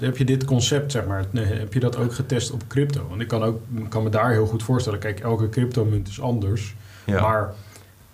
Heb 0.00 0.16
je 0.16 0.24
dit 0.24 0.44
concept, 0.44 0.92
zeg 0.92 1.06
maar, 1.06 1.24
nee, 1.30 1.44
heb 1.44 1.72
je 1.72 1.80
dat 1.80 1.96
ook 1.96 2.14
getest 2.14 2.50
op 2.50 2.62
crypto? 2.66 3.06
Want 3.08 3.20
ik 3.20 3.28
kan, 3.28 3.42
ook, 3.42 3.60
kan 3.88 4.02
me 4.02 4.08
daar 4.08 4.30
heel 4.30 4.46
goed 4.46 4.62
voorstellen. 4.62 4.98
Kijk, 4.98 5.20
elke 5.20 5.48
cryptomunt 5.48 6.08
is 6.08 6.20
anders. 6.20 6.74
Ja. 7.04 7.20
Maar 7.20 7.54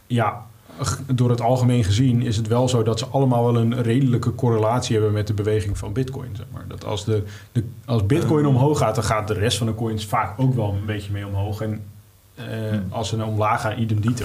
ja, 0.06 0.46
door 1.06 1.30
het 1.30 1.40
algemeen 1.40 1.84
gezien 1.84 2.22
is 2.22 2.36
het 2.36 2.48
wel 2.48 2.68
zo 2.68 2.82
dat 2.82 2.98
ze 2.98 3.06
allemaal 3.06 3.44
wel 3.44 3.56
een 3.56 3.82
redelijke 3.82 4.34
correlatie 4.34 4.94
hebben 4.94 5.12
met 5.12 5.26
de 5.26 5.34
beweging 5.34 5.78
van 5.78 5.92
Bitcoin. 5.92 6.36
Zeg 6.36 6.46
maar. 6.52 6.64
Dat 6.68 6.84
als, 6.84 7.04
de, 7.04 7.22
de, 7.52 7.64
als 7.84 8.06
Bitcoin 8.06 8.46
omhoog 8.46 8.78
gaat, 8.78 8.94
dan 8.94 9.04
gaat 9.04 9.28
de 9.28 9.34
rest 9.34 9.58
van 9.58 9.66
de 9.66 9.74
coins 9.74 10.06
vaak 10.06 10.40
ook 10.40 10.54
wel 10.54 10.72
een 10.72 10.86
beetje 10.86 11.12
mee 11.12 11.26
omhoog. 11.26 11.60
En 11.60 11.84
eh, 12.34 12.44
als 12.88 13.08
ze 13.08 13.16
naar 13.16 13.26
omlaag 13.26 13.60
gaan, 13.60 13.78
idem 13.78 14.00
dito. 14.00 14.24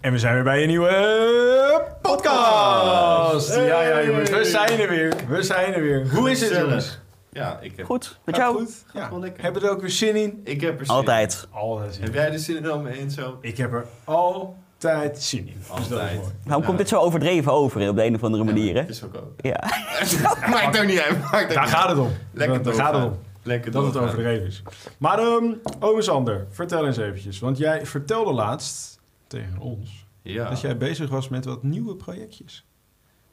En 0.00 0.12
we 0.12 0.18
zijn 0.18 0.34
weer 0.34 0.42
bij 0.42 0.62
een 0.62 0.68
nieuwe 0.68 1.86
podcast. 2.02 3.54
Ja, 3.54 3.82
ja, 3.82 4.04
jongens, 4.04 4.30
we 4.30 4.44
zijn 4.44 4.80
er 4.80 4.88
weer. 4.88 5.14
We 5.28 5.42
zijn 5.42 5.74
er 5.74 5.82
weer. 5.82 6.08
Hoe 6.08 6.30
is 6.30 6.40
het, 6.40 6.56
jongens? 6.58 6.98
Ja, 7.32 7.58
ik 7.60 7.76
heb, 7.76 7.86
Goed, 7.86 8.18
met 8.24 8.36
jou? 8.36 8.56
goed? 8.56 8.84
Ja. 8.92 9.10
wel 9.10 9.20
lekker. 9.20 9.42
Heb 9.42 9.54
je 9.54 9.60
er 9.60 9.70
ook 9.70 9.80
weer 9.80 9.90
zin 9.90 10.16
in? 10.16 10.40
ik 10.44 10.60
heb 10.60 10.78
er 10.80 10.86
zin 10.86 10.94
Altijd. 10.94 11.46
Altijd 11.50 11.94
zin 11.94 12.00
in. 12.00 12.06
Heb 12.06 12.14
jij 12.14 12.32
er 12.32 12.38
zin 12.38 12.56
in 12.56 12.72
om 12.72 12.82
me 12.82 12.98
in 12.98 13.10
zo? 13.10 13.38
Ik 13.40 13.56
heb 13.56 13.72
er 13.72 13.86
altijd 14.04 15.22
zin 15.22 15.48
in. 15.48 15.56
Dus 15.58 15.68
Altijd. 15.70 16.20
Waarom 16.44 16.64
komt 16.64 16.78
dit 16.78 16.88
zo 16.88 16.98
overdreven 16.98 17.52
over 17.52 17.88
op 17.88 17.96
de 17.96 18.04
een 18.04 18.14
of 18.14 18.24
andere 18.24 18.44
manier, 18.44 18.74
hè? 18.74 18.80
Dat 18.80 18.90
is 18.90 19.04
ook 19.04 19.14
ook. 19.16 19.32
Ja. 19.36 19.64
Maakt 20.50 20.78
ook 20.78 20.86
niet 20.86 21.00
uit. 21.00 21.18
Maakt 21.30 21.54
Daar 21.54 21.64
niet 21.64 21.74
gaat 21.74 21.86
uit. 21.86 21.96
het 21.96 22.06
om. 22.06 22.12
Lekker 22.32 22.62
Daar 22.62 22.74
gaat 22.74 22.94
het 22.94 23.04
om. 23.04 23.18
Lekker 23.42 23.70
Dat 23.70 23.84
het 23.84 23.96
overdreven 23.96 24.46
is. 24.46 24.62
Maar, 24.98 25.18
um, 25.18 25.60
ome 25.80 26.02
Sander, 26.02 26.46
vertel 26.50 26.86
eens 26.86 26.96
eventjes. 26.96 27.38
Want 27.38 27.58
jij 27.58 27.86
vertelde 27.86 28.32
laatst 28.32 28.97
tegen 29.28 29.58
ons 29.58 30.06
Ja. 30.22 30.48
dat 30.48 30.60
jij 30.60 30.76
bezig 30.76 31.10
was 31.10 31.28
met 31.28 31.44
wat 31.44 31.62
nieuwe 31.62 31.96
projectjes. 31.96 32.66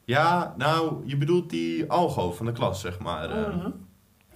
ja, 0.04 0.54
nou, 0.58 1.02
je 1.06 1.16
bedoelt 1.16 1.50
die 1.50 1.90
algo 1.90 2.32
van 2.32 2.46
de 2.46 2.52
klas, 2.52 2.80
zeg 2.80 2.98
maar. 2.98 3.30
eh. 3.30 3.56
Mhm. 3.56 3.70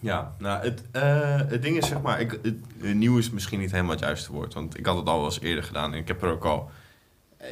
Ja, 0.02 0.34
nou, 0.38 0.62
het, 0.64 0.84
eh, 0.90 1.36
het 1.48 1.62
ding 1.62 1.76
is, 1.76 1.88
zeg 1.88 2.00
maar, 2.02 2.20
ik, 2.20 2.38
het, 2.42 2.56
nieuw 2.94 3.18
is 3.18 3.30
misschien 3.30 3.58
niet 3.60 3.70
helemaal 3.70 3.90
het 3.90 4.00
juiste 4.00 4.32
woord. 4.32 4.54
Want 4.54 4.78
ik 4.78 4.86
had 4.86 4.96
het 4.96 5.08
al 5.08 5.16
wel 5.16 5.24
eens 5.24 5.40
eerder 5.40 5.64
gedaan. 5.64 5.92
En 5.92 5.98
ik 5.98 6.08
heb 6.08 6.22
er 6.22 6.30
ook 6.30 6.44
al 6.44 6.70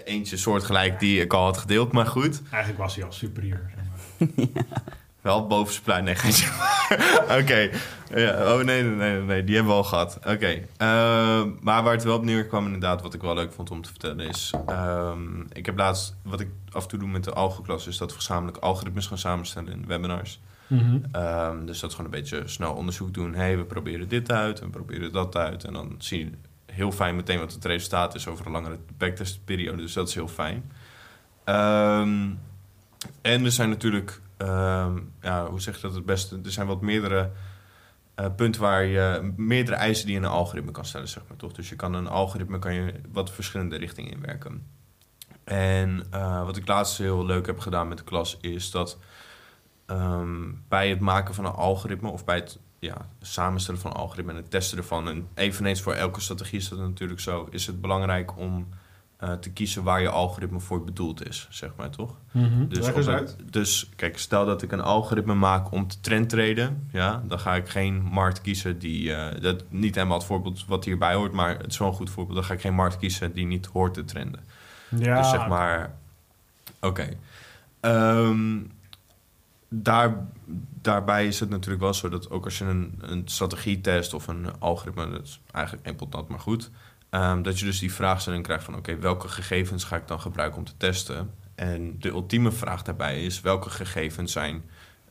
eentje 0.05 0.37
soortgelijk 0.37 0.99
die 1.01 1.21
ik 1.21 1.33
al 1.33 1.45
had 1.45 1.59
gedeeld. 1.59 1.93
Maar 1.93 2.07
goed, 2.07 2.43
Eigenlijk 2.51 2.83
was 2.83 2.95
hij 2.95 3.05
al 3.05 3.13
superieur. 3.13 3.71
Zeg 3.75 3.85
maar. 4.37 4.47
Wel 5.29 5.47
bovenste 5.47 5.83
plein, 5.83 6.05
nee, 6.05 6.15
geen 6.15 6.49
Oké. 7.41 7.71
Ja, 8.15 8.55
oh 8.55 8.65
nee, 8.65 8.83
nee, 8.83 9.21
nee, 9.21 9.45
die 9.45 9.55
hebben 9.55 9.73
we 9.73 9.79
al 9.79 9.85
gehad. 9.85 10.19
Oké. 10.27 10.63
Ehm, 10.77 11.51
maar 11.61 11.83
waar 11.83 11.93
het 11.93 12.05
wel 12.05 12.17
op 12.17 12.25
neerkwam, 12.25 12.65
inderdaad, 12.65 13.03
wat 13.03 13.15
ik 13.15 13.23
wel 13.23 13.35
leuk 13.35 13.53
vond 13.53 13.71
om 13.71 13.83
te 13.83 13.89
vertellen, 13.89 14.29
is... 14.29 14.55
ehm, 14.67 15.41
ik 15.53 15.67
heb 15.67 15.79
laatst, 15.79 16.17
wat 16.23 16.41
ik 16.41 16.49
af 16.71 16.83
en 16.83 16.89
toe 16.89 16.99
doe 16.99 17.09
met 17.09 17.25
de 17.25 17.33
algoklas, 17.33 17.87
is 17.87 17.99
dat 17.99 18.11
we 18.11 18.17
gezamenlijk 18.17 18.57
algoritmes 18.57 19.07
gaan 19.07 19.19
samenstellen 19.19 19.73
in 19.73 19.87
webinars. 19.87 20.41
Ehm, 21.13 21.65
dus 21.67 21.81
dat 21.81 21.91
is 21.91 21.97
gewoon 21.97 22.13
een 22.13 22.21
beetje 22.21 22.43
snel 22.45 22.75
onderzoek 22.75 23.15
doen. 23.15 23.35
hey, 23.35 23.57
we 23.57 23.65
proberen 23.65 24.09
dit 24.09 24.33
uit 24.33 24.61
en 24.61 24.67
we 24.67 24.73
proberen 24.73 25.13
dat 25.13 25.37
uit. 25.37 25.65
En 25.65 25.73
dan 25.73 25.95
zie 25.99 26.19
je 26.19 26.31
heel 26.73 26.93
fijn 26.93 27.17
meteen 27.17 27.39
wat 27.39 27.53
het 27.53 27.65
resultaat 27.65 28.15
is 28.15 28.27
over 28.27 28.47
een 28.47 28.53
langere 28.53 28.79
backtestperiode. 28.99 29.83
Dus 29.83 29.93
dat 29.93 30.09
is 30.09 30.15
heel 30.15 30.29
fijn. 30.29 30.71
En 33.23 33.45
er 33.45 33.53
zijn 33.53 33.69
natuurlijk, 33.69 34.21
ehm, 34.39 34.99
ja, 35.21 35.47
hoe 35.47 35.61
zeg 35.61 35.75
je 35.75 35.83
dat 35.83 35.95
het 35.95 36.05
beste? 36.05 36.41
Er 36.45 36.51
zijn 36.51 36.67
wat 36.67 36.81
meerdere 36.81 37.31
eh, 38.15 38.27
punten 38.37 38.61
waar 38.61 38.85
je 38.85 39.33
meerdere 39.37 39.77
eisen 39.77 40.07
die 40.07 40.15
je 40.15 40.21
in 40.21 40.27
een 40.27 40.33
algoritme 40.33 40.71
kan 40.71 40.85
stellen, 40.85 41.09
zeg 41.09 41.23
maar 41.29 41.37
toch? 41.37 41.53
Dus 41.53 41.69
je 41.69 41.77
kan 41.77 41.95
een 41.95 42.09
algoritme 42.09 42.59
kan 42.59 42.75
je 42.75 42.95
wat 43.13 43.31
verschillende 43.31 43.77
richtingen 43.77 44.13
inwerken. 44.13 44.67
En 45.45 46.07
eh, 46.11 46.45
wat 46.45 46.57
ik 46.57 46.69
laatst 46.69 46.99
heel 46.99 47.27
leuk 47.27 47.47
heb 47.47 47.59
gedaan 47.59 47.89
met 47.89 47.99
de 47.99 48.05
klas 48.05 48.39
is 48.41 48.71
dat 48.71 48.99
ehm, 49.87 50.53
bij 50.69 50.89
het 50.89 51.01
maken 51.01 51.35
van 51.35 51.45
een 51.45 51.53
algoritme 51.53 52.09
of 52.09 52.25
bij 52.25 52.37
het 52.37 52.59
ja, 52.79 53.09
samenstellen 53.21 53.81
van 53.81 53.91
een 53.91 53.97
algoritme 53.97 54.31
en 54.31 54.37
het 54.37 54.51
testen 54.51 54.79
ervan, 54.79 55.09
en 55.09 55.29
eveneens 55.35 55.83
voor 55.83 55.95
elke 55.95 56.21
strategie 56.21 56.59
is 56.59 56.69
dat 56.69 56.79
natuurlijk 56.79 57.21
zo, 57.21 57.49
is 57.51 57.67
het 57.67 57.81
belangrijk 57.81 58.37
om 58.37 58.69
eh, 59.19 59.33
te 59.33 59.51
kiezen 59.51 59.83
waar 59.83 60.01
je 60.01 60.09
algoritme 60.09 60.61
voor 60.61 60.85
bedoeld 60.85 61.29
is, 61.29 61.47
zeg 61.51 61.71
maar 61.77 61.91
toch? 61.91 62.17
Dus, 62.69 62.87
eens 62.87 63.07
het- 63.07 63.09
uit. 63.09 63.37
dus 63.51 63.91
kijk, 63.97 64.19
stel 64.19 64.47
dat 64.47 64.63
ik 64.63 64.73
een 64.73 64.81
algoritme 64.81 65.35
maak 65.35 65.71
om 65.73 65.89
te 65.89 66.01
trendtraden, 66.01 66.89
ja, 66.93 67.23
dan 67.27 67.39
ga 67.41 67.55
ik 67.55 67.69
geen 67.69 68.03
markt 68.03 68.41
kiezen 68.41 68.79
die, 68.79 69.15
eh, 69.15 69.41
dat 69.43 69.65
niet 69.69 69.95
helemaal 69.95 70.19
het 70.19 70.27
voorbeeld 70.27 70.65
wat 70.67 70.85
hierbij 70.85 71.15
hoort, 71.15 71.33
maar 71.33 71.57
het 71.59 71.67
is 71.67 71.79
wel 71.79 71.89
een 71.89 71.95
goed 71.95 72.11
voorbeeld. 72.11 72.37
Dan 72.37 72.45
ga 72.47 72.55
ik 72.55 72.61
geen 72.61 72.75
markt 72.75 72.99
kiezen 72.99 73.33
die 73.33 73.47
niet 73.47 73.67
hoort 73.67 73.95
te 73.95 74.05
trenden. 74.05 74.41
Ja, 74.97 75.19
Dus 75.19 75.31
zeg 75.31 75.49
maar, 75.49 75.95
oké. 76.81 77.09
Ehm, 77.81 78.59
daar, 79.69 80.27
daarbij 80.83 81.27
is 81.27 81.41
het 81.41 81.49
natuurlijk 81.51 81.83
wel 81.83 81.95
zo 81.95 82.09
dat 82.09 82.31
ook 82.31 82.45
als 82.45 82.59
je 82.59 82.65
een, 82.65 82.95
een 83.01 83.23
strategie 83.25 83.81
test 83.81 84.15
of 84.15 84.27
een 84.27 84.47
algoritme, 84.59 85.11
dat 85.11 85.23
is 85.23 85.41
eigenlijk 85.53 85.97
pot 85.97 86.13
nat, 86.13 86.29
maar 86.29 86.41
goed, 86.41 86.71
ehm, 87.11 87.43
dat 87.43 87.59
je 87.59 87.65
dus 87.65 87.79
die 87.79 87.93
vraagstelling 87.93 88.43
krijgt 88.43 88.65
van 88.65 88.77
oké, 88.77 88.99
welke 88.99 89.29
gegevens 89.29 89.85
ga 89.85 89.97
ik 89.97 90.09
dan 90.09 90.21
gebruiken 90.21 90.59
om 90.59 90.65
te 90.65 90.77
testen? 90.77 91.31
En 91.55 91.97
de 91.99 92.09
ultieme 92.09 92.53
vraag 92.53 92.83
daarbij 92.83 93.25
is 93.25 93.41
welke 93.41 93.71
gegevens 93.71 94.33
zijn 94.33 94.63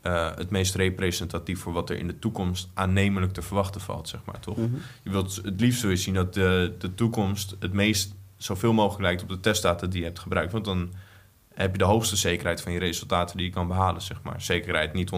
eh, 0.02 0.35
het 0.35 0.50
meest 0.50 0.75
representatief 0.75 1.59
voor 1.59 1.74
wat 1.74 1.90
er 1.90 1.97
in 1.97 2.08
de 2.08 2.19
toekomst 2.19 2.69
aannemelijk 2.74 3.34
te 3.34 3.41
verwachten 3.41 3.81
valt, 3.81 4.09
zeg 4.09 4.19
maar, 4.25 4.40
toch? 4.40 4.58
Mhm. 4.58 4.75
Je 5.03 5.09
wilt 5.09 5.35
het 5.35 5.62
liefst 5.62 5.80
zo 5.80 5.96
zien 5.96 6.13
dat 6.13 6.34
de, 6.34 6.75
de 6.80 6.96
toekomst 6.96 7.56
het 7.59 7.74
meest 7.74 8.16
zoveel 8.38 8.74
mogelijk 8.74 9.02
lijkt 9.02 9.22
op 9.22 9.29
de 9.29 9.40
testdata 9.40 9.88
die 9.88 10.00
je 10.00 10.06
hebt 10.06 10.19
gebruikt. 10.19 10.52
Want 10.52 10.66
dan 10.66 10.94
heb 11.53 11.72
je 11.72 11.78
de 11.78 11.84
hoogste 11.84 12.16
zekerheid 12.16 12.62
van 12.62 12.72
je 12.72 12.79
resultaten 12.79 13.38
die 13.38 13.46
je 13.46 13.52
kan 13.52 13.68
behalen, 13.68 14.02
zeg 14.02 14.22
maar. 14.22 14.41
Zekerheid 14.41 14.94
niet 14.94 15.12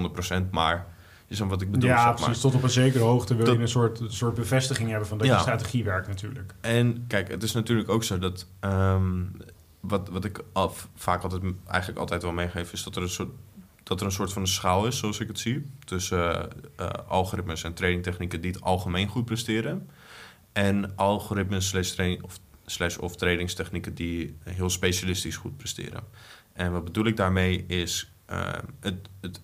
100%, 0.44 0.50
maar 0.52 0.88
is 1.30 1.38
dan 1.38 1.48
wat 1.48 1.62
ik 1.62 1.72
bedoel, 1.72 1.90
ja, 1.90 1.96
zeg 1.96 2.06
maar. 2.06 2.16
precies. 2.16 2.42
Tot 2.42 2.56
op 2.56 2.64
een 2.64 2.70
zekere 2.70 3.04
hoogte 3.04 3.36
wil 3.36 3.46
Dat- 3.46 3.56
je 3.56 3.62
een 3.62 3.68
soort, 3.68 4.02
soort 4.08 4.34
bevestiging 4.36 4.90
hebben 4.90 5.08
van 5.08 5.18
dat 5.18 5.28
Ja. 5.28 5.34
je 5.34 5.40
strategie 5.40 5.84
werkt 5.84 6.08
natuurlijk. 6.08 6.54
En 6.62 7.04
kijk, 7.08 7.28
het 7.28 7.44
is 7.44 7.52
natuurlijk 7.54 7.90
ook 7.90 8.04
zo 8.04 8.20
dat... 8.20 8.48
ehm, 8.60 9.24
wat, 9.80 10.10
wat 10.10 10.26
ik 10.26 10.44
al, 10.54 10.74
vaak 10.96 11.24
altijd, 11.24 11.42
eigenlijk 11.68 12.00
altijd 12.00 12.24
wel 12.24 12.32
meegeef... 12.32 12.74
is 12.74 12.84
dat 12.84 12.96
er, 12.96 13.02
een 13.02 13.10
soort, 13.10 13.30
dat 13.84 14.00
er 14.00 14.06
een 14.06 14.12
soort 14.12 14.34
van 14.34 14.42
een 14.42 14.48
schaal 14.48 14.88
is, 14.88 14.98
zoals 14.98 15.20
ik 15.20 15.28
het 15.28 15.40
zie... 15.40 15.66
tussen 15.86 16.50
eh, 16.52 16.58
eh, 16.76 16.90
algoritmes 17.08 17.64
en 17.64 17.74
tradingtechnieken 17.74 18.42
die 18.42 18.52
het 18.52 18.62
algemeen 18.62 19.08
goed 19.08 19.26
presteren... 19.26 19.90
en 20.54 20.96
algoritmes 20.96 21.68
slash, 21.68 21.90
training, 21.90 22.24
of, 22.24 22.40
slash 22.66 22.98
of 22.98 23.16
tradingstechnieken 23.16 23.94
die 23.94 24.38
heel 24.44 24.70
specialistisch 24.70 25.36
goed 25.38 25.58
presteren. 25.58 26.04
En 26.54 26.72
wat 26.72 26.84
bedoel 26.84 27.06
ik 27.06 27.18
daarmee 27.18 27.66
is... 27.68 28.12
eh, 28.26 28.52
het, 28.80 29.10
het 29.22 29.42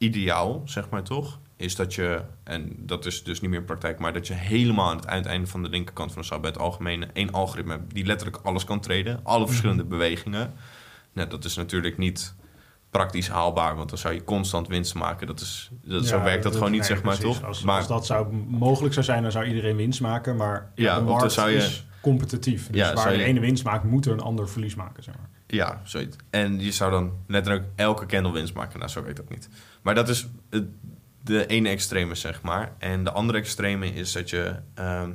ideaal, 0.00 0.62
zeg 0.64 0.88
maar 0.88 1.02
toch, 1.02 1.38
is 1.56 1.76
dat 1.76 1.94
je, 1.94 2.22
en 2.44 2.72
dat 2.78 3.06
is 3.06 3.22
dus 3.24 3.40
niet 3.40 3.50
meer 3.50 3.58
in 3.58 3.64
praktijk, 3.64 3.98
maar 3.98 4.12
dat 4.12 4.26
je 4.26 4.34
helemaal 4.34 4.90
aan 4.90 4.96
het 4.96 5.06
uiteinde 5.06 5.46
van 5.46 5.62
de 5.62 5.68
linkerkant 5.68 6.12
van 6.12 6.22
de 6.22 6.28
zaal 6.28 6.40
bij 6.40 6.50
het 6.50 6.58
algemene 6.58 7.06
één 7.12 7.32
algoritme 7.32 7.72
hebt 7.72 7.94
die 7.94 8.04
letterlijk 8.06 8.40
alles 8.42 8.64
kan 8.64 8.80
traden, 8.80 9.20
alle 9.22 9.46
verschillende 9.46 9.84
bewegingen. 9.84 10.52
Nou, 11.12 11.28
dat 11.28 11.44
is 11.44 11.56
natuurlijk 11.56 11.98
niet 11.98 12.34
praktisch 12.90 13.28
haalbaar, 13.28 13.76
want 13.76 13.88
dan 13.88 13.98
zou 13.98 14.14
je 14.14 14.24
constant 14.24 14.68
winst 14.68 14.94
maken. 14.94 15.26
Dat 15.26 15.40
is, 15.40 15.70
dat, 15.84 16.06
zo 16.06 16.22
werkt 16.22 16.42
dat, 16.42 16.52
gewoon 16.52 16.70
niet, 16.70 16.80
nee, 16.80 16.88
zeg 16.88 17.02
maar, 17.02 17.16
precies. 17.18 17.36
toch? 17.38 17.46
Als, 17.46 17.62
maar 17.62 17.76
als 17.76 17.86
dat 17.86 18.06
zou 18.06 18.32
mogelijk 18.48 18.92
zou 18.94 19.04
zijn, 19.06 19.22
dan 19.22 19.32
zou 19.32 19.44
iedereen 19.44 19.76
winst 19.76 20.00
maken. 20.00 20.36
Maar 20.36 20.70
Ja, 20.74 20.98
de 20.98 21.04
dan 21.04 21.14
markt 21.14 21.32
zou 21.32 21.50
je- 21.50 21.56
is 21.56 21.86
competitief. 22.00 22.66
Dus 22.70 22.76
Ja, 22.80 22.94
waar 22.94 23.08
de 23.12 23.16
je- 23.18 23.24
ene 23.24 23.40
winst 23.40 23.64
maakt, 23.64 23.84
moet 23.84 24.06
er 24.06 24.12
een 24.12 24.20
ander 24.20 24.48
verlies 24.48 24.74
maken. 24.74 25.02
Zeg 25.02 25.14
maar. 25.16 25.28
Ja, 25.50 25.80
zoiets. 25.84 26.16
En 26.30 26.60
je 26.60 26.72
zou 26.72 26.90
dan 26.90 27.12
letterlijk 27.26 27.64
elke 27.74 28.06
candle 28.06 28.32
winst 28.32 28.54
maken. 28.54 28.78
Nou, 28.78 28.90
zo 28.90 29.02
werkt 29.02 29.16
dat 29.16 29.30
niet. 29.30 29.48
Maar 29.82 29.94
dat 29.94 30.08
is 30.08 30.26
het- 30.50 30.68
de 31.24 31.46
ene 31.46 31.68
extreme, 31.68 32.14
zeg 32.14 32.42
maar. 32.42 32.72
En 32.78 33.04
de 33.04 33.10
andere 33.12 33.38
extreme 33.38 33.86
is 33.92 34.12
dat 34.12 34.30
je, 34.30 34.54
ehm, 34.74 35.10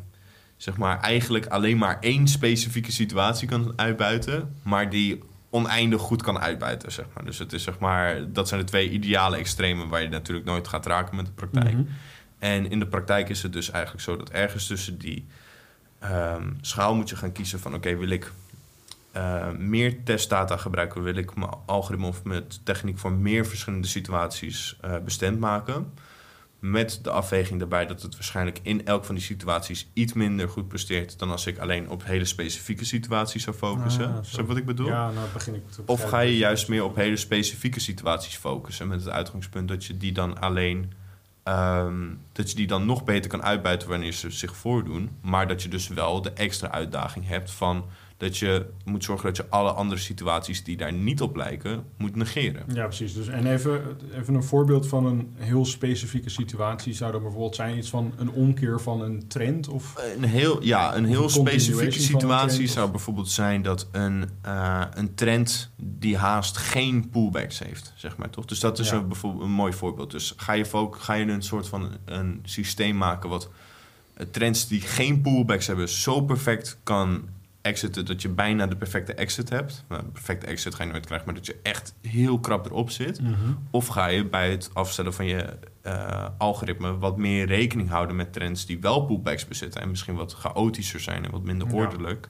zeg 0.57 0.77
maar, 0.77 0.99
eigenlijk 0.99 1.45
alleen 1.47 1.77
maar 1.77 1.97
één 1.99 2.27
specifieke 2.27 2.91
situatie 2.91 3.47
kan 3.47 3.73
uitbuiten, 3.75 4.55
maar 4.63 4.89
die 4.89 5.23
oneindig 5.49 6.01
goed 6.01 6.21
kan 6.21 6.39
uitbuiten, 6.39 6.91
zeg 6.91 7.05
maar. 7.13 7.25
Dus 7.25 7.37
het 7.39 7.53
is, 7.53 7.63
zeg 7.63 7.79
maar, 7.79 8.31
dat 8.31 8.47
zijn 8.47 8.59
de 8.59 8.65
twee 8.67 8.89
ideale 8.89 9.37
extremen 9.37 9.87
waar 9.89 10.01
je 10.01 10.09
natuurlijk 10.09 10.47
nooit 10.47 10.67
gaat 10.67 10.85
raken 10.85 11.15
met 11.15 11.25
de 11.25 11.31
praktijk. 11.31 11.73
Mhm. 11.73 11.83
En 12.39 12.69
in 12.69 12.79
de 12.79 12.87
praktijk 12.87 13.29
is 13.29 13.43
het 13.43 13.53
dus 13.53 13.71
eigenlijk 13.71 14.03
zo 14.03 14.17
dat 14.17 14.29
ergens 14.29 14.67
tussen 14.67 14.97
die 14.97 15.25
ehm, 15.99 16.49
schaal 16.61 16.95
moet 16.95 17.09
je 17.09 17.15
gaan 17.15 17.31
kiezen 17.31 17.59
van... 17.59 17.73
oké, 17.73 17.95
wil 17.97 18.09
ik 18.09 18.31
eh, 19.15 19.51
meer 19.57 20.03
testdata 20.03 20.57
gebruiken, 20.57 21.03
wil 21.03 21.15
ik 21.15 21.35
mijn 21.35 21.51
algoritme 21.65 22.07
of 22.07 22.23
mijn 22.23 22.43
techniek 22.63 22.97
voor 22.97 23.11
meer 23.11 23.45
verschillende 23.45 23.87
situaties 23.87 24.79
uh, 24.85 24.97
bestemd 24.97 25.39
maken. 25.39 25.93
Met 26.59 26.99
de 27.01 27.09
afweging 27.09 27.59
daarbij 27.59 27.85
dat 27.85 28.01
het 28.01 28.13
waarschijnlijk 28.13 28.59
in 28.61 28.85
elk 28.85 29.05
van 29.05 29.15
die 29.15 29.23
situaties 29.23 29.89
iets 29.93 30.13
minder 30.13 30.49
goed 30.49 30.67
presteert 30.67 31.19
dan 31.19 31.31
als 31.31 31.45
ik 31.45 31.57
alleen 31.57 31.89
op 31.89 32.05
hele 32.05 32.25
specifieke 32.25 32.85
situaties 32.85 33.43
zou 33.43 33.55
focussen. 33.55 34.13
Ah, 34.13 34.23
Is 34.23 34.31
dat 34.31 34.45
wat 34.45 34.57
ik 34.57 34.65
bedoel? 34.65 34.87
Ja, 34.87 35.11
nou 35.11 35.27
begin 35.33 35.55
ik 35.55 35.63
Of 35.85 36.03
ga 36.03 36.19
je 36.19 36.37
juist 36.37 36.67
meer 36.67 36.83
op 36.83 36.95
hele 36.95 37.17
specifieke 37.17 37.79
situaties 37.79 38.35
focussen 38.35 38.87
met 38.87 38.99
het 38.99 39.09
uitgangspunt 39.09 39.67
dat 39.67 39.85
je 39.85 39.97
die 39.97 40.11
dan 40.11 40.39
alleen 40.39 40.93
Um, 41.47 42.19
dat 42.31 42.49
je 42.49 42.55
die 42.55 42.67
dan 42.67 42.85
nog 42.85 43.03
beter 43.03 43.29
kan 43.29 43.43
uitbuiten 43.43 43.89
wanneer 43.89 44.11
ze 44.11 44.29
zich 44.29 44.55
voordoen. 44.55 45.09
Maar 45.21 45.47
dat 45.47 45.63
je 45.63 45.69
dus 45.69 45.87
wel 45.87 46.21
de 46.21 46.31
extra 46.31 46.71
uitdaging 46.71 47.27
hebt 47.27 47.51
van 47.51 47.85
dat 48.17 48.37
je 48.37 48.65
moet 48.85 49.03
zorgen 49.03 49.25
dat 49.25 49.37
je 49.37 49.49
alle 49.49 49.71
andere 49.71 50.01
situaties 50.01 50.63
die 50.63 50.77
daar 50.77 50.93
niet 50.93 51.21
op 51.21 51.35
lijken, 51.35 51.83
moet 51.97 52.15
negeren. 52.15 52.63
Ja, 52.73 52.85
precies. 52.85 53.13
Dus, 53.13 53.27
en 53.27 53.47
even, 53.47 53.97
even 54.13 54.33
een 54.33 54.43
voorbeeld 54.43 54.87
van 54.87 55.05
een 55.05 55.33
heel 55.35 55.65
specifieke 55.65 56.29
situatie. 56.29 56.93
Zou 56.93 57.11
dat 57.11 57.21
bijvoorbeeld 57.21 57.55
zijn 57.55 57.77
iets 57.77 57.89
van 57.89 58.13
een 58.17 58.29
omkeer 58.29 58.79
van 58.79 59.01
een 59.01 59.27
trend? 59.27 59.67
Of 59.67 59.95
een 60.17 60.23
heel, 60.23 60.63
ja, 60.63 60.95
een 60.95 61.05
heel 61.05 61.29
specifieke 61.29 61.99
situatie 61.99 62.67
zou 62.67 62.91
bijvoorbeeld 62.91 63.29
zijn 63.29 63.61
dat 63.61 63.87
een, 63.91 64.29
uh, 64.45 64.81
een 64.93 65.15
trend 65.15 65.71
die 65.77 66.17
haast 66.17 66.57
geen 66.57 67.09
pullbacks 67.09 67.59
heeft, 67.59 67.93
zeg 67.95 68.17
maar 68.17 68.29
toch? 68.29 68.45
Dus 68.45 68.59
dat 68.59 68.79
is 68.79 68.91
een, 68.91 69.07
bijvoorbeeld 69.07 69.43
een 69.43 69.51
mooi 69.51 69.73
voorbeeld. 69.73 70.11
Dus 70.11 70.33
ga 70.37 70.53
je, 70.53 70.89
ga 70.91 71.13
je 71.13 71.25
een 71.25 71.43
soort 71.43 71.67
van 71.67 71.89
een 72.05 72.39
systeem 72.43 72.97
maken 72.97 73.29
wat 73.29 73.49
eh, 74.13 74.25
trends 74.31 74.67
die 74.67 74.81
geen 74.81 75.21
pullbacks 75.21 75.67
hebben 75.67 75.89
zo 75.89 76.21
perfect 76.21 76.77
kan 76.83 77.23
exiten 77.65 78.05
dat 78.05 78.21
je 78.21 78.29
bijna 78.29 78.67
de 78.67 78.75
perfecte 78.75 79.13
exit 79.13 79.49
hebt. 79.49 79.85
Nou, 79.89 80.03
de 80.03 80.09
perfecte 80.09 80.45
exit 80.45 80.75
ga 80.75 80.83
je 80.83 80.91
nooit 80.91 81.05
krijgen, 81.05 81.25
maar 81.25 81.35
dat 81.35 81.45
je 81.45 81.59
echt 81.63 81.95
heel 82.01 82.39
krap 82.39 82.65
erop 82.65 82.89
zit. 82.89 83.21
Mhm. 83.21 83.33
Of 83.71 83.87
ga 83.87 84.07
je 84.07 84.25
bij 84.25 84.51
het 84.51 84.69
afstellen 84.73 85.13
van 85.13 85.25
je 85.25 85.57
uh, 85.83 86.27
algoritme 86.37 86.97
wat 86.97 87.17
meer 87.17 87.45
rekening 87.45 87.89
houden 87.89 88.15
met 88.15 88.33
trends 88.33 88.65
die 88.65 88.79
wel 88.79 89.05
pullbacks 89.05 89.47
bezitten 89.47 89.81
en 89.81 89.89
misschien 89.89 90.15
wat 90.15 90.33
chaotischer 90.33 90.99
zijn 90.99 91.25
en 91.25 91.31
wat 91.31 91.43
minder 91.43 91.73
ordelijk. 91.73 92.29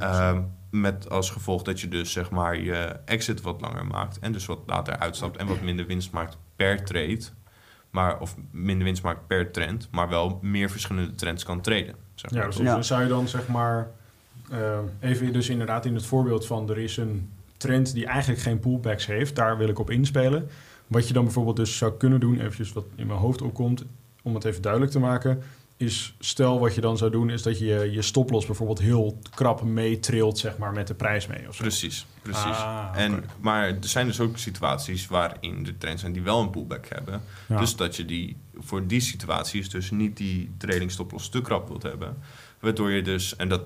Uh, 0.00 0.38
met 0.70 1.10
als 1.10 1.30
gevolg 1.30 1.62
dat 1.62 1.80
je 1.80 1.88
dus 1.88 2.12
zeg 2.12 2.30
maar 2.30 2.60
je 2.60 2.96
exit 3.04 3.40
wat 3.40 3.60
langer 3.60 3.86
maakt 3.86 4.18
en 4.18 4.32
dus 4.32 4.46
wat 4.46 4.58
later 4.66 4.98
uitstapt 4.98 5.36
en 5.36 5.46
wat 5.46 5.60
minder 5.60 5.86
winst 5.86 6.12
maakt 6.12 6.38
per 6.56 6.84
trade. 6.84 7.22
Maar, 7.90 8.20
of 8.20 8.36
minder 8.50 8.84
winst 8.84 9.02
maakt 9.02 9.26
per 9.26 9.50
trend, 9.50 9.88
maar 9.90 10.08
wel 10.08 10.38
meer 10.42 10.70
verschillende 10.70 11.14
trends 11.14 11.44
kan 11.44 11.60
traden. 11.60 11.94
Zeg 12.14 12.30
maar. 12.30 12.62
Ja, 12.62 12.76
dus 12.76 12.86
zou 12.86 13.02
je 13.02 13.08
dan 13.08 13.28
zeg 13.28 13.48
maar 13.48 13.90
uh, 14.52 14.78
even 15.00 15.32
dus 15.32 15.48
inderdaad 15.48 15.84
in 15.86 15.94
het 15.94 16.06
voorbeeld 16.06 16.46
van 16.46 16.70
er 16.70 16.78
is 16.78 16.96
een 16.96 17.30
trend 17.56 17.92
die 17.92 18.06
eigenlijk 18.06 18.40
geen 18.40 18.58
pullbacks 18.58 19.06
heeft. 19.06 19.36
Daar 19.36 19.58
wil 19.58 19.68
ik 19.68 19.78
op 19.78 19.90
inspelen. 19.90 20.48
Wat 20.86 21.08
je 21.08 21.12
dan 21.12 21.24
bijvoorbeeld 21.24 21.56
dus 21.56 21.76
zou 21.76 21.92
kunnen 21.92 22.20
doen, 22.20 22.40
eventjes 22.40 22.72
wat 22.72 22.84
in 22.94 23.06
mijn 23.06 23.18
hoofd 23.18 23.42
opkomt, 23.42 23.84
om 24.22 24.34
het 24.34 24.44
even 24.44 24.62
duidelijk 24.62 24.92
te 24.92 24.98
maken, 24.98 25.42
is 25.76 26.14
stel 26.18 26.60
wat 26.60 26.74
je 26.74 26.80
dan 26.80 26.96
zou 26.96 27.10
doen, 27.10 27.30
is 27.30 27.42
dat 27.42 27.58
je 27.58 27.90
je 27.92 28.02
stoploss 28.02 28.46
bijvoorbeeld 28.46 28.80
heel 28.80 29.18
krap 29.34 29.62
meetrilt, 29.62 30.38
zeg 30.38 30.58
maar, 30.58 30.72
met 30.72 30.86
de 30.86 30.94
prijs 30.94 31.26
mee. 31.26 31.48
Of 31.48 31.56
Precies, 31.56 32.06
precies. 32.22 32.44
Ah, 32.44 32.88
en, 32.94 33.24
maar 33.40 33.68
er 33.68 33.76
zijn 33.80 34.06
dus 34.06 34.20
ook 34.20 34.38
situaties 34.38 35.06
waarin 35.06 35.64
de 35.64 35.78
trends 35.78 36.00
zijn 36.00 36.12
die 36.12 36.22
wel 36.22 36.40
een 36.40 36.50
pullback 36.50 36.86
hebben. 36.88 37.22
Dus 37.48 37.76
dat 37.76 37.96
je 37.96 38.04
die 38.04 38.36
voor 38.58 38.86
die 38.86 39.00
situaties 39.00 39.70
dus 39.70 39.90
niet 39.90 40.16
die 40.16 40.50
trading 40.58 40.90
stoploss 40.90 41.28
te 41.28 41.40
krap 41.40 41.68
wilt 41.68 41.82
hebben. 41.82 42.16
Waardoor 42.60 42.90
je 42.90 43.02
dus, 43.02 43.36
en 43.36 43.48
dat 43.48 43.62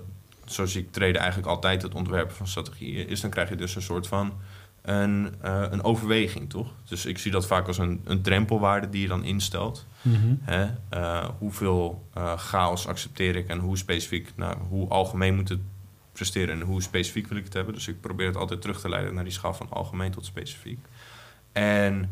zoals 0.53 0.77
ik 0.77 0.93
trade 0.93 1.19
eigenlijk 1.19 1.49
altijd 1.49 1.83
het 1.83 1.95
ontwerpen 1.95 2.37
van 2.37 2.47
strategieën 2.47 3.09
is, 3.09 3.21
dan 3.21 3.31
krijg 3.31 3.49
je 3.49 3.57
dus 3.57 3.75
een 3.75 3.83
soort 3.83 4.07
van 4.07 4.33
een, 4.83 5.35
uh, 5.45 5.65
een 5.71 5.83
overweging, 5.83 6.51
toch? 6.51 6.73
Dus 6.85 7.07
ik 7.07 7.19
zie 7.19 7.31
dat 7.31 7.47
vaak 7.47 7.67
als 7.67 7.79
een, 7.79 8.01
een 8.05 8.23
drempelwaarde 8.23 8.89
die 8.89 9.03
je 9.03 9.09
dan 9.09 9.25
instelt. 9.25 9.87
Mm 10.03 10.39
Hè? 10.43 10.67
Uh, 10.95 11.29
hoeveel 11.39 12.09
uh, 12.17 12.39
chaos 12.39 12.87
accepteer 12.87 13.37
ik 13.37 13.49
en 13.49 13.59
hoe 13.59 13.79
specifiek, 13.79 14.33
nou, 14.37 14.57
hoe 14.69 14.89
algemeen 14.89 15.35
moet 15.35 15.49
het 15.49 15.61
presteren 16.13 16.55
en 16.55 16.67
hoe 16.67 16.83
specifiek 16.83 17.27
wil 17.27 17.39
ik 17.39 17.45
het 17.45 17.53
hebben. 17.53 17.75
Dus 17.75 17.89
ik 17.89 18.01
probeer 18.01 18.27
het 18.27 18.37
altijd 18.37 18.61
terug 18.61 18.81
te 18.81 18.89
leiden 18.89 19.15
naar 19.15 19.25
die 19.25 19.33
schaal 19.33 19.55
van 19.55 19.71
algemeen 19.71 20.11
tot 20.11 20.25
specifiek. 20.25 20.79
En 21.53 22.11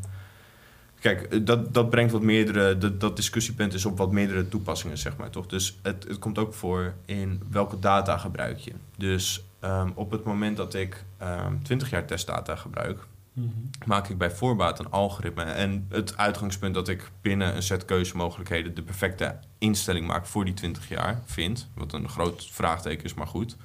Kijk, 1.01 1.23
eh, 1.23 1.41
dat, 1.43 1.75
dat 1.75 1.91
brengt 1.91 2.13
wat 2.13 2.23
meerdere, 2.23 2.79
dat, 2.79 3.01
dat 3.01 3.17
discussiepunt 3.17 3.75
is 3.75 3.85
op 3.85 3.99
wat 3.99 4.13
meerdere 4.13 4.49
toepassingen, 4.49 4.99
zeg 4.99 5.17
maar 5.17 5.31
toch. 5.31 5.47
Dus 5.47 5.79
het, 5.83 6.05
het 6.09 6.19
komt 6.19 6.39
ook 6.39 6.55
voor 6.55 6.95
in 7.05 7.43
welke 7.51 7.79
data 7.79 8.19
gebruik 8.19 8.59
je. 8.59 8.73
Dus 8.97 9.45
um, 9.65 9.93
op 9.95 10.11
het 10.11 10.25
moment 10.25 10.57
dat 10.57 10.75
ik 10.75 11.05
um, 11.23 11.29
ehm, 11.29 11.59
20 11.63 11.91
jaar 11.91 12.07
testdata 12.07 12.57
gebruik, 12.57 13.07
mm 13.33 13.53
-hmm. 13.55 13.71
maak 13.87 14.09
ik 14.09 14.19
bij 14.19 14.31
voorbaat 14.31 14.79
een 14.79 14.91
algoritme. 14.91 15.43
En 15.43 15.87
het 15.89 16.17
uitgangspunt 16.17 16.75
dat 16.75 16.89
ik 16.89 17.11
binnen 17.21 17.57
een 17.57 17.63
set 17.63 17.85
keuzemogelijkheden 17.85 18.75
de 18.75 18.83
perfecte 18.83 19.39
instelling 19.59 20.07
maak 20.07 20.27
voor 20.27 20.45
die 20.45 20.55
20 20.55 20.89
jaar 20.89 21.23
vind, 21.25 21.69
wat 21.75 21.93
een 21.93 22.09
groot 22.09 22.49
vraagteken 22.51 23.05
is, 23.05 23.15
maar 23.15 23.27
goed. 23.27 23.57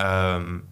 Um, 0.00 0.68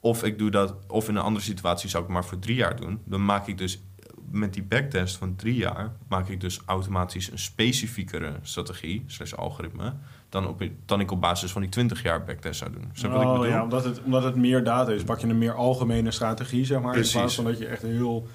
of 0.00 0.24
ik 0.24 0.38
doe 0.38 0.50
dat, 0.50 0.74
of 0.86 1.08
in 1.08 1.16
een 1.16 1.22
andere 1.22 1.44
situatie 1.44 1.88
zou 1.88 2.04
ik 2.04 2.10
maar 2.10 2.24
voor 2.24 2.38
drie 2.38 2.56
jaar 2.56 2.76
doen. 2.76 3.00
Dan 3.04 3.24
maak 3.24 3.46
ik 3.46 3.58
dus 3.58 3.80
met 4.30 4.54
die 4.54 4.62
backtest 4.62 5.16
van 5.16 5.36
drie 5.36 5.54
jaar 5.54 5.92
maak 6.08 6.28
ik 6.28 6.40
dus 6.40 6.60
automatisch 6.66 7.30
een 7.30 7.38
specifiekere 7.38 8.32
strategie, 8.42 9.04
slash 9.06 9.32
algoritme, 9.32 9.92
dan, 10.28 10.48
op, 10.48 10.62
dan 10.86 11.00
ik 11.00 11.10
op 11.10 11.20
basis 11.20 11.52
van 11.52 11.60
die 11.60 11.70
20 11.70 12.02
jaar 12.02 12.24
backtest 12.24 12.58
zou 12.58 12.72
doen. 12.72 12.90
Snap 12.92 13.10
oh, 13.10 13.16
wat 13.16 13.26
ik 13.26 13.32
bedoel? 13.32 13.46
Ja, 13.46 13.62
omdat 13.62 13.84
het, 13.84 14.02
omdat 14.02 14.22
het 14.22 14.36
meer 14.36 14.64
data 14.64 14.92
is, 14.92 15.02
pak 15.02 15.18
je 15.18 15.26
een 15.26 15.38
meer 15.38 15.54
algemene 15.54 16.10
strategie, 16.10 16.64
zeg 16.64 16.80
maar. 16.80 16.92
Precies. 16.92 17.14
In 17.14 17.20
plaats 17.20 17.34
van 17.34 17.44
dat 17.44 17.58
je 17.58 17.66
echt 17.66 17.82
heel... 17.82 18.26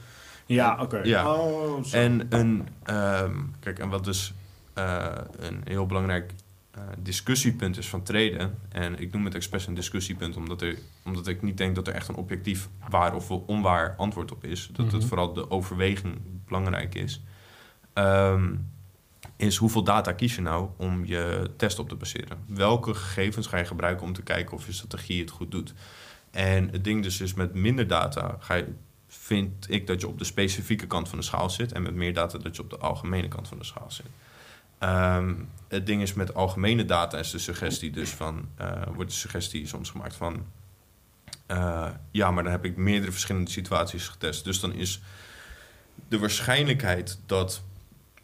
Ja, 0.45 0.77
oké. 0.81 0.99
Ja. 1.03 1.33
Oh, 1.33 1.85
en 1.91 2.25
een... 2.29 2.67
Um, 2.89 3.53
kijk, 3.59 3.79
en 3.79 3.89
wat 3.89 4.03
dus 4.03 4.33
uh, 4.77 5.05
een 5.39 5.61
heel 5.63 5.85
belangrijk 5.85 6.33
uh, 6.77 6.83
discussiepunt 6.99 7.77
is 7.77 7.89
van 7.89 8.03
treden. 8.03 8.59
En 8.69 8.99
ik 8.99 9.13
noem 9.13 9.25
het 9.25 9.35
expres 9.35 9.67
een 9.67 9.73
discussiepunt, 9.73 10.35
omdat, 10.35 10.61
er, 10.61 10.77
omdat 11.03 11.27
ik 11.27 11.41
niet 11.41 11.57
denk 11.57 11.75
dat 11.75 11.87
er 11.87 11.93
echt 11.93 12.07
een 12.07 12.15
objectief 12.15 12.69
waar 12.89 13.15
of 13.15 13.31
onwaar 13.31 13.95
antwoord 13.97 14.31
op 14.31 14.43
is. 14.43 14.69
Dat 14.71 14.85
het 14.85 14.95
mhm. 14.95 15.07
vooral 15.07 15.33
de 15.33 15.51
overweging 15.51 16.17
belangrijk 16.45 16.95
is. 16.95 17.21
Um, 17.93 18.71
is 19.35 19.57
hoeveel 19.57 19.83
data 19.83 20.11
kies 20.11 20.35
je 20.35 20.41
nou 20.41 20.69
om 20.77 21.05
je 21.05 21.51
test 21.57 21.79
op 21.79 21.89
te 21.89 21.95
baseren? 21.95 22.37
Welke 22.47 22.93
gegevens 22.93 23.47
ga 23.47 23.57
je 23.57 23.65
gebruiken 23.65 24.05
om 24.05 24.13
te 24.13 24.21
kijken 24.21 24.53
of 24.53 24.65
je 24.65 24.71
strategie 24.71 25.21
het 25.21 25.29
goed 25.29 25.51
doet? 25.51 25.73
En 26.31 26.69
het 26.71 26.83
ding 26.83 27.03
dus 27.03 27.21
is 27.21 27.33
met 27.33 27.53
minder 27.53 27.87
data 27.87 28.37
ga 28.39 28.53
je, 28.53 28.73
vind 29.07 29.69
ik 29.69 29.87
dat 29.87 30.01
je 30.01 30.07
op 30.07 30.17
de 30.17 30.23
specifieke 30.23 30.87
kant 30.87 31.09
van 31.09 31.17
de 31.17 31.23
schaal 31.23 31.49
zit 31.49 31.71
en 31.71 31.81
met 31.81 31.93
meer 31.93 32.13
data 32.13 32.37
dat 32.37 32.55
je 32.55 32.61
op 32.61 32.69
de 32.69 32.77
algemene 32.77 33.27
kant 33.27 33.47
van 33.47 33.57
de 33.57 33.63
schaal 33.63 33.91
zit. 33.91 34.05
Um, 34.83 35.49
het 35.67 35.85
ding 35.85 36.01
is 36.01 36.13
met 36.13 36.33
algemene 36.33 36.85
data 36.85 37.17
is 37.17 37.31
de 37.31 37.39
suggestie 37.39 37.91
dus 37.91 38.09
van, 38.09 38.49
uh, 38.61 38.81
wordt 38.93 39.09
de 39.09 39.17
suggestie 39.17 39.67
soms 39.67 39.89
gemaakt 39.89 40.15
van, 40.15 40.45
uh, 41.47 41.89
ja, 42.11 42.31
maar 42.31 42.43
dan 42.43 42.51
heb 42.51 42.65
ik 42.65 42.77
meerdere 42.77 43.11
verschillende 43.11 43.51
situaties 43.51 44.07
getest. 44.07 44.43
Dus 44.43 44.59
dan 44.59 44.73
is 44.73 45.01
de 46.07 46.19
waarschijnlijkheid 46.19 47.19
dat 47.25 47.63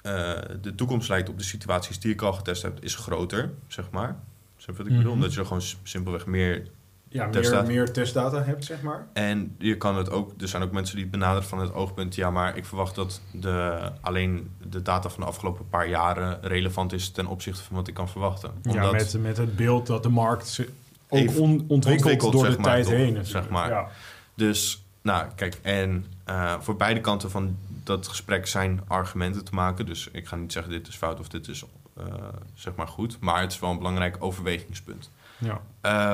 uh, 0.04 0.40
de 0.62 0.76
toekomst 0.76 1.10
lijkt 1.10 1.30
op 1.30 1.38
de 1.38 1.44
situaties 1.44 2.00
die 2.00 2.12
ik 2.12 2.22
al 2.22 2.34
getest 2.34 2.62
heb, 2.62 2.84
is 2.84 2.96
groter, 2.96 3.52
zeg 3.68 3.90
maar. 3.90 4.20
Zeg 4.58 4.78
wat 4.78 4.86
ik 4.86 4.92
bedoel? 4.92 5.04
Mhm. 5.04 5.12
Omdat 5.12 5.34
je 5.34 5.40
er 5.40 5.46
gewoon 5.46 5.64
simpelweg 5.84 6.26
meer 6.26 6.68
ja, 7.10 7.28
meer, 7.28 7.66
meer 7.66 7.92
testdata 7.92 8.44
hebt, 8.44 8.66
zeg 8.66 8.82
maar. 8.82 9.08
En 9.14 9.56
je 9.58 9.78
kan 9.78 9.98
het 9.98 10.10
ook, 10.10 10.32
er 10.42 10.48
zijn 10.48 10.64
ook 10.64 10.72
mensen 10.72 10.96
die 10.96 11.04
het 11.04 11.12
benaderen 11.12 11.48
van 11.48 11.60
het 11.60 11.74
oogpunt, 11.74 12.16
ja, 12.16 12.32
maar 12.32 12.58
ik 12.58 12.66
verwacht 12.66 12.96
dat 12.96 13.22
de, 13.32 13.92
alleen 14.02 14.52
de 14.70 14.82
data 14.82 15.10
van 15.10 15.20
de 15.20 15.28
afgelopen 15.28 15.70
paar 15.70 15.88
jaren 15.88 16.42
relevant 16.42 16.94
is 16.94 17.10
ten 17.10 17.28
opzichte 17.28 17.64
van 17.64 17.76
wat 17.76 17.88
ik 17.88 17.94
kan 17.94 18.10
verwachten. 18.10 18.52
Omdat 18.64 18.84
ja, 18.84 18.92
met, 18.92 19.18
met 19.20 19.38
het 19.38 19.56
beeld 19.56 19.88
dat 19.88 20.04
de 20.04 20.10
markt 20.10 20.66
ook 21.10 21.38
on, 21.38 21.66
ontwikkelt, 21.68 22.32
door 22.32 22.50
de 22.50 22.56
tijd 22.56 22.90
heen. 22.90 23.26
Zeg 23.26 23.50
maar. 23.50 23.70
Ja. 23.70 23.88
Dus, 24.34 24.84
nou, 25.02 25.28
kijk, 25.36 25.60
en 25.62 26.06
uh, 26.30 26.60
voor 26.60 26.76
beide 26.76 27.02
kanten 27.02 27.32
van 27.32 27.58
dat 27.84 28.08
gesprek 28.08 28.48
zijn 28.48 28.82
argumenten 28.88 29.44
te 29.44 29.54
maken. 29.54 29.86
Dus 29.86 30.10
ik 30.12 30.28
ga 30.28 30.36
niet 30.36 30.52
zeggen 30.52 30.72
dit 30.72 30.88
is 30.88 30.96
fout 30.96 31.20
of 31.20 31.28
dit 31.28 31.48
is 31.48 31.64
uh, 31.98 32.06
zeg 32.54 32.76
maar 32.76 32.88
goed, 32.88 33.20
maar 33.20 33.42
het 33.42 33.52
is 33.52 33.60
wel 33.60 33.70
een 33.70 33.78
belangrijk 33.78 34.16
overwegingspunt. 34.20 35.10
Ja. 35.40 35.62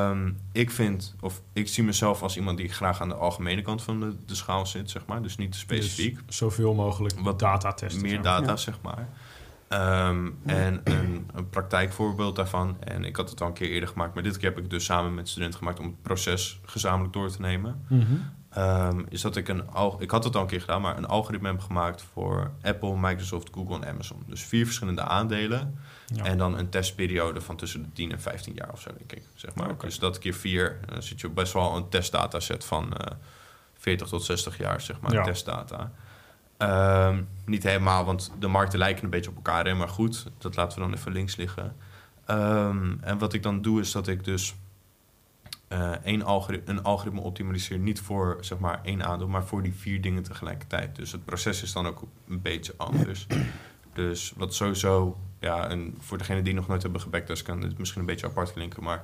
Um, 0.09 0.37
ik 0.51 0.71
vind, 0.71 1.15
of 1.19 1.41
ik 1.53 1.67
zie 1.67 1.83
mezelf 1.83 2.21
als 2.21 2.37
iemand 2.37 2.57
die 2.57 2.69
graag 2.69 3.01
aan 3.01 3.09
de 3.09 3.15
algemene 3.15 3.61
kant 3.61 3.81
van 3.81 3.99
de, 3.99 4.15
de 4.25 4.35
schaal 4.35 4.65
zit, 4.65 4.89
zeg 4.89 5.05
maar. 5.05 5.21
Dus 5.21 5.37
niet 5.37 5.55
specifiek. 5.55 6.19
Dus 6.25 6.37
zoveel 6.37 6.73
mogelijk 6.73 7.19
wat 7.19 7.39
data 7.39 7.73
testen. 7.73 8.01
Meer 8.01 8.21
data, 8.21 8.55
zeg 8.55 8.79
maar. 8.81 9.07
Um, 9.69 10.37
en 10.45 10.81
een, 10.83 11.29
een, 11.33 11.49
praktijkvoorbeeld 11.49 12.35
daarvan, 12.35 12.77
en 12.83 13.03
ik 13.05 13.15
had 13.15 13.29
het 13.29 13.41
al 13.41 13.47
een 13.47 13.53
keer 13.53 13.69
eerder 13.69 13.89
gemaakt, 13.89 14.13
maar 14.13 14.23
dit 14.23 14.37
keer 14.37 14.47
heb 14.47 14.57
ik 14.57 14.63
het 14.63 14.71
dus 14.71 14.85
samen 14.85 15.13
met 15.13 15.29
studenten 15.29 15.57
gemaakt 15.59 15.79
om 15.79 15.85
het 15.85 16.01
proces 16.01 16.59
gezamenlijk 16.65 17.13
door 17.13 17.29
te 17.29 17.41
nemen. 17.41 17.85
Mm 17.87 18.33
ehm, 18.49 19.03
is 19.09 19.21
dat 19.21 19.35
ik 19.35 19.47
een... 19.47 19.71
al- 19.71 20.01
Ik 20.01 20.11
had 20.11 20.23
het 20.23 20.35
al 20.35 20.41
een 20.41 20.47
keer 20.47 20.59
gedaan, 20.59 20.81
maar 20.81 20.97
een 20.97 21.07
algoritme 21.07 21.47
heb 21.47 21.59
gemaakt 21.59 22.05
voor 22.13 22.51
Apple, 22.61 22.97
Microsoft, 22.97 23.49
Google 23.53 23.75
en 23.75 23.87
Amazon. 23.87 24.23
Dus 24.27 24.43
vier 24.43 24.65
verschillende 24.65 25.01
aandelen. 25.01 25.77
Ja. 26.05 26.23
En 26.23 26.37
dan 26.37 26.57
een 26.57 26.69
testperiode 26.69 27.41
van 27.41 27.55
tussen 27.55 27.81
de 27.83 27.91
10 27.93 28.11
en 28.11 28.21
15 28.21 28.53
jaar 28.53 28.71
of 28.71 28.81
zo, 28.81 28.89
denk 28.97 29.11
ik. 29.11 29.23
Zeg 29.35 29.55
maar. 29.55 29.77
Dus 29.77 29.99
dat 29.99 30.17
keer 30.19 30.33
vier, 30.33 30.79
dan 30.85 31.03
zit 31.03 31.21
je 31.21 31.29
best 31.29 31.53
wel 31.53 31.75
een 31.75 31.89
testdataset 31.89 32.65
van 32.65 32.97
eh 32.97 33.15
40 33.77 34.07
tot 34.07 34.23
60 34.23 34.57
jaar, 34.57 34.81
zeg 34.81 34.99
maar, 34.99 35.13
Ja. 35.13 35.23
testdata. 35.23 35.91
Ehm, 36.57 37.23
niet 37.45 37.63
helemaal, 37.63 38.05
want 38.05 38.31
de 38.39 38.47
markten 38.47 38.79
lijken 38.79 39.03
een 39.03 39.09
beetje 39.09 39.29
op 39.29 39.35
elkaar, 39.35 39.65
hè, 39.65 39.73
maar 39.73 39.89
goed, 39.89 40.25
dat 40.37 40.55
laten 40.55 40.77
we 40.79 40.83
dan 40.87 40.93
even 40.93 41.11
links 41.11 41.35
liggen. 41.35 41.75
Ehm, 42.25 42.93
en 43.01 43.17
wat 43.17 43.33
ik 43.33 43.43
dan 43.43 43.61
doe, 43.61 43.79
is 43.79 43.91
dat 43.91 44.07
ik 44.07 44.23
dus 44.23 44.55
eh, 45.67 45.91
één 45.91 46.21
algoritme, 46.23 46.71
een 46.73 46.83
algoritme 46.83 47.21
optimaliseer, 47.21 47.77
niet 47.77 47.99
voor 48.01 48.37
zeg 48.41 48.57
maar 48.59 48.79
één 48.83 49.03
aandeel, 49.05 49.27
maar 49.27 49.43
voor 49.45 49.63
die 49.63 49.73
vier 49.73 50.01
dingen 50.01 50.23
tegelijkertijd. 50.23 50.95
Dus 50.95 51.11
het 51.11 51.25
proces 51.25 51.63
is 51.63 51.73
dan 51.73 51.87
ook 51.87 52.03
een 52.27 52.41
beetje 52.41 52.73
anders. 52.77 53.27
Dus 53.95 54.33
wat 54.35 54.53
sowieso, 54.53 55.17
ja, 55.39 55.69
en 55.69 55.95
voor 55.99 56.17
degenen 56.17 56.43
die 56.43 56.53
nog 56.53 56.67
nooit 56.67 56.83
hebben 56.83 57.01
gebacktest, 57.01 57.43
kan 57.43 57.61
dit 57.61 57.77
misschien 57.77 57.99
een 58.01 58.07
beetje 58.07 58.27
apart 58.27 58.53
klinken, 58.53 58.83
maar 58.83 59.03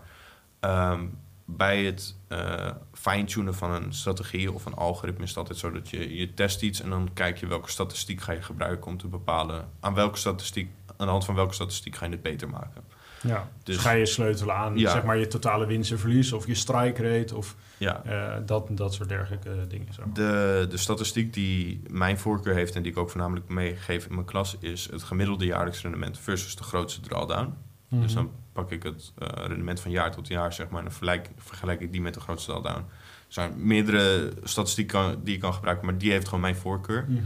ehm, 0.60 1.06
bij 1.46 1.84
het 1.84 2.16
eh, 2.28 2.72
fine-tunen 2.94 3.56
van 3.56 3.72
een 3.72 3.94
strategie 3.94 4.52
of 4.52 4.66
een 4.66 4.74
algoritme 4.74 5.24
is 5.24 5.30
het 5.30 5.38
altijd 5.38 5.58
zo 5.58 5.72
dat 5.72 5.90
je, 5.90 6.16
je 6.16 6.34
test 6.34 6.62
iets 6.62 6.82
en 6.82 6.90
dan 6.90 7.10
kijk 7.14 7.38
je 7.38 7.48
welke 7.48 7.70
statistiek 7.70 8.22
ga 8.22 8.32
je 8.32 8.42
gebruiken 8.42 8.92
om 8.92 8.98
te 8.98 9.08
bepalen 9.08 9.70
aan 9.80 9.94
welke 9.94 10.18
statistiek, 10.18 10.70
aan 10.86 11.06
de 11.06 11.12
hand 11.12 11.26
van 11.26 11.36
welke 11.36 11.54
statistiek 11.54 11.96
ga 11.96 12.06
je 12.06 12.12
het 12.12 12.22
beter 12.22 12.50
maken. 12.50 12.84
Ja, 13.24 13.50
dus, 13.64 13.76
Dus- 13.76 13.84
ga 13.84 13.92
je 13.92 14.06
sleutelen 14.06 14.56
aan 14.56 14.78
Ja. 14.78 14.92
zeg 14.92 15.04
maar, 15.04 15.18
je 15.18 15.28
totale 15.28 15.66
winst 15.66 15.92
en 15.92 16.00
verlies 16.00 16.32
of 16.34 16.48
je 16.48 16.56
strike 16.56 17.18
rate 17.18 17.36
of 17.36 17.56
Ja, 17.78 18.04
eh, 18.04 18.38
dat, 18.46 18.68
dat 18.72 18.94
soort 18.94 19.10
dergelijke 19.10 19.50
eh, 19.50 19.56
dingen. 19.68 19.94
Zo. 19.94 20.02
De, 20.14 20.66
de 20.70 20.78
statistiek 20.78 21.34
die 21.34 21.82
mijn 21.90 22.18
voorkeur 22.18 22.54
heeft 22.56 22.76
en 22.76 22.82
die 22.82 22.92
ik 22.92 22.98
ook 22.98 23.10
voornamelijk 23.10 23.50
meegeef 23.50 24.06
in 24.06 24.14
mijn 24.14 24.26
klas 24.26 24.58
is 24.60 24.88
het 24.92 25.04
gemiddelde 25.04 25.46
jaarlijks 25.46 25.82
rendement 25.82 26.20
versus 26.20 26.56
de 26.56 26.64
grootste 26.64 27.02
drawdown. 27.02 27.54
Dus 27.90 28.14
Mhm. 28.14 28.24
dan 28.24 28.32
pak 28.54 28.72
ik 28.72 28.84
het 28.84 29.12
eh, 29.18 29.28
rendement 29.48 29.80
van 29.80 29.92
jaar 29.92 30.12
tot 30.12 30.28
jaar, 30.28 30.54
zeg 30.54 30.70
maar, 30.70 30.78
en 30.78 30.84
dan 30.86 30.94
vergelijk, 30.94 31.30
vergelijk 31.38 31.82
ik 31.82 31.92
die 31.92 32.02
met 32.02 32.14
de 32.14 32.20
grootste 32.20 32.52
drawdown. 32.52 32.78
Er 32.78 32.84
zijn 33.28 33.54
meerdere 33.68 34.32
statistieken 34.44 35.24
die 35.24 35.34
je 35.34 35.40
kan 35.40 35.54
gebruiken, 35.54 35.86
maar 35.86 35.98
die 35.98 36.12
heeft 36.12 36.26
gewoon 36.26 36.42
mijn 36.42 36.56
voorkeur. 36.56 37.06
Mhm. 37.08 37.22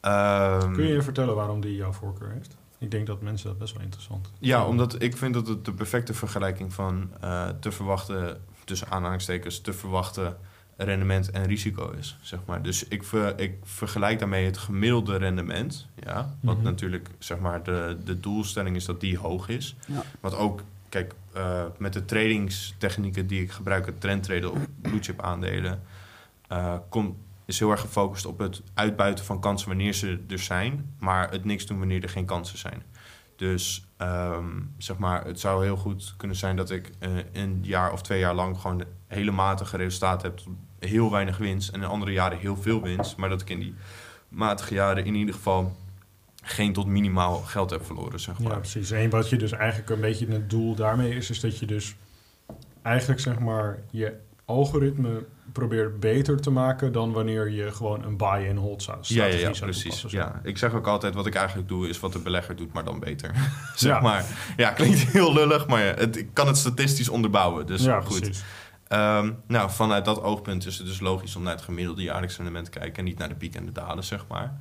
Ehm, 0.00 0.72
Kun 0.72 0.86
je 0.86 0.92
je 0.92 1.02
vertellen 1.02 1.34
waarom 1.34 1.60
die 1.60 1.76
jouw 1.76 1.92
voorkeur 1.92 2.30
heeft? 2.30 2.56
Ik 2.82 2.90
denk 2.90 3.06
dat 3.06 3.20
mensen 3.22 3.48
dat 3.48 3.58
best 3.58 3.72
wel 3.74 3.82
interessant 3.82 4.30
Ja, 4.38 4.66
omdat 4.66 5.02
ik 5.02 5.16
vind 5.16 5.34
dat 5.34 5.46
het 5.46 5.64
de 5.64 5.72
perfecte 5.72 6.14
vergelijking 6.14 6.72
van 6.72 7.10
eh, 7.20 7.48
te 7.60 7.72
verwachten, 7.72 8.40
tussen 8.64 8.88
aanhalingstekens, 8.90 9.60
te 9.60 9.72
verwachten 9.72 10.36
rendement 10.76 11.30
en 11.30 11.44
risico 11.46 11.90
is, 11.90 12.16
zeg 12.22 12.38
maar. 12.46 12.62
Dus 12.62 12.88
ik, 12.88 13.02
ver, 13.04 13.38
ik 13.40 13.54
vergelijk 13.62 14.18
daarmee 14.18 14.44
het 14.44 14.58
gemiddelde 14.58 15.16
rendement, 15.16 15.86
ja. 16.04 16.34
Wat 16.40 16.56
Mhm. 16.56 16.64
natuurlijk, 16.64 17.08
zeg 17.18 17.38
maar, 17.38 17.62
de, 17.62 17.96
de 18.04 18.20
doelstelling 18.20 18.76
is 18.76 18.84
dat 18.84 19.00
die 19.00 19.18
hoog 19.18 19.48
is. 19.48 19.76
Ja. 19.86 20.02
Wat 20.20 20.34
ook, 20.36 20.62
kijk, 20.88 21.14
eh, 21.32 21.64
met 21.78 21.92
de 21.92 22.04
tradingstechnieken 22.04 23.26
die 23.26 23.42
ik 23.42 23.50
gebruik, 23.50 23.86
het 23.86 24.00
trendtraden 24.00 24.50
op 24.52 24.58
blue 24.80 25.02
chip 25.02 25.20
aandelen, 25.22 25.82
eh, 26.48 26.74
kom, 26.88 27.16
is 27.52 27.58
heel 27.58 27.70
erg 27.70 27.80
gefocust 27.80 28.26
op 28.26 28.38
het 28.38 28.62
uitbuiten 28.74 29.24
van 29.24 29.40
kansen 29.40 29.68
wanneer 29.68 29.92
ze 29.92 30.24
er 30.28 30.38
zijn, 30.38 30.94
maar 30.98 31.30
het 31.30 31.44
niks 31.44 31.66
doen 31.66 31.78
wanneer 31.78 32.02
er 32.02 32.08
geen 32.08 32.24
kansen 32.24 32.58
zijn. 32.58 32.82
Dus 33.36 33.84
ehm, 33.96 34.60
zeg 34.78 34.98
maar, 34.98 35.24
het 35.24 35.40
zou 35.40 35.64
heel 35.64 35.76
goed 35.76 36.14
kunnen 36.16 36.36
zijn 36.36 36.56
dat 36.56 36.70
ik 36.70 36.90
eh, 36.98 37.10
een 37.32 37.58
jaar 37.62 37.92
of 37.92 38.02
twee 38.02 38.18
jaar 38.18 38.34
lang 38.34 38.58
gewoon 38.60 38.84
hele 39.06 39.30
matige 39.30 39.76
resultaten 39.76 40.30
heb, 40.30 40.40
heel 40.78 41.10
weinig 41.10 41.38
winst, 41.38 41.68
en 41.68 41.82
in 41.82 41.88
andere 41.88 42.12
jaren 42.12 42.38
heel 42.38 42.56
veel 42.56 42.82
winst, 42.82 43.16
maar 43.16 43.28
dat 43.28 43.40
ik 43.40 43.50
in 43.50 43.58
die 43.58 43.74
matige 44.28 44.74
jaren 44.74 45.04
in 45.04 45.14
ieder 45.14 45.34
geval 45.34 45.76
geen 46.42 46.72
tot 46.72 46.86
minimaal 46.86 47.36
geld 47.36 47.70
heb 47.70 47.86
verloren, 47.86 48.20
zeg 48.20 48.38
maar. 48.38 48.52
Ja, 48.52 48.58
precies. 48.58 48.90
En 48.90 49.10
wat 49.10 49.28
je 49.28 49.36
dus 49.36 49.52
eigenlijk 49.52 49.90
een 49.90 50.00
beetje 50.00 50.26
het 50.26 50.50
doel 50.50 50.74
daarmee 50.74 51.14
is, 51.14 51.30
is 51.30 51.40
dat 51.40 51.58
je 51.58 51.66
dus 51.66 51.96
eigenlijk 52.82 53.20
zeg 53.20 53.38
maar 53.38 53.78
je 53.90 54.16
algoritme 54.44 55.24
probeert 55.52 56.00
beter 56.00 56.40
te 56.40 56.50
maken 56.50 56.92
dan 56.92 57.12
wanneer 57.12 57.50
je 57.50 57.72
gewoon 57.72 58.04
een 58.04 58.16
buy 58.16 58.48
and 58.48 58.58
hold 58.58 58.82
zou 58.82 58.98
Ja, 59.02 59.24
ja, 59.24 59.36
ja, 59.36 59.50
precies. 59.60 60.04
Ja. 60.08 60.40
Ik 60.42 60.58
zeg 60.58 60.72
ook 60.74 60.86
altijd, 60.86 61.14
wat 61.14 61.26
ik 61.26 61.34
eigenlijk 61.34 61.68
doe, 61.68 61.88
is 61.88 62.00
wat 62.00 62.12
de 62.12 62.18
belegger 62.18 62.56
doet, 62.56 62.72
maar 62.72 62.84
dan 62.84 63.00
beter. 63.00 63.30
zeg 63.74 63.90
Ja. 63.92 64.00
maar. 64.00 64.24
Ja, 64.56 64.70
klinkt 64.70 64.98
heel 65.12 65.32
lullig, 65.32 65.66
maar 65.66 65.82
het, 65.82 66.16
ik 66.16 66.28
kan 66.32 66.46
het 66.46 66.56
statistisch 66.56 67.08
onderbouwen. 67.08 67.66
Dus 67.66 67.82
ja, 67.84 68.00
goed. 68.00 68.18
precies. 68.20 68.42
Ehm, 68.88 69.32
nou, 69.46 69.70
vanuit 69.70 70.04
dat 70.04 70.22
oogpunt 70.22 70.66
is 70.66 70.78
het 70.78 70.86
dus 70.86 71.00
logisch 71.00 71.36
om 71.36 71.42
naar 71.42 71.54
het 71.54 71.62
gemiddelde 71.62 72.02
jaarlijks 72.02 72.36
rendement 72.36 72.64
te 72.64 72.78
kijken 72.78 72.96
en 72.96 73.04
niet 73.04 73.18
naar 73.18 73.28
de 73.28 73.34
piek 73.34 73.54
en 73.54 73.66
de 73.66 73.72
dalen, 73.72 74.04
zeg 74.04 74.24
maar. 74.28 74.60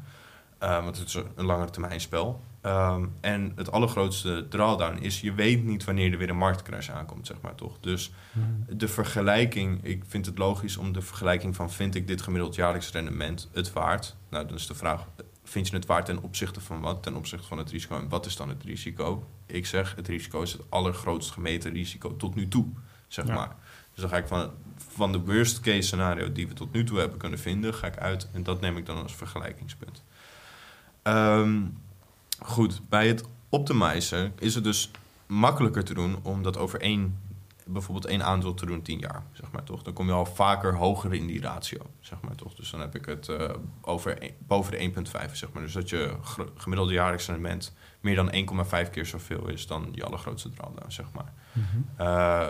Ehm, 0.60 0.84
want 0.84 0.98
het 0.98 1.08
is 1.08 1.18
een 1.36 1.46
langere 1.46 1.70
termijn 1.70 2.02
spel. 2.02 2.42
Ehm, 2.62 3.06
en 3.22 3.52
het 3.56 3.72
allergrootste 3.72 4.46
drawdown 4.50 4.98
is, 4.98 5.22
je 5.22 5.34
weet 5.34 5.64
niet 5.64 5.84
wanneer 5.84 6.12
er 6.12 6.18
weer 6.18 6.30
een 6.30 6.38
marktcrash 6.38 6.90
aankomt, 6.90 7.28
zeg 7.28 7.42
maar 7.42 7.56
toch. 7.56 7.78
Dus 7.80 8.12
Mhm. 8.32 8.78
de 8.78 8.88
vergelijking, 8.88 9.84
ik 9.84 10.04
vind 10.08 10.26
het 10.26 10.38
logisch 10.38 10.78
om 10.78 10.94
de 10.94 11.02
vergelijking 11.02 11.56
van 11.56 11.72
vind 11.72 11.96
ik 11.96 12.08
dit 12.08 12.22
gemiddeld 12.22 12.56
jaarlijks 12.56 12.92
rendement 12.92 13.50
het 13.54 13.74
waard? 13.74 14.16
Nou, 14.30 14.46
dan 14.48 14.56
is 14.56 14.68
de 14.68 14.76
vraag, 14.76 15.06
vind 15.44 15.68
je 15.68 15.76
het 15.76 15.86
waard 15.86 16.06
ten 16.06 16.22
opzichte 16.22 16.62
van 16.62 16.82
wat? 16.82 17.04
Ten 17.04 17.16
opzichte 17.16 17.48
van 17.48 17.58
het 17.58 17.72
risico. 17.72 17.98
En 17.98 18.10
wat 18.10 18.26
is 18.26 18.36
dan 18.36 18.50
het 18.50 18.64
risico? 18.64 19.28
Ik 19.46 19.66
zeg, 19.66 19.96
het 19.96 20.08
risico 20.08 20.42
is 20.42 20.52
het 20.52 20.62
allergrootst 20.70 21.32
gemeten 21.32 21.72
risico 21.74 22.16
tot 22.18 22.36
nu 22.36 22.48
toe, 22.48 22.66
zeg 23.08 23.28
Ja. 23.28 23.34
maar. 23.34 23.56
Dus 23.94 24.02
dan 24.02 24.10
ga 24.10 24.18
ik 24.18 24.28
van, 24.28 24.52
van 24.78 25.12
de 25.12 25.20
worst 25.20 25.60
case 25.60 25.82
scenario 25.82 26.32
die 26.32 26.48
we 26.48 26.54
tot 26.54 26.74
nu 26.74 26.84
toe 26.84 27.00
hebben 27.00 27.18
kunnen 27.18 27.40
vinden, 27.40 27.74
ga 27.74 27.88
ik 27.88 27.98
uit 27.98 28.30
en 28.34 28.44
dat 28.44 28.62
neem 28.62 28.78
ik 28.78 28.86
dan 28.86 29.02
als 29.02 29.16
vergelijkingspunt. 29.16 30.04
Ehm, 31.02 31.62
goed, 32.42 32.82
bij 32.90 33.08
het 33.08 33.24
optimizen 33.50 34.34
is 34.40 34.56
het 34.56 34.64
dus 34.64 34.92
makkelijker 35.28 35.84
te 35.84 35.94
doen 35.94 36.20
om 36.22 36.44
dat 36.44 36.58
over 36.58 36.82
één, 36.82 37.18
bijvoorbeeld 37.68 38.06
één 38.06 38.24
aandeel 38.24 38.54
te 38.54 38.66
doen, 38.66 38.82
tien 38.82 39.00
jaar, 39.00 39.24
zeg 39.32 39.52
maar 39.52 39.64
toch. 39.64 39.82
Dan 39.84 39.94
kom 39.94 40.06
je 40.08 40.12
al 40.14 40.26
vaker 40.26 40.76
hoger 40.76 41.14
in 41.14 41.28
die 41.28 41.42
ratio, 41.42 41.80
zeg 42.00 42.22
maar 42.22 42.36
toch. 42.36 42.54
Dus 42.56 42.70
dan 42.72 42.80
heb 42.80 42.96
ik 42.96 43.06
het 43.06 43.28
eh, 43.30 43.50
over 43.82 44.24
een- 44.24 44.34
boven 44.48 44.72
de 44.72 44.78
1,5, 44.80 45.36
zeg 45.36 45.52
maar. 45.54 45.64
Dus 45.64 45.74
dat 45.74 45.90
je 45.90 46.14
gemiddelde 46.58 46.94
jaarlijks 46.94 47.26
rendement 47.28 47.74
meer 48.00 48.16
dan 48.16 48.32
1,5 48.32 48.90
keer 48.90 49.06
zoveel 49.06 49.48
is 49.50 49.68
dan 49.68 49.90
je 49.92 50.04
allergrootste 50.06 50.50
drawdown, 50.50 50.92
zeg 50.92 51.06
maar. 51.16 51.34
Mhm. 51.54 51.68
Eh, 52.08 52.48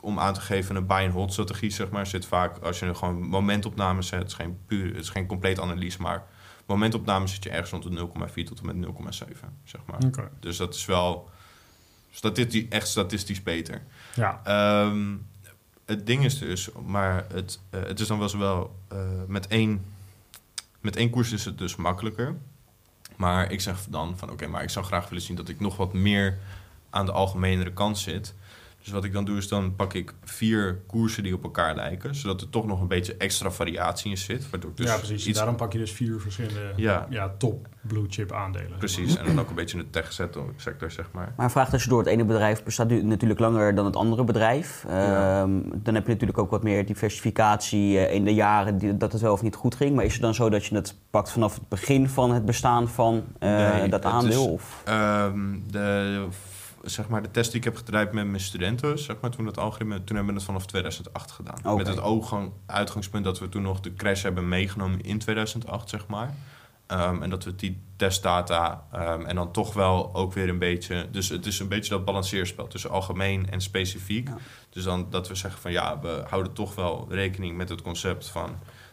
om 0.00 0.18
aan 0.18 0.34
te 0.34 0.40
geven, 0.40 0.76
een 0.76 0.86
buy-and-hold 0.86 1.32
strategie, 1.32 1.70
zeg 1.70 1.90
maar, 1.90 2.06
zit 2.06 2.26
vaak, 2.26 2.58
als 2.58 2.78
je 2.78 2.86
er 2.86 2.94
gewoon 2.94 3.22
momentopnames 3.22 4.06
zet, 4.06 4.18
het 4.18 4.28
is 4.28 4.34
geen 4.34 4.58
puur, 4.66 4.86
het 4.86 5.02
is 5.02 5.08
geen 5.08 5.26
compleet 5.26 5.60
analyse, 5.60 6.02
maar 6.02 6.24
momentopnames 6.68 7.32
zit 7.32 7.44
je 7.44 7.50
ergens 7.50 7.70
rond 7.70 7.82
de 7.82 8.26
0,4 8.28 8.44
tot 8.44 8.60
en 8.60 8.66
met 8.66 8.88
0,7, 9.20 9.24
zeg 9.64 9.80
maar. 9.86 9.98
Dus 10.40 10.56
dat 10.56 10.74
is 10.74 10.84
wel 10.84 11.28
statistisch, 12.10 12.68
echt 12.68 12.88
statistisch 12.88 13.42
beter. 13.42 13.82
Ja, 14.14 14.40
Ehm, 14.44 15.14
het 15.84 16.06
ding 16.06 16.24
is 16.24 16.38
dus, 16.38 16.68
maar 16.86 17.26
het, 17.32 17.60
eh, 17.70 17.82
het 17.82 18.00
is 18.00 18.06
dan 18.06 18.18
wel 18.18 18.28
zowel 18.28 18.76
eh, 18.88 18.98
met 19.26 19.46
één, 19.46 19.84
met 20.80 20.96
één 20.96 21.10
koers 21.10 21.32
is 21.32 21.44
het 21.44 21.58
dus 21.58 21.76
makkelijker. 21.76 22.36
Maar 23.16 23.52
ik 23.52 23.60
zeg 23.60 23.86
dan 23.88 24.18
van 24.18 24.30
oké, 24.30 24.46
maar 24.46 24.62
ik 24.62 24.70
zou 24.70 24.84
graag 24.84 25.08
willen 25.08 25.24
zien 25.24 25.36
dat 25.36 25.48
ik 25.48 25.60
nog 25.60 25.76
wat 25.76 25.92
meer 25.92 26.38
aan 26.90 27.06
de 27.06 27.12
algemenere 27.12 27.72
kant 27.72 27.98
zit. 27.98 28.34
Dus 28.88 28.96
wat 28.96 29.04
ik 29.06 29.12
dan 29.12 29.24
doe 29.24 29.36
is 29.36 29.48
dan 29.48 29.76
pak 29.76 29.94
ik 29.94 30.14
vier 30.24 30.80
koersen 30.86 31.22
die 31.22 31.34
op 31.34 31.42
elkaar 31.42 31.74
lijken, 31.74 32.14
zodat 32.14 32.40
er 32.40 32.48
toch 32.50 32.66
nog 32.66 32.80
een 32.80 32.88
beetje 32.88 33.16
extra 33.16 33.50
variatie 33.50 34.10
in 34.10 34.16
zit. 34.18 34.50
Waardoor 34.50 34.70
dus 34.74 34.86
ja 34.86 34.96
precies. 34.96 35.26
iets 35.26 35.36
Daarom 35.38 35.56
pak 35.56 35.72
je 35.72 35.78
dus 35.78 35.92
vier 35.92 36.20
verschillende 36.20 36.72
Ja. 36.76 37.06
ja. 37.10 37.34
top 37.38 37.68
blue 37.80 38.04
chip 38.08 38.32
aandelen. 38.32 38.78
precies 38.78 39.16
en 39.16 39.24
dan 39.26 39.40
ook 39.40 39.48
een 39.48 39.54
beetje 39.54 39.78
in 39.78 39.84
de 39.84 39.90
tech 39.90 40.12
sector 40.12 40.90
zeg 40.90 41.06
maar. 41.12 41.32
Maar 41.36 41.44
een 41.44 41.50
vraag 41.52 41.70
tussendoor. 41.70 41.98
Het 41.98 42.08
ene 42.08 42.24
bedrijf 42.24 42.62
bestaat 42.62 42.88
nu 42.88 43.02
natuurlijk 43.02 43.40
langer 43.40 43.74
dan 43.74 43.84
het 43.84 43.96
andere 43.96 44.24
bedrijf. 44.24 44.84
Ja. 44.88 45.40
Ehm, 45.42 45.50
dan 45.74 45.94
heb 45.94 46.06
je 46.06 46.12
natuurlijk 46.12 46.38
ook 46.38 46.50
wat 46.50 46.62
meer 46.62 46.86
diversificatie 46.86 47.98
eh, 47.98 48.14
in 48.14 48.24
de 48.24 48.34
jaren 48.34 48.78
die, 48.78 48.96
dat 48.96 49.12
het 49.12 49.20
wel 49.20 49.32
of 49.32 49.42
niet 49.42 49.54
goed 49.54 49.74
ging. 49.74 49.94
Maar 49.94 50.04
is 50.04 50.12
het 50.12 50.22
dan 50.22 50.34
zo 50.34 50.48
dat 50.50 50.64
je 50.64 50.74
het 50.74 50.94
pakt 51.10 51.30
vanaf 51.30 51.54
het 51.54 51.68
begin 51.68 52.08
van 52.08 52.30
het 52.32 52.44
bestaan 52.44 52.88
van 52.88 53.24
eh, 53.38 53.48
Nee, 53.50 53.88
dat 53.88 54.04
het 54.04 54.12
aandeel? 54.12 54.44
is- 54.44 54.50
of? 54.50 54.82
Ehm, 54.84 55.38
de, 55.70 56.26
zeg 56.82 57.08
maar, 57.08 57.22
de 57.22 57.30
test 57.30 57.50
die 57.50 57.58
ik 57.58 57.64
heb 57.64 57.76
gedraaid 57.76 58.12
met 58.12 58.26
mijn 58.26 58.40
studenten, 58.40 58.98
zeg 58.98 59.16
maar, 59.20 59.30
toen, 59.30 59.46
het 59.46 59.58
algoritme, 59.58 60.04
toen 60.04 60.16
hebben 60.16 60.34
we 60.34 60.40
het 60.40 60.48
vanaf 60.48 60.66
2008 60.66 61.30
gedaan. 61.30 61.54
Met 61.76 61.86
het 61.86 61.98
uitgangspunt 62.66 63.24
dat 63.24 63.38
we 63.38 63.48
toen 63.48 63.62
nog 63.62 63.80
de 63.80 63.94
crash 63.94 64.22
hebben 64.22 64.48
meegenomen 64.48 65.00
in 65.00 65.18
2008, 65.18 65.88
zeg 65.88 66.06
maar. 66.06 66.34
Ehm, 66.86 67.22
en 67.22 67.30
dat 67.30 67.44
we 67.44 67.54
die 67.54 67.80
testdata 67.96 68.84
ehm, 68.92 69.22
en 69.24 69.34
dan 69.34 69.52
toch 69.52 69.74
wel 69.74 70.14
ook 70.14 70.32
weer 70.32 70.48
een 70.48 70.58
beetje... 70.58 71.06
Dus 71.10 71.28
het 71.28 71.46
is 71.46 71.58
een 71.58 71.68
beetje 71.68 71.90
dat 71.90 72.04
balanceerspel 72.04 72.66
tussen 72.66 72.90
algemeen 72.90 73.50
en 73.50 73.60
specifiek. 73.60 74.28
Ja. 74.28 74.36
Dus 74.70 74.84
dan 74.84 75.06
dat 75.10 75.28
we 75.28 75.34
zeggen 75.34 75.60
van 75.60 75.72
ja, 75.72 76.00
we 76.00 76.24
houden 76.28 76.52
toch 76.52 76.74
wel 76.74 77.06
rekening 77.10 77.56
met 77.56 77.68
het 77.68 77.82
concept 77.82 78.28
van 78.28 78.50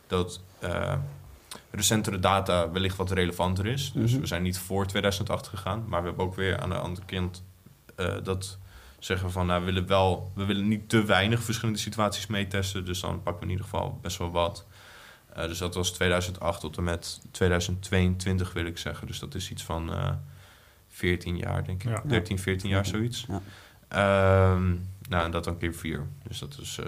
dat... 0.07 0.41
eh, 0.59 0.93
recentere 1.71 2.19
data 2.19 2.71
wellicht 2.71 2.97
wat 2.97 3.11
relevanter 3.11 3.65
is. 3.65 3.91
Dus 3.93 4.11
Mhm. 4.11 4.19
we 4.21 4.27
zijn 4.27 4.41
niet 4.41 4.57
voor 4.59 4.85
2008 4.85 5.47
gegaan, 5.47 5.83
maar 5.87 6.01
we 6.01 6.07
hebben 6.07 6.25
ook 6.25 6.35
weer 6.35 6.59
aan 6.59 6.69
de 6.69 6.75
andere 6.77 7.05
kant 7.05 7.43
dat 8.23 8.57
zeggen 8.99 9.31
van, 9.31 9.45
nou, 9.45 9.59
we 9.59 9.65
willen 9.65 9.87
wel, 9.87 10.31
we 10.35 10.45
willen 10.45 10.67
niet 10.67 10.89
te 10.89 11.03
weinig 11.03 11.43
verschillende 11.43 11.79
situaties 11.79 12.27
meetesten, 12.27 12.85
dus 12.85 12.99
dan 12.99 13.23
pakken 13.23 13.35
we 13.35 13.45
in 13.45 13.51
ieder 13.51 13.65
geval 13.65 13.99
best 14.01 14.17
wel 14.17 14.31
wat. 14.31 14.65
Uh, 15.37 15.47
dus 15.47 15.57
dat 15.57 15.75
was 15.75 15.91
2008 15.91 16.59
tot 16.59 16.77
en 16.77 16.83
met 16.83 17.21
2022 17.31 18.53
wil 18.53 18.65
ik 18.65 18.77
zeggen. 18.77 19.07
Dus 19.07 19.19
dat 19.19 19.35
is 19.35 19.51
iets 19.51 19.63
van 19.63 19.89
uh, 19.93 20.09
14 20.87 21.37
jaar, 21.37 21.63
denk 21.63 21.83
ik. 21.83 21.89
Ja. 21.89 22.01
13, 22.05 22.39
14 22.39 22.69
jaar, 22.69 22.85
zoiets. 22.85 23.25
Ja. 23.27 23.41
Ehm, 23.87 24.75
nou, 25.09 25.25
en 25.25 25.31
dat 25.31 25.43
dan 25.43 25.57
keer 25.57 25.73
4. 25.73 26.05
Dus 26.27 26.39
dat 26.39 26.57
is... 26.61 26.79
Uh, 26.79 26.85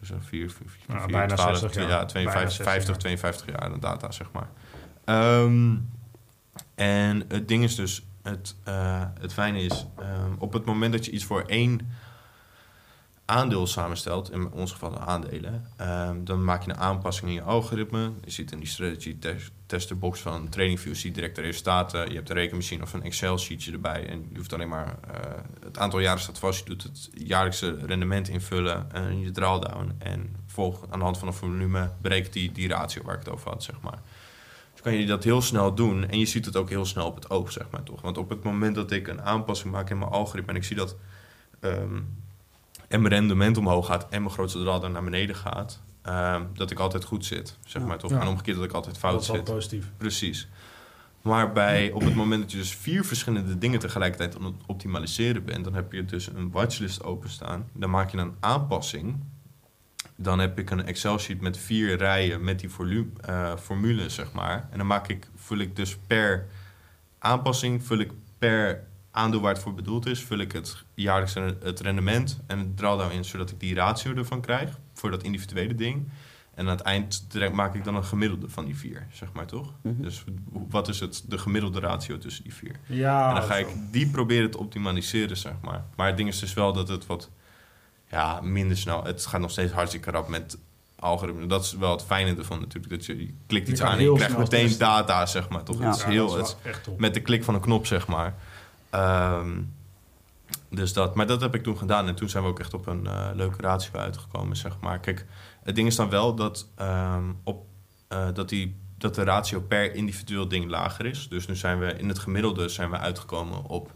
dus 0.00 0.10
een 0.10 0.22
4, 0.22 0.50
4, 0.50 0.66
4, 0.68 0.96
Nou, 0.96 1.10
bijna 1.10 1.36
60 1.36 1.74
jaar. 1.74 1.88
Ja, 1.88 2.04
52, 2.04 2.32
Bijna 2.32 2.50
60 2.50 2.64
50, 2.64 2.88
jaar. 2.88 2.98
52 2.98 3.46
jaar 3.46 3.60
aan 3.60 3.80
data, 3.80 4.10
zeg 4.10 4.26
maar. 4.32 4.48
Ehm, 5.04 5.76
en 6.74 7.24
het 7.28 7.48
ding 7.48 7.64
is 7.64 7.74
dus, 7.74 8.02
het, 8.22 8.56
eh, 8.64 9.02
het 9.20 9.32
fijne 9.32 9.60
is, 9.60 9.86
ehm, 9.98 10.32
op 10.38 10.52
het 10.52 10.64
moment 10.64 10.92
dat 10.92 11.04
je 11.04 11.10
iets 11.10 11.24
voor 11.24 11.42
één 11.42 11.88
aandeel 13.30 13.66
samenstelt, 13.66 14.32
in 14.32 14.50
ons 14.52 14.72
geval 14.72 14.90
de 14.90 14.98
aandelen, 14.98 15.66
ehm, 15.76 16.24
dan 16.24 16.44
maak 16.44 16.62
je 16.62 16.70
een 16.70 16.76
aanpassing 16.76 17.28
in 17.28 17.34
je 17.34 17.42
algoritme. 17.42 18.12
Je 18.24 18.30
ziet 18.30 18.52
in 18.52 18.58
die 18.58 18.68
strategy 18.68 19.18
test, 19.18 19.50
testerbox 19.66 20.20
van 20.20 20.48
TradingView, 20.48 20.94
zie 20.94 21.12
direct 21.12 21.36
de 21.36 21.42
resultaten. 21.42 22.08
Je 22.08 22.14
hebt 22.14 22.30
een 22.30 22.36
rekenmachine 22.36 22.82
of 22.82 22.92
een 22.92 23.02
Excel-sheetje 23.02 23.72
erbij. 23.72 24.06
En 24.06 24.26
je 24.30 24.36
hoeft 24.36 24.52
alleen 24.52 24.68
maar, 24.68 24.98
eh, 25.10 25.20
het 25.64 25.78
aantal 25.78 25.98
jaren 25.98 26.20
staat 26.20 26.38
vast. 26.38 26.58
Je 26.58 26.64
doet 26.64 26.82
het 26.82 27.10
jaarlijkse 27.14 27.78
rendement 27.86 28.28
invullen 28.28 28.92
en 28.92 29.20
je 29.20 29.30
drawdown. 29.30 29.94
En 29.98 30.36
volg 30.46 30.84
aan 30.90 30.98
de 30.98 31.04
hand 31.04 31.18
van 31.18 31.28
een 31.28 31.34
volume 31.34 31.90
berekent 32.00 32.32
die, 32.32 32.52
die 32.52 32.68
ratio 32.68 33.02
waar 33.02 33.14
ik 33.14 33.24
het 33.24 33.32
over 33.32 33.50
had, 33.50 33.62
zeg 33.62 33.80
maar. 33.80 33.98
Kan 34.82 34.92
je 34.94 35.06
dat 35.06 35.24
heel 35.24 35.42
snel 35.42 35.74
doen 35.74 36.08
en 36.08 36.18
je 36.18 36.26
ziet 36.26 36.44
het 36.44 36.56
ook 36.56 36.68
heel 36.68 36.84
snel 36.84 37.06
op 37.06 37.14
het 37.14 37.30
oog, 37.30 37.52
zeg 37.52 37.66
maar 37.70 37.82
toch. 37.82 38.00
Want 38.00 38.18
op 38.18 38.28
het 38.28 38.42
moment 38.42 38.74
dat 38.74 38.90
ik 38.90 39.08
een 39.08 39.22
aanpassing 39.22 39.72
maak 39.72 39.90
in 39.90 39.98
mijn 39.98 40.10
algoritme 40.10 40.50
en 40.50 40.56
ik 40.58 40.64
zie 40.64 40.76
dat 40.76 40.96
ehm, 41.60 42.00
en 42.88 43.02
mijn 43.02 43.14
rendement 43.14 43.56
omhoog 43.56 43.86
gaat 43.86 44.06
en 44.10 44.22
mijn 44.22 44.34
grootste 44.34 44.58
drawdown 44.62 44.92
naar 44.92 45.04
beneden 45.04 45.36
gaat, 45.36 45.80
ehm, 46.02 46.42
dat 46.54 46.70
ik 46.70 46.78
altijd 46.78 47.04
goed 47.04 47.24
zit, 47.24 47.58
zeg 47.66 47.82
Ja. 47.82 47.88
maar 47.88 47.98
toch. 47.98 48.10
Ja. 48.10 48.20
En 48.20 48.26
omgekeerd 48.26 48.56
dat 48.56 48.64
ik 48.66 48.72
altijd 48.72 48.94
Dat 48.94 49.02
fout 49.02 49.20
is 49.20 49.26
wel 49.26 49.36
zit. 49.36 49.44
positief. 49.44 49.90
Precies. 49.96 50.48
Maar 51.22 51.52
bij, 51.52 51.90
op 51.90 52.00
het 52.02 52.14
moment 52.14 52.42
dat 52.42 52.50
je 52.52 52.56
dus 52.58 52.74
vier 52.74 53.04
verschillende 53.04 53.58
dingen 53.58 53.78
tegelijkertijd 53.78 54.36
aan 54.36 54.44
het 54.44 54.54
optimaliseren 54.66 55.44
bent, 55.44 55.64
dan 55.64 55.74
heb 55.74 55.92
je 55.92 56.04
dus 56.04 56.26
een 56.26 56.50
watchlist 56.50 57.02
openstaan. 57.02 57.68
Dan 57.72 57.90
maak 57.90 58.10
je 58.10 58.18
een 58.18 58.34
aanpassing. 58.40 59.16
Dan 60.22 60.38
heb 60.38 60.58
ik 60.58 60.70
een 60.70 60.86
Excel-sheet 60.86 61.40
met 61.40 61.58
vier 61.58 61.96
rijen 61.96 62.44
met 62.44 62.60
die 62.60 62.70
volume, 62.70 63.10
eh, 63.20 63.56
formule, 63.56 64.08
zeg 64.08 64.32
maar. 64.32 64.68
En 64.70 64.78
dan 64.78 64.86
maak 64.86 65.08
ik, 65.08 65.28
vul 65.36 65.58
ik 65.58 65.76
dus 65.76 65.96
per 66.06 66.46
aanpassing, 67.18 67.84
vul 67.84 67.98
ik 67.98 68.10
per 68.38 68.84
aandeel 69.10 69.40
waar 69.40 69.52
het 69.52 69.62
voor 69.62 69.74
bedoeld 69.74 70.06
is, 70.06 70.24
vul 70.24 70.38
ik 70.38 70.52
het 70.52 70.84
jaarlijkse 70.94 71.56
het 71.62 71.80
rendement 71.80 72.40
en 72.46 72.58
het 72.58 72.76
drawdown 72.76 73.12
in, 73.12 73.24
zodat 73.24 73.50
ik 73.50 73.60
die 73.60 73.74
ratio 73.74 74.14
ervan 74.14 74.40
krijg 74.40 74.78
voor 74.94 75.10
dat 75.10 75.22
individuele 75.22 75.74
ding. 75.74 76.08
En 76.54 76.66
aan 76.66 76.76
het 76.76 76.80
eind 76.80 77.26
maak 77.52 77.74
ik 77.74 77.84
dan 77.84 77.94
een 77.94 78.04
gemiddelde 78.04 78.48
van 78.48 78.64
die 78.64 78.76
vier, 78.76 79.06
zeg 79.12 79.32
maar 79.32 79.46
toch? 79.46 79.72
Mhm. 79.82 80.02
Dus 80.02 80.24
wat 80.68 80.88
is 80.88 81.00
het, 81.00 81.24
de 81.28 81.38
gemiddelde 81.38 81.80
ratio 81.80 82.18
tussen 82.18 82.42
die 82.42 82.54
vier? 82.54 82.76
Ja, 82.86 83.28
en 83.28 83.34
dan 83.34 83.44
ga 83.44 83.54
zo. 83.54 83.60
ik 83.60 83.66
die 83.90 84.06
proberen 84.06 84.50
te 84.50 84.58
optimaliseren, 84.58 85.36
zeg 85.36 85.54
maar. 85.62 85.84
Maar 85.96 86.06
het 86.06 86.16
ding 86.16 86.28
is 86.28 86.38
dus 86.38 86.54
wel 86.54 86.72
dat 86.72 86.88
het 86.88 87.06
wat 87.06 87.30
ja, 88.10 88.40
minder 88.40 88.76
snel... 88.76 89.04
Het 89.04 89.26
gaat 89.26 89.40
nog 89.40 89.50
steeds 89.50 89.72
hartstikke 89.72 90.10
rap 90.10 90.28
met 90.28 90.58
algoritme. 90.98 91.46
Dat 91.46 91.64
is 91.64 91.72
wel 91.72 91.90
het 91.90 92.02
fijne 92.02 92.36
ervan 92.36 92.60
natuurlijk. 92.60 92.92
Dat 92.92 93.06
je, 93.06 93.18
je 93.18 93.34
klikt 93.46 93.68
iets 93.68 93.82
aan 93.82 93.98
en 93.98 94.04
je 94.04 94.14
krijgt 94.14 94.38
meteen 94.38 94.66
testen. 94.66 94.86
data, 94.86 95.26
zeg 95.26 95.48
maar. 95.48 95.62
Toch? 95.62 95.78
Ja. 95.78 95.86
Het 95.86 95.96
is 95.96 96.02
Ja, 96.02 96.08
heel... 96.08 96.26
dat 96.26 96.46
is 96.46 96.48
het, 96.48 96.62
wel 96.62 96.72
echt 96.72 96.84
top. 96.84 97.00
met 97.00 97.14
de 97.14 97.20
klik 97.20 97.44
van 97.44 97.54
een 97.54 97.60
knop, 97.60 97.86
zeg 97.86 98.06
maar. 98.06 98.34
Ehm, 98.90 99.60
dus 100.68 100.92
dat, 100.92 101.14
maar 101.14 101.26
dat 101.26 101.40
heb 101.40 101.54
ik 101.54 101.62
toen 101.62 101.78
gedaan. 101.78 102.06
En 102.06 102.14
toen 102.14 102.28
zijn 102.28 102.42
we 102.42 102.48
ook 102.48 102.60
echt 102.60 102.74
op 102.74 102.86
een 102.86 103.06
eh, 103.06 103.28
leuke 103.34 103.62
ratio 103.62 103.92
uitgekomen, 103.92 104.56
zeg 104.56 104.76
maar. 104.80 104.98
Kijk, 104.98 105.26
het 105.62 105.74
ding 105.74 105.88
is 105.88 105.96
dan 105.96 106.10
wel 106.10 106.34
dat, 106.34 106.68
ehm, 106.76 107.24
op, 107.44 107.66
eh, 108.08 108.28
dat, 108.34 108.48
die, 108.48 108.76
dat 108.98 109.14
de 109.14 109.22
ratio 109.22 109.60
per 109.60 109.94
individueel 109.94 110.48
ding 110.48 110.70
lager 110.70 111.06
is. 111.06 111.28
Dus 111.28 111.46
nu 111.46 111.56
zijn 111.56 111.78
we 111.78 111.92
in 111.92 112.08
het 112.08 112.18
gemiddelde 112.18 112.68
zijn 112.68 112.90
we 112.90 112.98
uitgekomen 112.98 113.64
op... 113.64 113.90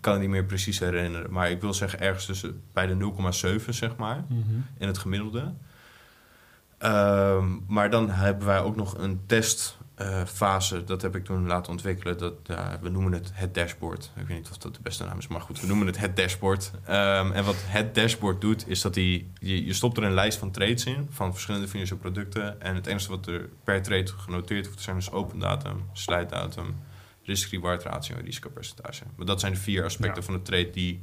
Ik 0.00 0.06
kan 0.06 0.14
het 0.14 0.22
niet 0.22 0.30
meer 0.30 0.44
precies 0.44 0.78
herinneren. 0.78 1.32
Maar 1.32 1.50
ik 1.50 1.60
wil 1.60 1.74
zeggen 1.74 2.00
ergens 2.00 2.26
tussen 2.26 2.62
bij 2.72 2.86
de 2.86 2.94
0,7, 2.94 3.68
zeg 3.68 3.96
maar. 3.96 4.24
Mhm. 4.28 4.40
In 4.78 4.86
het 4.86 4.98
gemiddelde. 4.98 5.52
Ehm, 6.78 7.46
maar 7.66 7.90
dan 7.90 8.10
hebben 8.10 8.46
wij 8.46 8.60
ook 8.60 8.76
nog 8.76 8.98
een 8.98 9.20
testfase. 9.26 10.84
dat 10.84 11.02
heb 11.02 11.16
ik 11.16 11.24
toen 11.24 11.46
laten 11.46 11.72
ontwikkelen. 11.72 12.18
Dat, 12.18 12.34
we 12.80 12.88
noemen 12.88 13.12
het 13.12 13.30
het 13.34 13.54
dashboard. 13.54 14.10
Ik 14.16 14.26
weet 14.26 14.36
niet 14.36 14.50
of 14.50 14.58
dat 14.58 14.74
de 14.74 14.80
beste 14.82 15.04
naam 15.04 15.18
is, 15.18 15.28
maar 15.28 15.40
goed, 15.40 15.60
we 15.60 15.66
noemen 15.66 15.86
het 15.86 15.98
het 15.98 16.16
dashboard. 16.16 16.70
Ehm, 16.84 17.32
en 17.32 17.44
wat 17.44 17.56
het 17.58 17.94
dashboard 17.94 18.40
doet, 18.40 18.68
is 18.68 18.80
dat 18.80 18.94
die, 18.94 19.30
je, 19.40 19.64
je 19.64 19.72
stopt 19.72 19.96
er 19.96 20.02
een 20.02 20.14
lijst 20.14 20.38
van 20.38 20.50
trades 20.50 20.84
in. 20.84 21.08
van 21.10 21.32
verschillende 21.32 21.68
financiële 21.68 22.00
producten. 22.00 22.60
En 22.60 22.74
het 22.74 22.86
enige 22.86 23.08
wat 23.08 23.26
er 23.26 23.48
per 23.64 23.82
trade 23.82 24.10
genoteerd 24.16 24.64
hoeft 24.64 24.76
te 24.76 24.84
zijn, 24.84 24.96
is 24.96 25.10
open 25.10 25.38
datum, 25.38 25.84
sluitdatum, 25.92 26.74
risk-reward 27.22 27.82
ratio 27.82 28.16
en 28.16 28.24
risicopercentage. 28.24 29.04
Maar 29.16 29.26
dat 29.26 29.40
zijn 29.40 29.52
de 29.52 29.58
vier 29.58 29.84
aspecten 29.84 30.20
Ja. 30.20 30.26
van 30.26 30.34
de 30.34 30.42
trade 30.42 30.70
die 30.70 31.02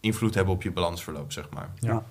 invloed 0.00 0.34
hebben 0.34 0.54
op 0.54 0.62
je 0.62 0.72
balansverloop, 0.72 1.32
zeg 1.32 1.50
maar. 1.50 1.70
Ja. 1.78 2.04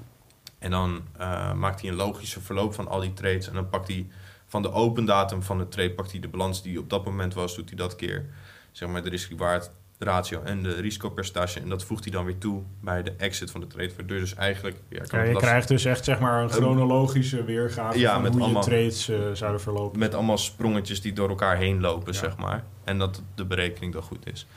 En 0.59 0.71
dan 0.71 1.01
eh, 1.17 1.53
maakt 1.53 1.81
hij 1.81 1.89
een 1.89 1.95
logische 1.95 2.41
verloop 2.41 2.73
van 2.73 2.87
al 2.87 2.99
die 2.99 3.13
trades. 3.13 3.47
En 3.47 3.53
dan 3.53 3.69
pakt 3.69 3.87
hij 3.87 4.07
van 4.47 4.61
de 4.61 4.71
open 4.71 5.05
datum 5.05 5.43
van 5.43 5.57
de 5.57 5.67
trade... 5.67 5.91
pakt 5.91 6.11
hij 6.11 6.19
de 6.19 6.27
balans 6.27 6.61
die 6.63 6.79
op 6.79 6.89
dat 6.89 7.05
moment 7.05 7.33
was... 7.33 7.55
doet 7.55 7.69
hij 7.69 7.77
dat 7.77 7.95
keer 7.95 8.29
zeg 8.71 8.89
maar, 8.89 9.03
de 9.03 9.09
risk-reward 9.09 9.71
ratio 10.03 10.41
en 10.41 10.63
de 10.63 10.73
risicopercentage. 10.73 11.59
En 11.59 11.69
dat 11.69 11.83
voegt 11.83 12.03
hij 12.03 12.13
dan 12.13 12.25
weer 12.25 12.37
toe 12.37 12.61
bij 12.81 13.03
de 13.03 13.11
exit 13.17 13.51
van 13.51 13.61
de 13.61 13.67
trade. 13.67 13.91
Waardoor 13.97 14.19
dus 14.19 14.33
eigenlijk... 14.35 14.77
Ja, 14.89 15.03
kan 15.03 15.19
Ja, 15.19 15.25
je 15.25 15.35
krijgt 15.35 15.67
dus 15.67 15.85
echt 15.85 16.03
zeg 16.03 16.19
maar 16.19 16.43
een 16.43 16.49
chronologische 16.49 17.43
weergave 17.43 17.99
Ja, 17.99 18.13
van 18.13 18.21
met 18.21 18.33
hoe 18.33 18.41
allemaal- 18.41 18.63
je 18.63 18.69
trades 18.69 19.09
eh, 19.09 19.17
zouden 19.33 19.61
verlopen. 19.61 19.99
met 19.99 20.13
allemaal 20.13 20.37
sprongetjes 20.37 21.01
die 21.01 21.13
door 21.13 21.29
elkaar 21.29 21.57
heen 21.57 21.81
lopen, 21.81 22.13
Ja. 22.13 22.19
zeg 22.19 22.37
maar. 22.37 22.63
En 22.83 22.97
dat 22.97 23.21
de 23.35 23.45
berekening 23.45 23.93
dan 23.93 24.01
goed 24.03 24.27
is. 24.33 24.47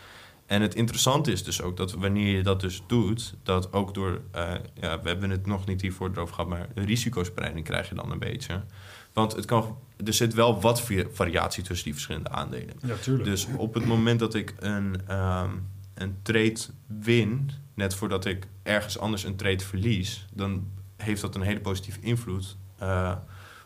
En 0.46 0.62
het 0.62 0.74
interessante 0.74 1.32
is 1.32 1.44
dus 1.44 1.62
ook 1.62 1.76
dat 1.76 1.92
wanneer 1.92 2.36
je 2.36 2.42
dat 2.42 2.60
dus 2.60 2.82
doet, 2.86 3.34
dat 3.42 3.72
ook 3.72 3.94
door, 3.94 4.20
eh, 4.32 4.42
ja, 4.80 5.00
we 5.00 5.08
hebben 5.08 5.30
het 5.30 5.46
nog 5.46 5.66
niet 5.66 5.80
hiervoor 5.80 6.10
erover 6.12 6.34
gehad, 6.34 6.50
maar 6.50 6.66
risicospreiding 6.74 7.64
krijg 7.64 7.88
je 7.88 7.94
dan 7.94 8.10
een 8.10 8.18
beetje. 8.18 8.62
Want 9.16 9.32
het 9.32 9.44
kan, 9.44 9.78
er 10.04 10.12
zit 10.12 10.34
wel 10.34 10.60
wat 10.60 10.82
variatie 11.12 11.62
tussen 11.62 11.84
die 11.84 11.92
verschillende 11.94 12.28
aandelen. 12.30 12.74
Ja, 12.82 12.94
tuurlijk. 12.96 13.24
Dus 13.28 13.46
op 13.56 13.74
het 13.74 13.84
moment 13.86 14.18
dat 14.20 14.34
ik 14.34 14.54
een, 14.58 15.00
ehm, 15.06 15.50
een 15.94 16.16
trade 16.22 16.56
win, 16.86 17.50
net 17.74 17.94
voordat 17.94 18.24
ik 18.24 18.46
ergens 18.62 18.98
anders 18.98 19.24
een 19.24 19.36
trade 19.36 19.64
verlies, 19.64 20.26
dan 20.32 20.68
heeft 20.96 21.20
dat 21.20 21.34
een 21.34 21.40
hele 21.42 21.60
positieve 21.60 22.00
invloed. 22.00 22.56
eh, 22.78 23.12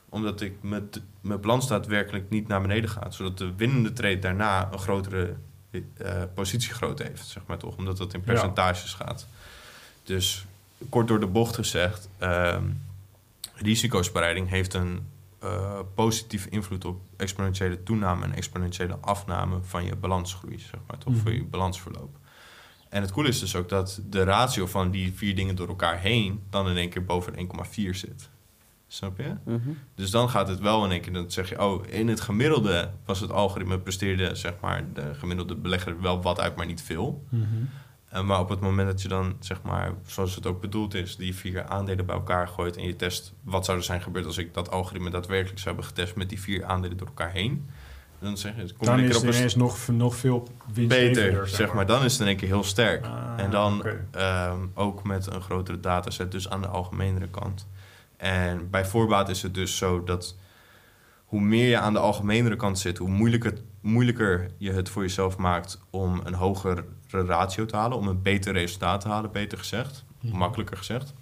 omdat 0.09 0.41
ik 0.41 0.53
met 0.63 1.01
mijn 1.21 1.41
balans 1.41 1.69
daadwerkelijk 1.69 2.31
niet 2.31 2.49
naar 2.49 2.61
beneden 2.61 2.91
gaat. 2.91 3.15
Zodat 3.15 3.39
de 3.39 3.53
winnende 3.57 3.93
trade 3.93 4.19
daarna 4.19 4.73
een 4.73 4.79
grotere 4.79 5.35
eh, 5.71 6.23
positiegrootte 6.35 7.03
heeft, 7.03 7.27
zeg 7.27 7.43
maar 7.47 7.59
toch. 7.59 7.77
Omdat 7.77 7.97
dat 7.97 8.15
in 8.15 8.21
Ja. 8.25 8.33
percentages 8.33 8.95
gaat. 8.95 9.27
Dus 10.03 10.45
kort 10.89 11.09
door 11.09 11.21
de 11.21 11.27
bocht 11.27 11.55
gezegd, 11.55 12.09
ehm, 12.19 12.65
risicospreiding 13.55 14.49
heeft 14.49 14.75
een 14.75 15.07
eh, 15.41 15.79
positieve 15.95 16.49
invloed 16.49 16.85
op 16.85 17.01
exponentiële 17.17 17.83
toename 17.83 18.25
en 18.25 18.35
exponentiële 18.35 18.99
afname 19.01 19.59
van 19.63 19.85
je 19.85 19.97
balansgroei, 19.97 20.59
zeg 20.59 20.81
maar, 20.87 20.99
toch? 20.99 21.13
Mhm. 21.13 21.23
Voor 21.23 21.33
je 21.33 21.45
balansverloop. 21.45 22.19
En 22.89 23.03
het 23.03 23.13
coole 23.13 23.29
is 23.29 23.39
dus 23.39 23.57
ook 23.57 23.69
dat 23.69 24.01
de 24.09 24.23
ratio 24.23 24.67
van 24.67 24.91
die 24.91 25.13
vier 25.13 25.35
dingen 25.35 25.57
door 25.57 25.69
elkaar 25.69 25.99
heen 25.99 26.43
dan 26.51 26.69
in 26.69 26.77
één 26.77 26.89
keer 26.89 27.05
boven 27.05 27.35
1,4 27.37 27.95
zit. 27.95 28.31
Snap 28.87 29.19
je? 29.19 29.35
Mhm. 29.45 29.71
Dus 29.95 30.11
dan 30.11 30.31
gaat 30.31 30.49
het 30.49 30.59
wel 30.59 30.85
in 30.85 30.91
één 30.91 31.01
keer, 31.01 31.13
dan 31.13 31.31
zeg 31.31 31.49
je, 31.49 31.63
oh, 31.63 31.87
in 31.87 32.09
het 32.09 32.21
gemiddelde 32.21 32.91
was 33.05 33.21
het 33.21 33.33
algoritme 33.33 33.79
presteerde, 33.79 34.35
zeg 34.35 34.55
maar, 34.61 34.93
de 34.93 35.15
gemiddelde 35.15 35.55
belegger 35.55 36.01
wel 36.01 36.23
wat 36.23 36.41
uit, 36.41 36.57
maar 36.57 36.67
niet 36.67 36.83
veel. 36.83 37.25
Mhm. 37.29 37.45
Maar 38.11 38.41
op 38.41 38.49
het 38.49 38.61
moment 38.61 38.89
dat 38.89 39.03
je 39.03 39.09
dan, 39.09 39.37
zeg 39.41 39.63
maar, 39.63 39.93
zoals 40.07 40.35
het 40.35 40.47
ook 40.47 40.61
bedoeld 40.61 40.95
is, 40.95 41.17
die 41.17 41.35
vier 41.35 41.65
aandelen 41.65 42.07
bij 42.07 42.15
elkaar 42.15 42.49
gooit 42.49 42.77
en 42.77 42.87
je 42.87 42.97
test 42.97 43.33
wat 43.43 43.65
zou 43.65 43.79
er 43.79 43.85
zijn 43.85 44.03
gebeurd 44.03 44.27
als 44.27 44.39
ik 44.39 44.55
dat 44.55 44.71
algoritme 44.71 45.11
daadwerkelijk 45.11 45.59
zou 45.59 45.75
hebben 45.75 45.95
getest 45.95 46.17
met 46.17 46.29
die 46.29 46.41
vier 46.41 46.65
aandelen 46.65 46.97
door 46.97 47.07
elkaar 47.07 47.31
heen. 47.31 47.69
Dan 48.19 48.37
zeg 48.37 48.57
je, 48.57 48.73
kom 48.73 48.87
Dan 48.87 49.01
is 49.01 49.15
het 49.15 49.37
ineens 49.37 49.55
nog, 49.55 49.89
nog 49.89 50.17
veel 50.17 50.49
beter, 50.73 51.49
zeg 51.49 51.73
maar. 51.73 51.87
Dan 51.87 52.05
is 52.05 52.13
het 52.13 52.21
in 52.21 52.27
één 52.27 52.37
keer 52.37 52.49
heel 52.49 52.65
sterk. 52.65 53.05
Ah, 53.05 53.33
en 53.37 53.51
dan 53.51 53.85
ehm, 54.11 54.59
ook 54.75 55.05
met 55.05 55.27
een 55.27 55.43
grotere 55.43 55.81
dataset, 55.81 56.33
dus 56.33 56.51
aan 56.51 56.61
de 56.61 56.69
algemenere 56.69 57.29
kant. 57.29 57.67
En 58.17 58.71
bij 58.71 58.85
voorbaat 58.85 59.29
is 59.29 59.43
het 59.43 59.55
dus 59.55 59.77
zo 59.77 60.05
dat 60.05 60.37
hoe 61.31 61.41
meer 61.41 61.69
je 61.69 61.79
aan 61.79 61.93
de 61.93 61.99
algemenere 61.99 62.57
kant 62.57 62.79
zit, 62.79 62.99
hoe 62.99 63.09
moeilijker, 63.09 63.59
moeilijker 63.81 64.51
je 64.59 64.73
het 64.73 64.89
voor 64.89 65.03
jezelf 65.03 65.37
maakt 65.37 65.81
om 65.91 66.21
een 66.25 66.35
hogere 66.35 66.85
ratio 67.09 67.67
te 67.67 67.77
halen, 67.77 67.99
om 67.99 68.09
een 68.09 68.23
beter 68.23 68.53
resultaat 68.53 69.01
te 69.01 69.09
halen, 69.09 69.33
beter 69.33 69.59
gezegd. 69.59 70.05
Mhm. 70.21 70.37
Makkelijker 70.37 70.77
gezegd. 70.77 71.15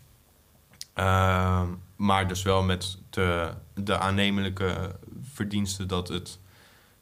Ehm, 0.94 1.66
maar 1.96 2.28
dus 2.28 2.42
wel 2.42 2.62
met 2.62 2.98
de, 3.10 3.50
de 3.74 3.98
aannemelijke 3.98 4.96
verdiensten 5.22 5.88
dat, 5.88 6.08
het, 6.08 6.38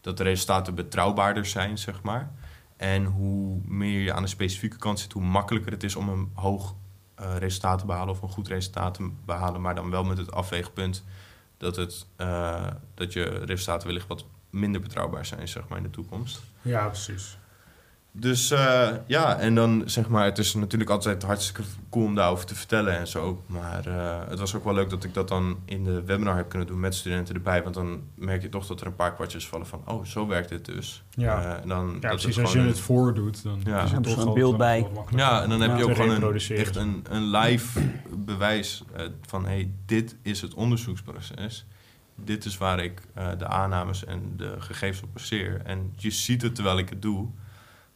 dat 0.01 0.17
de 0.17 0.23
resultaten 0.23 0.75
betrouwbaarder 0.75 1.47
zijn, 1.47 1.79
zeg 1.79 2.03
maar. 2.03 2.31
En 2.77 3.05
hoe 3.05 3.61
meer 3.65 4.01
je 4.01 4.13
aan 4.13 4.23
de 4.23 4.29
specifieke 4.29 4.77
kant 4.77 5.01
zit, 5.01 5.13
hoe 5.13 5.23
makkelijker 5.23 5.73
het 5.73 5.83
is 5.83 5.97
om 5.97 6.09
een 6.09 6.31
hoog 6.35 6.75
eh, 7.15 7.37
resultaat 7.37 7.79
te 7.79 7.87
behalen 7.87 8.15
of 8.15 8.23
een 8.23 8.29
goed 8.29 8.49
resultaat 8.49 8.95
te 8.95 9.11
behalen. 9.25 9.61
Maar 9.61 9.75
dan 9.75 9.91
wel 9.91 10.05
met 10.05 10.19
het 10.19 10.33
afweegpunt 10.33 11.05
dat, 11.57 11.77
het, 11.77 12.07
eh, 12.17 12.67
dat 12.95 13.13
je 13.13 13.23
resultaten 13.23 13.87
wellicht 13.87 14.07
wat 14.07 14.25
minder 14.51 14.81
betrouwbaar 14.81 15.27
zijn, 15.27 15.49
zeg 15.49 15.69
maar, 15.69 15.79
in 15.79 15.85
de 15.85 15.91
toekomst. 15.91 16.43
Ja, 16.63 16.87
precies. 16.87 17.39
Dus 18.19 18.51
uh, 18.53 18.89
ja, 19.07 19.39
en 19.39 19.55
dan 19.55 19.83
zeg 19.87 20.09
maar, 20.09 20.25
het 20.25 20.39
is 20.39 20.55
natuurlijk 20.55 20.91
altijd 20.91 21.23
hartstikke 21.23 21.63
cool 21.91 22.05
om 22.05 22.15
daarover 22.15 22.47
te 22.47 22.55
vertellen 22.55 22.99
en 22.99 23.07
zo. 23.07 23.43
Maar 23.47 23.89
uh, 23.89 24.19
het 24.29 24.39
was 24.39 24.55
ook 24.55 24.65
wel 24.65 24.75
leuk 24.75 24.91
dat 24.91 25.05
ik 25.05 25.15
dat 25.15 25.29
dan 25.29 25.59
in 25.65 25.85
de 25.85 26.03
webinar 26.03 26.37
heb 26.37 26.49
kunnen 26.49 26.69
doen 26.69 26.81
met 26.81 26.95
studenten 26.95 27.35
erbij. 27.35 27.63
Want 27.63 27.75
dan 27.75 28.03
merk 28.15 28.43
je 28.43 28.49
toch 28.49 28.67
dat 28.67 28.81
er 28.81 28.87
een 28.87 28.95
paar 28.95 29.15
kwartjes 29.15 29.49
vallen 29.49 29.67
van, 29.67 29.83
oh, 29.85 30.05
zo 30.05 30.27
werkt 30.27 30.49
dit 30.49 30.65
dus. 30.65 31.05
Ja, 31.11 31.43
uh, 31.43 31.63
en 31.63 31.69
dan, 31.69 31.97
ja 32.01 32.09
precies. 32.09 32.39
Als 32.39 32.53
je 32.53 32.59
het 32.59 32.81
voordoet, 32.81 33.43
dan 33.43 33.61
ja. 33.65 33.83
is 33.83 33.91
toch 34.03 34.25
een 34.27 34.35
beeld 34.35 34.57
bij. 34.57 34.87
Ja, 35.17 35.43
en 35.43 35.49
dan 35.49 35.61
heb 35.61 35.71
Ja. 35.71 35.77
je 35.77 35.85
ook 35.85 35.97
gewoon 35.97 36.23
een, 36.23 36.57
echt 36.57 36.77
een, 36.77 37.05
een 37.11 37.31
live 37.31 37.81
bewijs 38.17 38.85
van, 39.27 39.45
hey, 39.45 39.71
dit 39.87 40.17
is 40.23 40.41
het 40.41 40.55
onderzoeksproces. 40.55 41.67
Dit 42.15 42.45
is 42.45 42.59
waar 42.59 42.85
ik 42.85 43.03
eh, 43.15 43.29
de 43.39 43.47
aannames 43.47 44.05
en 44.05 44.33
de 44.37 44.55
gegevens 44.59 45.03
op 45.03 45.13
baseer. 45.13 45.61
En 45.65 45.93
je 45.97 46.11
ziet 46.11 46.43
het 46.43 46.55
terwijl 46.55 46.79
ik 46.79 46.89
het 46.89 47.03
doe. 47.03 47.29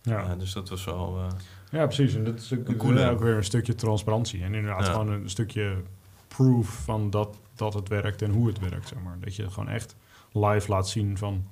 Ja. 0.03 0.23
Eh, 0.23 0.39
dus 0.39 0.53
dat 0.53 0.69
was 0.69 0.85
wel... 0.85 1.19
eh, 1.19 1.27
ja, 1.71 1.87
precies. 1.87 2.15
En 2.15 2.25
dat 2.25 2.39
is 2.39 2.53
ook, 2.55 2.69
Een 2.69 2.77
coole. 2.77 3.11
ook 3.11 3.21
weer 3.21 3.37
een 3.37 3.45
stukje 3.45 3.75
transparantie. 3.75 4.43
En 4.43 4.55
inderdaad 4.55 4.89
gewoon 4.89 5.09
een 5.11 5.31
stukje 5.31 5.77
proof 6.29 6.69
van 6.85 7.11
dat, 7.11 7.37
dat 7.55 7.75
het 7.75 7.89
werkt 7.89 8.23
en 8.23 8.31
hoe 8.31 8.47
het 8.47 8.59
werkt, 8.59 8.89
zeg 8.89 8.99
maar. 9.05 9.17
Dat 9.21 9.37
je 9.37 9.51
gewoon 9.51 9.69
echt 9.69 9.97
live 10.33 10.71
laat 10.71 10.89
zien 10.89 11.19
van... 11.19 11.47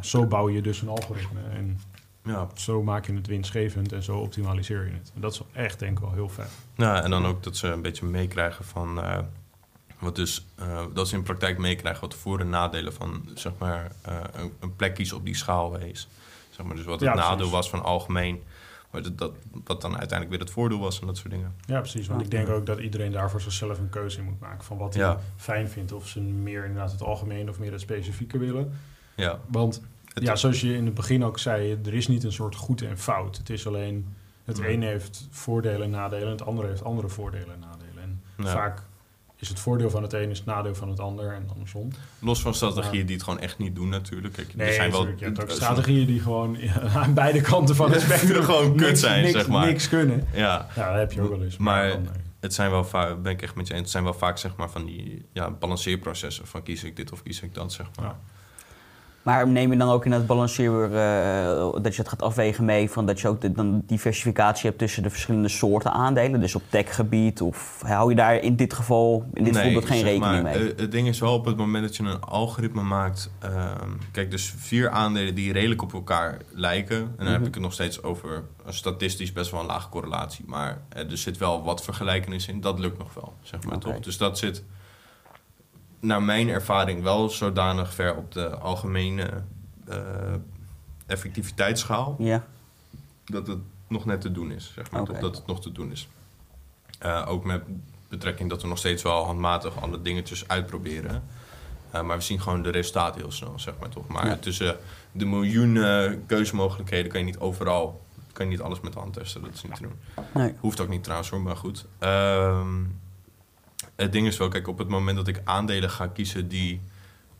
zo 0.00 0.26
bouw 0.26 0.48
je 0.48 0.62
dus 0.62 0.82
een 0.82 0.88
algoritme 0.88 1.40
en 1.52 1.80
ja, 2.24 2.48
zo 2.54 2.82
maak 2.82 3.06
je 3.06 3.14
het 3.14 3.26
winstgevend 3.26 3.92
en 3.92 4.02
zo 4.02 4.18
optimaliseer 4.18 4.84
je 4.84 4.92
het. 4.92 5.12
En 5.14 5.20
dat 5.20 5.32
is 5.32 5.40
echt 5.52 5.78
denk 5.78 5.98
ik 5.98 6.04
wel 6.04 6.12
heel 6.12 6.28
vet. 6.28 6.50
Ja, 6.76 7.02
en 7.02 7.10
dan 7.10 7.26
ook 7.26 7.42
dat 7.42 7.56
ze 7.56 7.66
een 7.68 7.82
beetje 7.82 8.06
meekrijgen 8.06 8.64
van... 8.64 9.02
eh, 9.02 9.18
wat 9.98 10.16
dus, 10.16 10.46
dat 10.94 11.08
ze 11.08 11.16
in 11.16 11.22
praktijk 11.22 11.58
meekrijgen 11.58 12.00
wat 12.00 12.10
de 12.12 12.16
voor- 12.18 12.40
en 12.40 12.48
nadelen 12.48 12.92
van... 12.92 13.28
zeg 13.34 13.52
maar, 13.58 13.92
een, 14.32 14.52
een 14.60 14.76
plek 14.76 14.94
kiezen 14.94 15.16
op 15.16 15.24
die 15.24 15.36
schaal 15.36 15.78
wees. 15.78 16.08
Zeg 16.54 16.66
maar, 16.66 16.76
dus 16.76 16.84
wat 16.84 17.00
het 17.00 17.08
Ja, 17.08 17.14
nadeel 17.14 17.50
was 17.50 17.70
van 17.70 17.82
algemeen... 17.82 18.42
Maar 18.90 19.02
dat, 19.02 19.18
dat, 19.18 19.32
wat 19.64 19.80
dan 19.80 19.90
uiteindelijk 19.98 20.30
weer 20.30 20.38
het 20.40 20.50
voordeel 20.50 20.78
was 20.78 21.00
en 21.00 21.06
dat 21.06 21.16
soort 21.16 21.30
dingen. 21.30 21.54
Ja, 21.66 21.80
precies. 21.80 22.06
Want 22.06 22.18
Ja. 22.20 22.24
ik 22.26 22.30
denk 22.30 22.48
ook 22.48 22.66
dat 22.66 22.78
iedereen 22.78 23.12
daarvoor 23.12 23.40
zichzelf 23.40 23.78
een 23.78 23.88
keuze 23.88 24.18
in 24.18 24.24
moet 24.24 24.40
maken 24.40 24.64
van 24.64 24.76
wat 24.78 24.94
hij 24.94 25.02
Ja. 25.02 25.18
fijn 25.36 25.68
vindt. 25.68 25.92
Of 25.92 26.08
ze 26.08 26.20
meer 26.20 26.64
inderdaad 26.64 26.92
het 26.92 27.02
algemeen 27.02 27.48
of 27.48 27.58
meer 27.58 27.72
het 27.72 27.80
specifieke 27.80 28.38
willen. 28.38 28.72
Ja, 29.14 29.38
Want 29.46 29.82
het, 30.14 30.22
ja, 30.24 30.36
zoals 30.36 30.60
je 30.60 30.74
in 30.76 30.84
het 30.84 30.94
begin 30.94 31.24
ook 31.24 31.38
zei, 31.38 31.78
er 31.84 31.94
is 31.94 32.08
niet 32.08 32.24
een 32.24 32.32
soort 32.32 32.56
goed 32.56 32.82
en 32.82 32.98
fout. 32.98 33.36
Het 33.36 33.50
is 33.50 33.66
alleen, 33.66 34.14
het 34.44 34.58
Nee. 34.60 34.68
ene 34.68 34.86
heeft 34.86 35.26
voordelen 35.30 35.82
en 35.82 35.90
nadelen 35.90 36.24
en 36.26 36.30
het 36.32 36.46
andere 36.46 36.68
heeft 36.68 36.84
andere 36.84 37.08
voordelen 37.08 37.52
en 37.54 37.60
nadelen. 37.60 38.20
En 38.36 38.44
Ja. 38.44 38.50
vaak 38.50 38.82
is 39.44 39.50
het 39.50 39.60
voordeel 39.60 39.90
van 39.90 40.02
het 40.02 40.12
een 40.12 40.30
is 40.30 40.38
het 40.38 40.46
nadeel 40.46 40.74
van 40.74 40.88
het 40.88 41.00
ander 41.00 41.32
en 41.32 41.48
andersom. 41.54 41.88
los 42.18 42.40
van 42.42 42.54
strategieën 42.54 43.06
die 43.06 43.14
het 43.14 43.24
gewoon 43.24 43.40
echt 43.40 43.58
niet 43.58 43.74
doen 43.74 43.88
natuurlijk. 43.88 44.34
Kijk, 44.34 44.54
Nee, 44.54 44.66
er 44.66 44.72
zijn 44.74 44.90
wel 44.90 45.06
je 45.06 45.24
hebt 45.24 45.42
ook 45.42 45.48
eh, 45.48 45.54
strategieën 45.54 46.06
die 46.06 46.20
gewoon 46.20 46.56
aan 46.96 47.14
beide 47.14 47.40
kanten 47.40 47.76
van 47.76 47.90
het 47.92 48.00
spectrum 48.10 48.42
gewoon 48.42 48.76
kut 48.76 48.86
niks- 48.86 49.00
zijn, 49.00 49.22
niks, 49.22 49.32
zeg 49.36 49.48
maar. 49.48 49.66
Niks 49.66 49.88
kunnen. 49.88 50.26
Ja, 50.32 50.68
Ja, 50.76 50.90
dat 50.90 50.98
heb 50.98 51.12
je 51.12 51.20
ook 51.20 51.30
wel 51.30 51.42
eens. 51.42 51.56
Maar- 51.56 51.86
nee. 51.88 52.08
het 52.40 52.54
zijn 52.54 52.70
wel 52.70 52.84
vaak, 52.84 53.22
ben 53.22 53.32
ik 53.32 53.42
echt 53.42 53.54
met 53.54 53.66
je 53.66 53.72
eens, 53.72 53.82
het 53.82 53.90
zijn 53.90 54.04
wel 54.04 54.14
vaak 54.14 54.38
zeg 54.38 54.56
maar 54.56 54.70
van 54.70 54.84
die 54.84 55.24
ja, 55.32 55.50
balanceerprocessen 55.50 56.46
van 56.46 56.62
kies 56.62 56.84
ik 56.84 56.96
dit 56.96 57.12
of 57.12 57.22
kies 57.22 57.42
ik 57.42 57.54
dat, 57.54 57.72
zeg 57.72 57.86
maar. 57.96 58.04
Ja. 58.06 58.18
Maar 59.24 59.48
neem 59.48 59.72
je 59.72 59.78
dan 59.78 59.90
ook 59.90 60.04
in 60.04 60.12
het 60.12 60.26
balanceer 60.26 60.84
eh, 60.84 61.72
dat 61.82 61.94
je 61.94 62.00
het 62.00 62.08
gaat 62.08 62.22
afwegen 62.22 62.64
mee 62.64 62.90
van 62.90 63.06
dat 63.06 63.20
je 63.20 63.28
ook 63.28 63.40
de, 63.40 63.52
dan 63.52 63.82
diversificatie 63.86 64.66
hebt 64.66 64.78
tussen 64.78 65.02
de 65.02 65.10
verschillende 65.10 65.48
soorten 65.48 65.92
aandelen, 65.92 66.40
dus 66.40 66.54
op 66.54 66.62
techgebied 66.68 67.40
of 67.40 67.82
hou 67.86 68.10
je 68.10 68.16
daar 68.16 68.34
in 68.36 68.56
dit 68.56 68.74
geval 68.74 69.24
in 69.32 69.44
dit 69.44 69.58
voorbeeld 69.58 69.84
geen 69.84 70.02
rekening 70.02 70.42
maar, 70.42 70.42
mee? 70.42 70.72
eh, 70.72 70.78
het 70.78 70.92
ding 70.92 71.08
is 71.08 71.20
wel 71.20 71.34
op 71.34 71.44
het 71.44 71.56
moment 71.56 71.84
dat 71.84 71.96
je 71.96 72.02
een 72.02 72.20
algoritme 72.20 72.82
maakt. 72.82 73.30
ehm, 73.38 73.90
kijk, 74.12 74.30
dus 74.30 74.54
vier 74.56 74.90
aandelen 74.90 75.34
die 75.34 75.52
redelijk 75.52 75.82
op 75.82 75.92
elkaar 75.92 76.38
lijken. 76.52 76.96
En 76.96 77.12
dan 77.16 77.26
heb 77.26 77.38
Mhm. 77.38 77.48
ik 77.48 77.54
het 77.54 77.62
nog 77.62 77.72
steeds 77.72 78.02
over 78.02 78.42
een 78.66 78.74
statistisch 78.74 79.32
best 79.32 79.50
wel 79.50 79.60
een 79.60 79.66
lage 79.66 79.88
correlatie. 79.88 80.44
Maar 80.48 80.82
eh, 80.88 81.10
er 81.10 81.18
zit 81.18 81.38
wel 81.38 81.62
wat 81.62 81.82
vergelijkenis 81.84 82.48
in. 82.48 82.60
Dat 82.60 82.78
lukt 82.78 82.98
nog 82.98 83.14
wel, 83.14 83.32
zeg 83.42 83.62
maar 83.64 83.78
toch? 83.78 84.00
Dus 84.00 84.18
dat 84.18 84.38
zit, 84.38 84.64
naar 86.04 86.22
mijn 86.22 86.48
ervaring, 86.48 87.02
wel 87.02 87.28
zodanig 87.30 87.94
ver 87.94 88.16
op 88.16 88.32
de 88.32 88.48
algemene 88.56 89.42
eh, 89.86 89.98
effectiviteitsschaal 91.06 92.16
ja, 92.18 92.44
dat 93.24 93.46
het 93.46 93.58
nog 93.88 94.04
net 94.04 94.20
te 94.20 94.32
doen 94.32 94.50
is, 94.52 94.72
zeg 94.74 94.90
maar. 94.90 95.04
Dat 95.04 95.36
het 95.36 95.46
nog 95.46 95.60
te 95.60 95.72
doen 95.72 95.90
is. 95.92 96.08
Eh, 96.98 97.24
ook 97.28 97.44
met 97.44 97.62
betrekking 98.08 98.50
dat 98.50 98.62
we 98.62 98.68
nog 98.68 98.78
steeds 98.78 99.02
wel 99.02 99.24
handmatig 99.24 99.82
alle 99.82 100.02
dingetjes 100.02 100.48
uitproberen. 100.48 101.22
Eh, 101.90 102.02
maar 102.02 102.16
we 102.16 102.22
zien 102.22 102.40
gewoon 102.40 102.62
de 102.62 102.70
resultaten 102.70 103.20
heel 103.20 103.32
snel, 103.32 103.52
zeg 103.58 103.74
maar 103.80 103.88
toch. 103.88 104.08
Maar 104.08 104.26
Ja. 104.26 104.36
tussen 104.36 104.76
de 105.12 105.24
miljoenen 105.26 106.26
keuzemogelijkheden 106.26 107.10
kan 107.10 107.20
je 107.20 107.26
niet 107.26 107.38
overal... 107.38 108.02
kan 108.32 108.44
je 108.46 108.50
niet 108.52 108.60
alles 108.60 108.80
met 108.80 108.92
de 108.92 108.98
hand 108.98 109.12
testen, 109.12 109.42
dat 109.42 109.54
is 109.54 109.62
niet 109.62 109.74
te 109.74 109.82
doen. 109.82 109.98
nee. 110.34 110.54
Hoeft 110.60 110.80
ook 110.80 110.88
niet 110.88 111.02
trouwens 111.02 111.30
hoor, 111.30 111.40
maar 111.40 111.56
goed. 111.56 111.86
Ehm, 111.98 112.82
het 113.96 114.12
ding 114.12 114.26
is 114.26 114.36
wel, 114.36 114.48
kijk, 114.48 114.68
op 114.68 114.78
het 114.78 114.88
moment 114.88 115.16
dat 115.16 115.28
ik 115.28 115.40
aandelen 115.44 115.90
ga 115.90 116.06
kiezen 116.06 116.48
die 116.48 116.80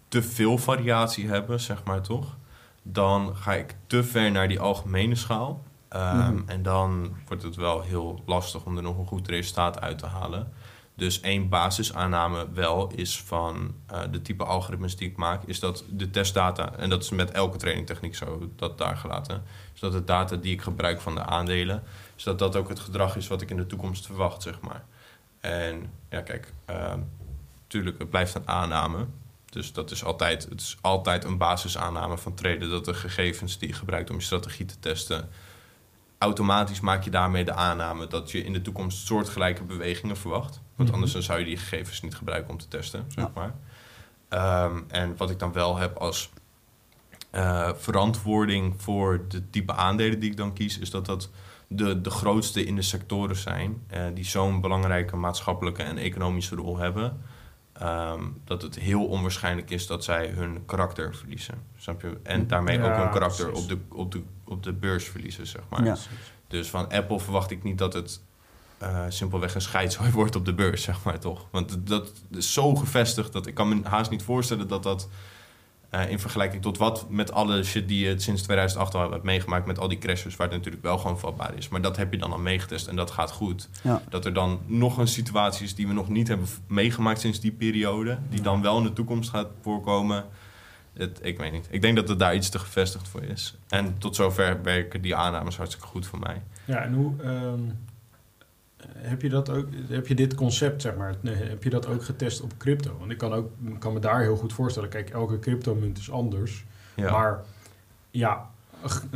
te 0.08 0.22
veel 0.22 0.58
variatie 0.58 1.28
hebben, 1.28 1.60
zeg 1.60 1.84
maar 1.84 2.02
toch, 2.02 2.36
dan 2.82 3.36
ga 3.36 3.54
ik 3.54 3.74
te 3.86 4.04
ver 4.04 4.30
naar 4.30 4.48
die 4.48 4.60
algemene 4.60 5.14
schaal. 5.14 5.62
Ehm, 5.88 6.32
Mhm. 6.34 6.42
En 6.46 6.62
dan 6.62 7.16
wordt 7.26 7.42
het 7.42 7.56
wel 7.56 7.80
heel 7.82 8.22
lastig 8.26 8.64
om 8.64 8.76
er 8.76 8.82
nog 8.82 8.98
een 8.98 9.06
goed 9.06 9.28
resultaat 9.28 9.80
uit 9.80 9.98
te 9.98 10.06
halen. 10.06 10.52
Dus 10.96 11.20
één 11.20 11.48
basisaanname 11.48 12.46
wel 12.52 12.90
is 12.94 13.20
van 13.20 13.74
eh, 13.86 14.00
de 14.10 14.22
type 14.22 14.44
algoritmes 14.44 14.96
die 14.96 15.08
ik 15.08 15.16
maak, 15.16 15.42
is 15.44 15.60
dat 15.60 15.84
de 15.90 16.10
testdata, 16.10 16.76
en 16.76 16.90
dat 16.90 17.02
is 17.02 17.10
met 17.10 17.30
elke 17.30 17.56
trainingtechniek 17.56 18.14
zo, 18.16 18.48
dat 18.56 18.78
daar 18.78 18.96
gelaten, 18.96 19.42
is 19.74 19.80
dat 19.80 19.92
de 19.92 20.04
data 20.04 20.36
die 20.36 20.52
ik 20.52 20.62
gebruik 20.62 21.00
van 21.00 21.14
de 21.14 21.24
aandelen, 21.24 21.82
is 22.16 22.22
dat 22.22 22.38
dat 22.38 22.56
ook 22.56 22.68
het 22.68 22.80
gedrag 22.80 23.16
is 23.16 23.28
wat 23.28 23.42
ik 23.42 23.50
in 23.50 23.56
de 23.56 23.66
toekomst 23.66 24.06
verwacht, 24.06 24.42
zeg 24.42 24.60
maar. 24.60 24.84
En 25.44 25.90
ja, 26.10 26.20
kijk, 26.20 26.52
natuurlijk, 27.62 27.98
het 27.98 28.10
blijft 28.10 28.34
een 28.34 28.48
aanname. 28.48 29.06
Dus 29.50 29.72
dat 29.72 29.90
is 29.90 30.04
altijd, 30.04 30.44
het 30.48 30.60
is 30.60 30.78
altijd 30.80 31.24
een 31.24 31.38
basisaanname 31.38 32.18
van 32.18 32.34
traden 32.34 32.70
dat 32.70 32.84
de 32.84 32.94
gegevens 32.94 33.58
die 33.58 33.68
je 33.68 33.74
gebruikt 33.74 34.10
om 34.10 34.16
je 34.16 34.22
strategie 34.22 34.64
te 34.66 34.78
testen, 34.78 35.28
automatisch 36.18 36.80
maak 36.80 37.02
je 37.04 37.10
daarmee 37.10 37.44
de 37.44 37.52
aanname 37.52 38.06
dat 38.06 38.30
je 38.30 38.44
in 38.44 38.52
de 38.52 38.62
toekomst 38.62 39.06
soortgelijke 39.06 39.62
bewegingen 39.62 40.16
verwacht. 40.16 40.60
Want 40.74 40.88
Mhm. 40.88 40.92
anders 40.94 41.12
dan 41.12 41.22
zou 41.22 41.38
je 41.38 41.44
die 41.44 41.56
gegevens 41.56 42.00
niet 42.02 42.14
gebruiken 42.14 42.50
om 42.50 42.58
te 42.58 42.68
testen, 42.68 43.04
zeg 43.08 43.24
Ja. 43.24 43.30
maar. 43.34 43.54
Ehm, 44.28 44.82
en 44.88 45.16
wat 45.16 45.30
ik 45.30 45.38
dan 45.38 45.52
wel 45.52 45.76
heb 45.76 45.96
als 45.96 46.30
eh, 47.30 47.70
verantwoording 47.76 48.82
voor 48.82 49.24
de 49.28 49.50
type 49.50 49.72
aandelen 49.74 50.20
die 50.20 50.30
ik 50.30 50.36
dan 50.36 50.52
kies, 50.52 50.78
is 50.78 50.90
dat 50.90 51.06
dat 51.06 51.30
de, 51.76 52.00
de 52.00 52.10
grootste 52.10 52.64
in 52.64 52.76
de 52.76 52.82
sectoren 52.82 53.36
zijn 53.36 53.82
eh, 53.86 54.04
die 54.14 54.24
zo'n 54.24 54.60
belangrijke 54.60 55.16
maatschappelijke 55.16 55.82
en 55.82 55.98
economische 55.98 56.56
rol 56.56 56.78
hebben. 56.78 57.22
ehm, 57.72 58.22
dat 58.44 58.62
het 58.62 58.78
heel 58.78 59.06
onwaarschijnlijk 59.06 59.70
is 59.70 59.86
dat 59.86 60.04
zij 60.04 60.28
hun 60.28 60.64
karakter 60.66 61.14
verliezen. 61.14 61.54
Snap 61.76 62.00
je? 62.00 62.18
En 62.22 62.46
daarmee 62.46 62.82
ook 62.82 62.96
hun 62.96 63.10
karakter 63.10 63.46
precies. 63.50 63.62
op 63.62 63.68
de, 63.68 63.96
op, 63.96 64.12
de, 64.12 64.22
op 64.44 64.62
de 64.62 64.72
beurs 64.72 65.04
verliezen, 65.04 65.46
zeg 65.46 65.62
maar. 65.68 65.84
Ja. 65.84 65.96
Dus 66.48 66.70
van 66.70 66.88
Apple 66.88 67.20
verwacht 67.20 67.50
ik 67.50 67.62
niet 67.62 67.78
dat 67.78 67.92
het 67.92 68.20
eh, 68.78 69.04
simpelweg 69.08 69.54
een 69.54 69.60
scheidzooi 69.60 70.10
wordt 70.20 70.36
op 70.36 70.44
de 70.44 70.54
beurs, 70.54 70.82
zeg 70.82 71.02
maar 71.02 71.18
toch. 71.18 71.46
Want 71.50 71.86
dat 71.86 72.12
is 72.30 72.52
zo 72.52 72.74
gevestigd 72.74 73.32
dat 73.32 73.46
ik 73.46 73.54
kan 73.54 73.68
me 73.68 73.80
haast 73.88 74.10
niet 74.10 74.22
voorstellen 74.22 74.68
dat 74.68 74.82
dat 74.82 75.08
eh, 75.94 76.10
in 76.10 76.18
vergelijking 76.18 76.62
tot 76.62 76.78
wat 76.78 77.06
met 77.10 77.32
alle 77.32 77.64
shit 77.64 77.88
die 77.88 78.06
je 78.06 78.20
sinds 78.20 78.42
2008 78.42 78.94
al 78.94 79.10
hebt 79.10 79.22
meegemaakt 79.22 79.66
met 79.66 79.78
al 79.78 79.88
die 79.88 79.98
crashes, 79.98 80.36
waar 80.36 80.46
het 80.46 80.56
natuurlijk 80.56 80.82
wel 80.82 80.98
gewoon 80.98 81.18
vatbaar 81.18 81.54
is. 81.56 81.68
Maar 81.68 81.80
dat 81.80 81.96
heb 81.96 82.12
je 82.12 82.18
dan 82.18 82.32
al 82.32 82.38
meegetest 82.38 82.86
en 82.86 82.96
dat 82.96 83.10
gaat 83.10 83.30
goed. 83.30 83.68
Ja. 83.82 84.02
Dat 84.08 84.24
er 84.24 84.32
dan 84.32 84.60
nog 84.66 84.98
een 84.98 85.08
situatie 85.08 85.64
is 85.64 85.74
die 85.74 85.86
we 85.86 85.92
nog 85.92 86.08
niet 86.08 86.28
hebben 86.28 86.46
meegemaakt 86.66 87.20
sinds 87.20 87.40
die 87.40 87.52
periode, 87.52 88.18
die 88.30 88.40
dan 88.40 88.62
wel 88.62 88.78
in 88.78 88.84
de 88.84 88.92
toekomst 88.92 89.30
gaat 89.30 89.48
voorkomen. 89.62 90.24
Het, 90.92 91.18
ik 91.22 91.38
weet 91.38 91.52
niet. 91.52 91.66
Ik 91.70 91.82
denk 91.82 91.96
dat 91.96 92.08
het 92.08 92.18
daar 92.18 92.34
iets 92.34 92.48
te 92.48 92.58
gevestigd 92.58 93.08
voor 93.08 93.22
is. 93.22 93.56
En 93.68 93.98
tot 93.98 94.16
zover 94.16 94.62
werken 94.62 95.00
die 95.00 95.14
aannames 95.14 95.56
hartstikke 95.56 95.86
goed 95.86 96.06
voor 96.06 96.18
mij. 96.18 96.42
Ja, 96.64 96.78
en 96.82 96.94
hoe 96.94 97.12
ehm, 97.22 97.60
heb 98.96 99.22
je 99.22 99.28
dat 99.28 99.50
ook? 99.50 99.66
Heb 99.88 100.06
je 100.06 100.14
dit 100.14 100.34
concept, 100.34 100.82
zeg 100.82 100.96
maar, 100.96 101.14
heb 101.22 101.62
je 101.62 101.70
dat 101.70 101.86
ook 101.88 102.04
getest 102.04 102.40
op 102.40 102.52
crypto? 102.58 102.96
Want 102.98 103.10
ik 103.10 103.18
kan, 103.18 103.32
ook, 103.32 103.50
kan 103.78 103.92
me 103.92 103.98
daar 103.98 104.20
heel 104.20 104.36
goed 104.36 104.52
voorstellen. 104.52 104.88
Kijk, 104.88 105.10
elke 105.10 105.38
cryptomunt 105.38 105.98
is 105.98 106.10
anders. 106.10 106.64
Ja. 106.94 107.10
Maar 107.10 107.40
ja, 108.10 108.50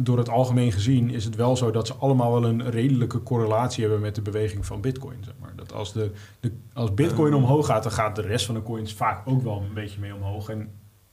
door 0.02 0.18
het 0.18 0.28
algemeen 0.28 0.72
gezien 0.72 1.10
is 1.10 1.24
het 1.24 1.34
wel 1.36 1.56
zo 1.56 1.70
dat 1.70 1.86
ze 1.86 1.94
allemaal 1.94 2.32
wel 2.32 2.44
een 2.44 2.70
redelijke 2.70 3.22
correlatie 3.22 3.82
hebben 3.82 4.00
met 4.00 4.14
de 4.14 4.22
beweging 4.22 4.66
van 4.66 4.80
Bitcoin. 4.80 5.16
Zeg 5.24 5.34
maar. 5.40 5.52
Dat 5.56 5.72
als, 5.72 5.92
de, 5.92 6.10
de, 6.40 6.52
als 6.72 6.94
Bitcoin 6.94 7.32
Eh. 7.32 7.38
omhoog 7.38 7.66
gaat, 7.66 7.82
dan 7.82 7.92
gaat 7.92 8.16
de 8.16 8.22
rest 8.22 8.46
van 8.46 8.54
de 8.54 8.62
coins 8.62 8.94
vaak 8.94 9.28
ook 9.28 9.42
wel 9.42 9.62
een 9.68 9.74
beetje 9.74 10.00
mee 10.00 10.14
omhoog. 10.14 10.48
En 10.48 10.70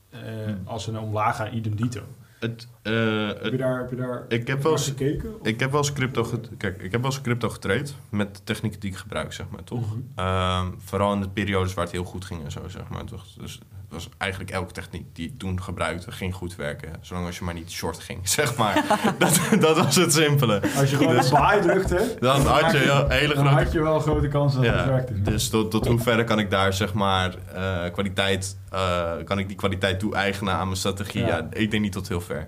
eh, 0.09 0.19
Hmm. 0.45 0.57
als 0.63 0.83
ze 0.83 0.91
naar 0.91 1.01
omlaag 1.01 1.35
gaan, 1.35 1.53
idem 1.53 1.75
dito. 1.75 2.01
Het, 2.39 2.67
eh, 2.81 2.93
Heb 2.93 3.43
je 3.43 3.49
het, 3.49 3.57
daar, 3.59 3.77
heb 3.77 3.89
je 3.89 3.95
daar 3.95 4.25
ik 4.27 4.47
heb 4.47 4.63
wel 4.63 4.71
eens, 4.71 4.85
gekeken? 4.87 5.39
Of- 5.39 5.47
ik 5.47 5.59
heb 5.59 5.71
wel 5.71 5.79
eens 5.79 5.93
crypto, 5.93 6.27
kijk, 6.57 6.81
ik 6.81 6.91
heb 6.91 7.01
wel 7.01 7.11
eens 7.11 7.21
crypto 7.21 7.49
getraind 7.49 7.95
met 8.09 8.35
de 8.35 8.43
technieken 8.43 8.79
die 8.79 8.89
ik 8.91 8.97
gebruik, 8.97 9.33
zeg 9.33 9.45
maar, 9.49 9.63
toch? 9.63 9.85
Mhm. 9.95 9.99
Ehm, 10.15 10.65
vooral 10.77 11.13
in 11.13 11.21
de 11.21 11.29
periodes 11.29 11.73
waar 11.73 11.83
het 11.83 11.93
heel 11.93 12.03
goed 12.03 12.25
ging 12.25 12.43
en 12.43 12.51
zo, 12.51 12.61
zeg 12.67 12.83
maar. 12.89 13.03
Toch? 13.05 13.25
Dus 13.37 13.53
het 13.53 13.93
was 13.93 14.09
eigenlijk 14.17 14.51
elke 14.51 14.71
techniek 14.73 15.05
die 15.15 15.27
ik 15.27 15.37
toen 15.39 15.61
gebruikte, 15.63 16.11
ging 16.11 16.33
goed 16.35 16.55
werken. 16.55 16.89
Zolang 17.01 17.25
als 17.25 17.37
je 17.37 17.43
maar 17.43 17.53
niet 17.53 17.71
short 17.71 17.99
ging, 17.99 18.29
zeg 18.39 18.55
maar. 18.57 18.85
dat, 19.19 19.39
dat 19.59 19.77
was 19.77 19.95
het 19.95 20.13
simpele. 20.13 20.61
Als 20.77 20.89
je 20.89 20.95
gewoon 20.97 21.15
Dus- 21.15 21.29
buy 21.29 21.59
drukte, 21.61 22.15
Dan 22.19 22.41
had 22.45 22.71
je 22.71 22.89
een 22.89 23.11
hele 23.11 23.33
dan 23.33 23.45
grote 23.45 23.63
had 23.63 23.71
je 23.71 23.81
wel 23.81 23.99
grote 23.99 24.27
kans 24.27 24.53
dat 24.55 24.63
het 24.65 24.73
Ja, 24.75 24.87
werkte. 24.87 25.21
dus 25.21 25.49
tot, 25.49 25.71
tot 25.71 25.87
hoeverre 25.87 26.23
kan 26.23 26.39
ik 26.39 26.49
daar 26.49 26.73
zeg 26.73 26.93
maar 26.93 27.35
eh, 27.53 27.91
kwaliteit, 27.91 28.57
eh, 28.69 29.11
kan 29.23 29.39
ik 29.39 29.47
die 29.47 29.57
kwaliteit 29.57 29.99
toe-eigenen 29.99 30.53
aan 30.53 30.65
mijn 30.65 30.77
strategie? 30.77 31.21
Ja. 31.21 31.27
Ja. 31.27 31.47
ik 31.51 31.71
denk 31.71 31.83
niet 31.83 31.91
tot 31.91 32.07
heel 32.07 32.21
ver. 32.25 32.47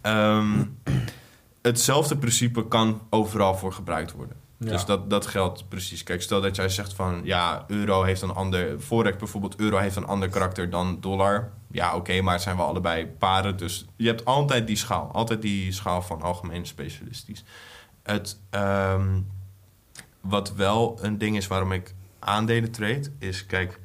Ehm, 0.00 0.64
hetzelfde 1.62 2.16
principe 2.16 2.68
kan 2.68 3.00
overal 3.10 3.54
voor 3.56 3.72
gebruikt 3.72 4.12
worden. 4.12 4.36
Ja. 4.58 4.70
Dus 4.70 4.84
dat, 4.84 5.10
dat 5.10 5.26
geldt 5.26 5.68
precies. 5.68 6.02
Kijk, 6.02 6.22
stel 6.22 6.40
dat 6.40 6.56
jij 6.56 6.68
zegt 6.68 6.94
van 6.94 7.20
ja, 7.24 7.64
euro 7.66 8.02
heeft 8.02 8.22
een 8.22 8.34
ander, 8.34 8.80
forex 8.80 9.16
bijvoorbeeld, 9.16 9.56
euro 9.56 9.76
heeft 9.76 9.96
een 9.96 10.06
ander 10.06 10.28
karakter 10.28 10.70
dan 10.70 11.00
dollar. 11.00 11.52
Ja, 11.70 11.96
oké, 11.96 12.20
maar 12.20 12.32
het 12.32 12.42
zijn 12.42 12.56
wel 12.56 12.66
allebei 12.66 13.06
paren. 13.06 13.56
Dus 13.56 13.86
je 13.96 14.06
hebt 14.06 14.24
altijd 14.24 14.66
die 14.66 14.76
schaal, 14.76 15.10
altijd 15.12 15.42
die 15.42 15.72
schaal 15.72 16.02
van 16.02 16.22
algemeen 16.22 16.66
specialistisch. 16.66 17.44
Het, 18.02 18.40
ehm, 18.50 19.20
wat 20.20 20.54
wel 20.54 20.98
een 21.00 21.18
ding 21.18 21.36
is 21.36 21.46
waarom 21.46 21.72
ik 21.72 21.94
aandelen 22.18 22.70
trade, 22.70 23.12
is 23.18 23.46
kijk, 23.46 23.80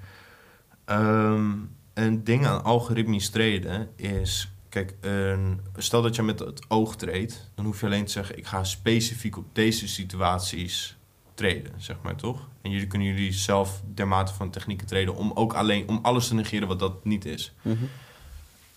ehm, 0.85 1.51
een 1.93 2.23
ding 2.23 2.45
aan 2.45 2.63
algoritmisch 2.63 3.29
traden 3.29 3.89
is, 3.95 4.52
kijk, 4.73 4.95
een, 5.01 5.61
stel 5.77 6.01
dat 6.01 6.15
je 6.15 6.23
met 6.23 6.39
het 6.39 6.65
oog 6.67 6.95
treedt, 6.95 7.51
dan 7.55 7.65
hoef 7.65 7.79
je 7.79 7.85
alleen 7.85 8.05
te 8.05 8.11
zeggen, 8.11 8.37
ik 8.37 8.45
ga 8.47 8.63
specifiek 8.63 9.37
op 9.37 9.45
deze 9.53 9.87
situaties 9.87 10.97
traden, 11.33 11.73
zeg 11.77 11.95
maar 12.01 12.15
toch? 12.15 12.47
En 12.61 12.71
jullie 12.71 12.87
kunnen 12.87 13.07
jullie 13.07 13.33
zelf 13.33 13.81
dermate 13.93 14.33
van 14.33 14.49
technieken 14.49 14.87
traden 14.87 15.15
om 15.15 15.31
ook 15.33 15.53
alleen, 15.53 15.87
om 15.87 15.99
alles 16.01 16.27
te 16.27 16.35
negeren 16.35 16.67
wat 16.67 16.79
dat 16.79 17.05
niet 17.05 17.25
is. 17.25 17.53
Mhm. 17.61 17.83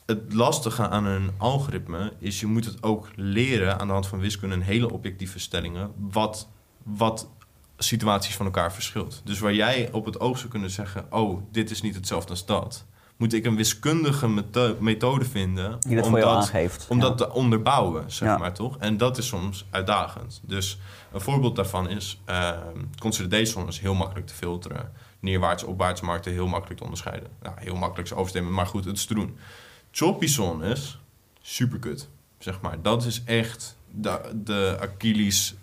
Het 0.07 0.33
lastige 0.33 0.89
aan 0.89 1.05
een 1.05 1.31
algoritme 1.37 2.13
is, 2.19 2.41
je 2.41 2.47
moet 2.47 2.65
het 2.65 2.83
ook 2.83 3.09
leren 3.15 3.79
aan 3.79 3.87
de 3.87 3.93
hand 3.93 4.07
van 4.07 4.19
wiskunde 4.19 4.55
en 4.55 4.61
hele 4.61 4.93
objectieve 4.93 5.39
stellingen, 5.39 5.93
wat, 5.97 6.49
wat 6.83 7.29
situaties 7.79 8.37
van 8.37 8.47
elkaar 8.47 8.73
verschilt. 8.73 9.21
Dus 9.25 9.39
waar 9.39 9.55
jij 9.55 9.93
op 9.93 10.05
het 10.05 10.21
oog 10.21 10.39
zou 10.39 10.51
kunnen 10.51 10.71
zeggen, 10.71 11.13
oh, 11.13 11.43
dit 11.53 11.71
is 11.71 11.83
niet 11.83 11.95
hetzelfde 11.95 12.31
als 12.31 12.47
dat, 12.47 12.87
moet 13.16 13.33
ik 13.33 13.44
een 13.44 13.57
wiskundige 13.57 14.29
metho- 14.29 14.76
methode 14.81 15.24
vinden 15.24 15.76
Die 15.81 15.96
dat 15.96 16.05
om 16.05 16.11
voor 16.11 16.20
dat, 16.20 16.29
aangeeft. 16.37 16.87
om 16.88 16.96
Ja. 16.96 17.02
dat 17.02 17.18
te 17.18 17.33
onderbouwen, 17.33 18.11
zeg 18.12 18.29
Ja. 18.29 18.37
maar 18.38 18.55
toch? 18.55 18.76
En 18.79 18.96
dat 18.96 19.18
is 19.18 19.26
soms 19.26 19.66
uitdagend. 19.70 20.40
Dus 20.44 20.79
een 21.12 21.20
voorbeeld 21.20 21.57
daarvan 21.57 21.88
is, 21.88 22.20
uh, 22.31 22.50
consolidation 22.98 23.68
is 23.68 23.79
heel 23.81 23.94
makkelijk 23.94 24.26
te 24.26 24.35
filteren. 24.35 24.92
Neerwaarts, 25.20 25.62
opwaarts 25.64 26.00
markten 26.00 26.33
heel 26.33 26.46
makkelijk 26.46 26.76
te 26.79 26.85
onderscheiden. 26.85 27.29
Nou, 27.42 27.55
heel 27.59 27.76
makkelijk 27.76 28.09
is 28.11 28.14
overstemmen, 28.16 28.52
maar 28.52 28.66
goed, 28.66 28.85
het 28.85 28.96
is 28.96 29.05
te 29.05 29.14
doen. 29.14 29.37
Choppy 29.90 30.26
zone 30.26 30.68
is 30.68 30.98
superkut, 31.40 32.09
zeg 32.38 32.61
maar. 32.61 32.83
Dat 32.83 33.05
is 33.05 33.22
echt 33.24 33.76
de, 33.90 34.20
de 34.44 34.79
Achilles, 34.81 35.55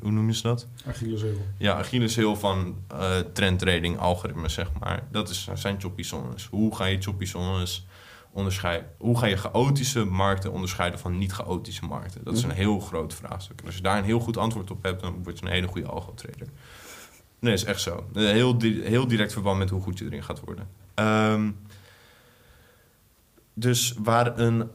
hoe 0.00 0.10
noem 0.10 0.26
je 0.28 0.34
ze 0.34 0.42
dat? 0.42 0.66
Achilleshiel. 0.86 1.46
Ja, 1.58 1.74
Achilleshiel 1.78 2.36
van 2.36 2.76
eh 2.88 3.18
trendtrading 3.18 3.98
algoritmes, 3.98 4.54
zeg 4.54 4.68
maar. 4.80 5.02
Dat 5.10 5.28
is, 5.28 5.48
zijn 5.54 5.80
choppy 5.80 6.02
zones. 6.02 6.46
Hoe 6.50 6.76
ga 6.76 6.84
je 6.84 7.00
choppy 7.02 7.24
zones 7.24 7.86
onderscheiden? 8.32 8.88
Hoe 8.98 9.18
ga 9.18 9.26
je 9.26 9.36
chaotische 9.36 10.04
markten 10.04 10.52
onderscheiden 10.52 10.98
van 10.98 11.18
niet-chaotische 11.18 11.84
markten? 11.84 12.24
Dat 12.24 12.36
is 12.36 12.42
een 12.42 12.50
heel 12.50 12.80
groot 12.80 13.14
vraagstuk. 13.14 13.60
En 13.60 13.66
als 13.66 13.76
je 13.76 13.82
daar 13.82 13.98
een 13.98 14.04
heel 14.04 14.20
goed 14.20 14.36
antwoord 14.36 14.70
op 14.70 14.82
hebt, 14.82 15.02
dan 15.02 15.22
word 15.22 15.38
je 15.38 15.44
een 15.46 15.52
hele 15.52 15.66
goede 15.68 15.88
algo-trader. 15.88 16.46
Nee, 17.38 17.52
is 17.52 17.64
echt 17.64 17.80
zo. 17.80 18.06
Een 18.12 18.26
Heel, 18.34 18.58
di- 18.58 18.82
heel 18.82 19.06
direct 19.08 19.32
verband 19.32 19.58
met 19.58 19.70
hoe 19.70 19.80
goed 19.82 19.98
je 19.98 20.04
erin 20.04 20.22
gaat 20.24 20.40
worden. 20.40 20.68
Ehm, 20.94 21.50
dus 23.54 23.94
waar 23.98 24.38
een 24.38 24.70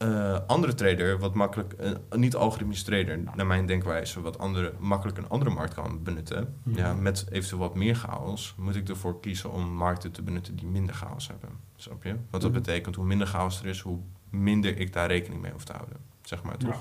eh, 0.00 0.38
andere 0.46 0.74
trader, 0.74 1.18
wat 1.18 1.34
makkelijk, 1.34 1.74
een 2.08 2.20
niet-algoritmische 2.20 2.84
trader, 2.84 3.18
naar 3.34 3.46
mijn 3.46 3.66
denkwijze, 3.66 4.20
wat 4.20 4.38
andere, 4.38 4.72
makkelijk 4.78 5.18
een 5.18 5.28
andere 5.28 5.50
markt 5.50 5.74
kan 5.74 6.02
benutten, 6.02 6.54
Mhm. 6.62 6.78
ja, 6.78 6.94
met 6.94 7.26
eventueel 7.30 7.60
wat 7.60 7.74
meer 7.74 7.94
chaos, 7.94 8.54
moet 8.58 8.76
ik 8.76 8.88
ervoor 8.88 9.20
kiezen 9.20 9.50
om 9.52 9.62
markten 9.74 10.10
te 10.12 10.22
benutten 10.22 10.56
die 10.56 10.66
minder 10.66 10.94
chaos 10.94 11.28
hebben. 11.28 11.48
Snap 11.76 12.02
je? 12.04 12.10
Wat 12.30 12.40
dat 12.40 12.50
Mhm. 12.50 12.60
betekent, 12.60 12.96
hoe 12.96 13.04
minder 13.04 13.26
chaos 13.26 13.60
er 13.60 13.66
is, 13.66 13.80
hoe 13.80 13.98
minder 14.30 14.78
ik 14.78 14.92
daar 14.92 15.06
rekening 15.08 15.42
mee 15.42 15.52
hoef 15.52 15.64
te 15.64 15.72
houden. 15.72 15.96
Zeg 16.22 16.42
maar 16.42 16.56
toch? 16.56 16.70
Ja. 16.70 16.80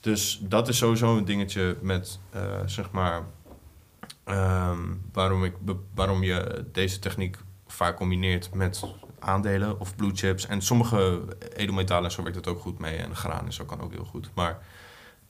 Dus 0.00 0.40
dat 0.42 0.68
is 0.68 0.76
sowieso 0.76 1.16
een 1.16 1.24
dingetje 1.24 1.76
met, 1.80 2.18
eh, 2.30 2.42
zeg 2.66 2.90
maar, 2.90 3.22
ehm, 4.24 4.78
waarom, 5.12 5.44
ik, 5.44 5.54
waarom 5.94 6.22
je 6.22 6.64
deze 6.72 6.98
techniek 6.98 7.38
vaak 7.66 7.96
combineert 7.96 8.54
met 8.54 8.84
aandelen 9.20 9.80
of 9.80 9.96
blue 9.96 10.10
chips. 10.14 10.46
En 10.46 10.62
sommige 10.62 11.22
edelmetalen, 11.56 12.04
en 12.04 12.10
zo 12.10 12.22
werkt 12.22 12.36
het 12.36 12.46
ook 12.48 12.60
goed 12.60 12.78
mee. 12.78 12.96
En 12.96 13.16
graan 13.16 13.46
is 13.46 13.60
ook, 13.60 13.68
kan 13.68 13.80
ook 13.80 13.92
heel 13.92 14.04
goed. 14.04 14.30
Maar, 14.34 14.58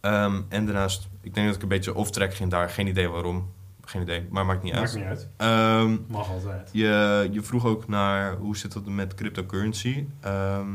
ehm, 0.00 0.42
en 0.48 0.64
daarnaast, 0.66 1.08
ik 1.20 1.34
denk 1.34 1.46
dat 1.46 1.56
ik 1.56 1.62
een 1.62 1.68
beetje 1.68 1.94
off-track 1.94 2.34
ging 2.34 2.50
daar. 2.50 2.70
Geen 2.70 2.86
idee 2.86 3.08
waarom. 3.08 3.52
Geen 3.84 4.02
idee, 4.02 4.26
maar 4.30 4.46
maakt 4.46 4.62
niet 4.62 4.72
Maakt 4.74 4.84
uit. 4.86 4.94
niet 4.96 5.04
uit. 5.04 5.28
Ehm, 5.36 5.96
Mag 6.06 6.28
altijd. 6.30 6.68
je, 6.72 7.28
je 7.32 7.42
vroeg 7.42 7.64
ook 7.66 7.88
naar 7.88 8.36
hoe 8.36 8.56
zit 8.56 8.74
het 8.74 8.86
met 8.86 9.14
cryptocurrency. 9.14 10.06
Ehm, 10.20 10.68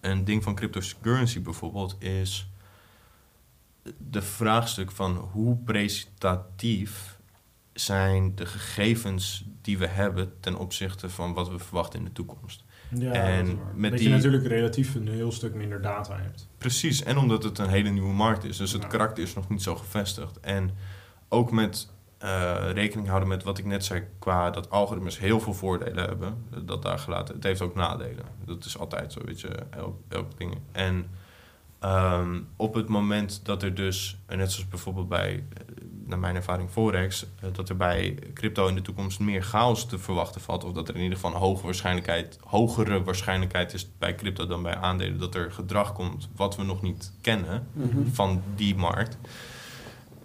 een 0.00 0.24
ding 0.24 0.42
van 0.42 0.54
cryptocurrency 0.54 1.42
bijvoorbeeld 1.42 1.96
is 1.98 2.50
de 4.10 4.22
vraagstuk 4.22 4.90
van 4.90 5.16
hoe 5.32 5.56
presentatief 5.56 7.17
zijn 7.80 8.34
de 8.34 8.46
gegevens 8.46 9.44
die 9.62 9.78
we 9.78 9.86
hebben 9.86 10.32
ten 10.40 10.56
opzichte 10.56 11.10
van 11.10 11.34
wat 11.34 11.48
we 11.50 11.58
verwachten 11.58 11.98
in 11.98 12.04
de 12.04 12.12
toekomst. 12.12 12.64
Ja, 12.94 13.12
En 13.12 13.46
dat 13.46 13.56
met 13.74 13.90
dat 13.90 13.98
die- 14.00 14.08
je 14.08 14.14
natuurlijk 14.14 14.46
relatief 14.46 14.94
een 14.94 15.08
heel 15.08 15.32
stuk 15.32 15.54
minder 15.54 15.82
data 15.82 16.16
hebt. 16.16 16.48
Precies, 16.58 17.02
en 17.02 17.18
omdat 17.18 17.42
het 17.42 17.58
een 17.58 17.68
hele 17.68 17.88
nieuwe 17.90 18.12
markt 18.12 18.44
is. 18.44 18.56
Dus 18.56 18.72
het 18.72 18.82
Ja. 18.82 18.88
karakter 18.88 19.22
is 19.22 19.34
nog 19.34 19.48
niet 19.48 19.62
zo 19.62 19.76
gevestigd. 19.76 20.40
En 20.40 20.70
ook 21.28 21.50
met 21.52 21.88
eh, 22.18 22.56
rekening 22.72 23.08
houden 23.08 23.28
met 23.28 23.42
wat 23.42 23.58
ik 23.58 23.64
net 23.64 23.84
zei... 23.84 24.02
qua 24.18 24.50
dat 24.50 24.70
algoritmes 24.70 25.18
heel 25.18 25.40
veel 25.40 25.54
voordelen 25.54 26.04
hebben. 26.04 26.44
Dat 26.64 26.82
daar 26.82 26.98
gelaten. 26.98 27.34
Het 27.34 27.44
heeft 27.44 27.60
ook 27.60 27.74
nadelen. 27.74 28.24
Dat 28.44 28.64
is 28.64 28.78
altijd 28.78 29.12
zo, 29.12 29.20
weet 29.24 29.40
je. 29.40 29.48
Elk, 29.70 29.96
elk 30.08 30.38
ding. 30.38 30.58
En 30.72 31.06
ehm, 31.78 32.40
op 32.56 32.74
het 32.74 32.88
moment 32.88 33.40
dat 33.44 33.62
er 33.62 33.74
dus... 33.74 34.18
en 34.26 34.38
net 34.38 34.52
zoals 34.52 34.68
bijvoorbeeld 34.68 35.08
bij... 35.08 35.44
eh, 35.54 35.64
naar 36.06 36.18
mijn 36.18 36.36
ervaring 36.36 36.70
Forex... 36.70 37.26
eh, 37.40 37.48
dat 37.52 37.68
er 37.68 37.76
bij 37.76 38.18
crypto 38.34 38.66
in 38.66 38.74
de 38.74 38.82
toekomst 38.82 39.20
meer 39.20 39.42
chaos 39.42 39.86
te 39.86 39.98
verwachten 39.98 40.40
valt... 40.40 40.64
of 40.64 40.72
dat 40.72 40.88
er 40.88 40.94
in 40.94 41.00
ieder 41.02 41.16
geval 41.16 41.32
een 41.34 41.40
hoge 41.40 41.64
waarschijnlijkheid, 41.64 42.38
hogere 42.44 43.02
waarschijnlijkheid 43.02 43.72
is 43.74 43.88
bij 43.98 44.14
crypto 44.14 44.46
dan 44.46 44.62
bij 44.62 44.74
aandelen... 44.76 45.18
dat 45.18 45.34
er 45.34 45.52
gedrag 45.52 45.92
komt 45.92 46.28
wat 46.36 46.56
we 46.56 46.62
nog 46.62 46.82
niet 46.82 47.12
kennen 47.20 47.66
Mhm. 47.72 48.06
van 48.12 48.42
die 48.54 48.76
markt... 48.76 49.18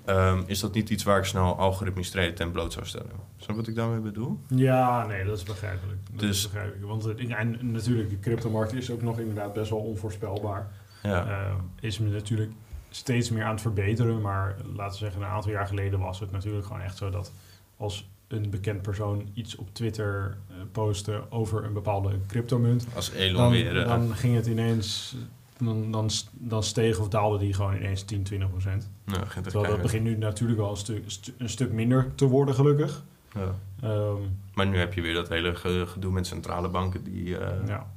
Ehm, 0.06 0.42
is 0.46 0.60
dat 0.60 0.74
niet 0.74 0.90
iets 0.90 1.04
waar 1.04 1.18
ik 1.18 1.24
snel 1.26 1.58
algoritmisch 1.58 2.10
treden 2.10 2.36
ten 2.36 2.52
bloot 2.52 2.74
zou 2.74 2.86
stellen. 2.86 3.12
Snap 3.38 3.50
je 3.50 3.56
wat 3.56 3.68
ik 3.68 3.76
daarmee 3.76 4.00
bedoel? 4.00 4.40
Ja, 4.48 5.06
nee, 5.06 5.24
dat 5.26 5.38
is 5.38 5.44
begrijpelijk. 5.44 5.98
Dat 6.12 6.20
Dus- 6.20 6.38
is 6.38 6.44
begrijpelijk. 6.52 6.86
Want 6.86 7.06
en 7.30 7.72
natuurlijk, 7.72 8.10
de 8.10 8.20
cryptomarkt 8.20 8.74
is 8.74 8.92
ook 8.92 9.02
nog 9.02 9.20
inderdaad 9.20 9.54
best 9.54 9.70
wel 9.70 9.80
onvoorspelbaar. 9.80 10.72
Ja. 11.04 11.26
Eh, 11.46 11.54
is 11.80 12.00
me 12.00 12.10
natuurlijk 12.10 12.52
steeds 12.90 13.30
meer 13.30 13.44
aan 13.44 13.52
het 13.52 13.62
verbeteren. 13.62 14.22
Maar 14.22 14.56
laten 14.76 14.92
we 15.00 15.06
zeggen, 15.06 15.22
een 15.22 15.28
aantal 15.28 15.52
jaar 15.52 15.68
geleden 15.68 16.00
was 16.00 16.20
het 16.20 16.32
natuurlijk 16.32 16.66
gewoon 16.66 16.82
echt 16.82 16.98
zo 16.98 17.10
dat 17.10 17.32
als 17.78 18.10
een 18.28 18.50
bekend 18.50 18.82
persoon 18.82 19.30
iets 19.34 19.56
op 19.56 19.74
Twitter 19.74 20.38
eh, 20.50 20.56
postte 20.72 21.22
over 21.30 21.64
een 21.64 21.74
bepaalde 21.74 22.12
cryptomunt, 22.28 22.88
Als 22.96 23.12
Elon 23.12 23.42
dan, 23.42 23.52
weer... 23.52 23.80
eh, 23.82 23.88
dan 23.88 24.16
ging 24.16 24.36
het 24.36 24.46
ineens, 24.48 25.16
dan, 25.58 25.92
dan, 25.92 26.10
dan 26.34 26.64
steeg 26.64 27.00
of 27.00 27.08
daalde 27.08 27.38
die 27.38 27.54
gewoon 27.54 27.76
ineens 27.76 28.04
10, 28.04 28.24
20 28.24 28.50
procent. 28.50 28.90
nou, 29.06 29.24
Terwijl 29.44 29.68
dat 29.72 29.82
begint 29.82 30.04
nu 30.04 30.18
natuurlijk 30.18 30.60
wel 30.60 30.70
een 30.70 30.78
stuk, 30.78 31.04
stu- 31.06 31.34
een 31.38 31.50
stuk 31.50 31.72
minder 31.72 32.16
te 32.16 32.26
worden, 32.26 32.56
gelukkig. 32.56 33.04
Ja. 33.36 33.56
Ehm, 33.82 34.22
Maar 34.54 34.68
nu 34.68 34.78
heb 34.78 34.94
je 34.94 35.02
weer 35.02 35.14
dat 35.14 35.30
hele 35.30 35.56
ge- 35.56 35.86
gedoe 35.88 36.12
met 36.12 36.28
centrale 36.28 36.70
banken 36.70 37.04
die 37.04 37.38
eh, 37.38 37.68
ja. 37.68 37.88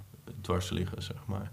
dwars 0.40 0.70
liggen, 0.70 1.02
zeg 1.02 1.16
maar. 1.26 1.50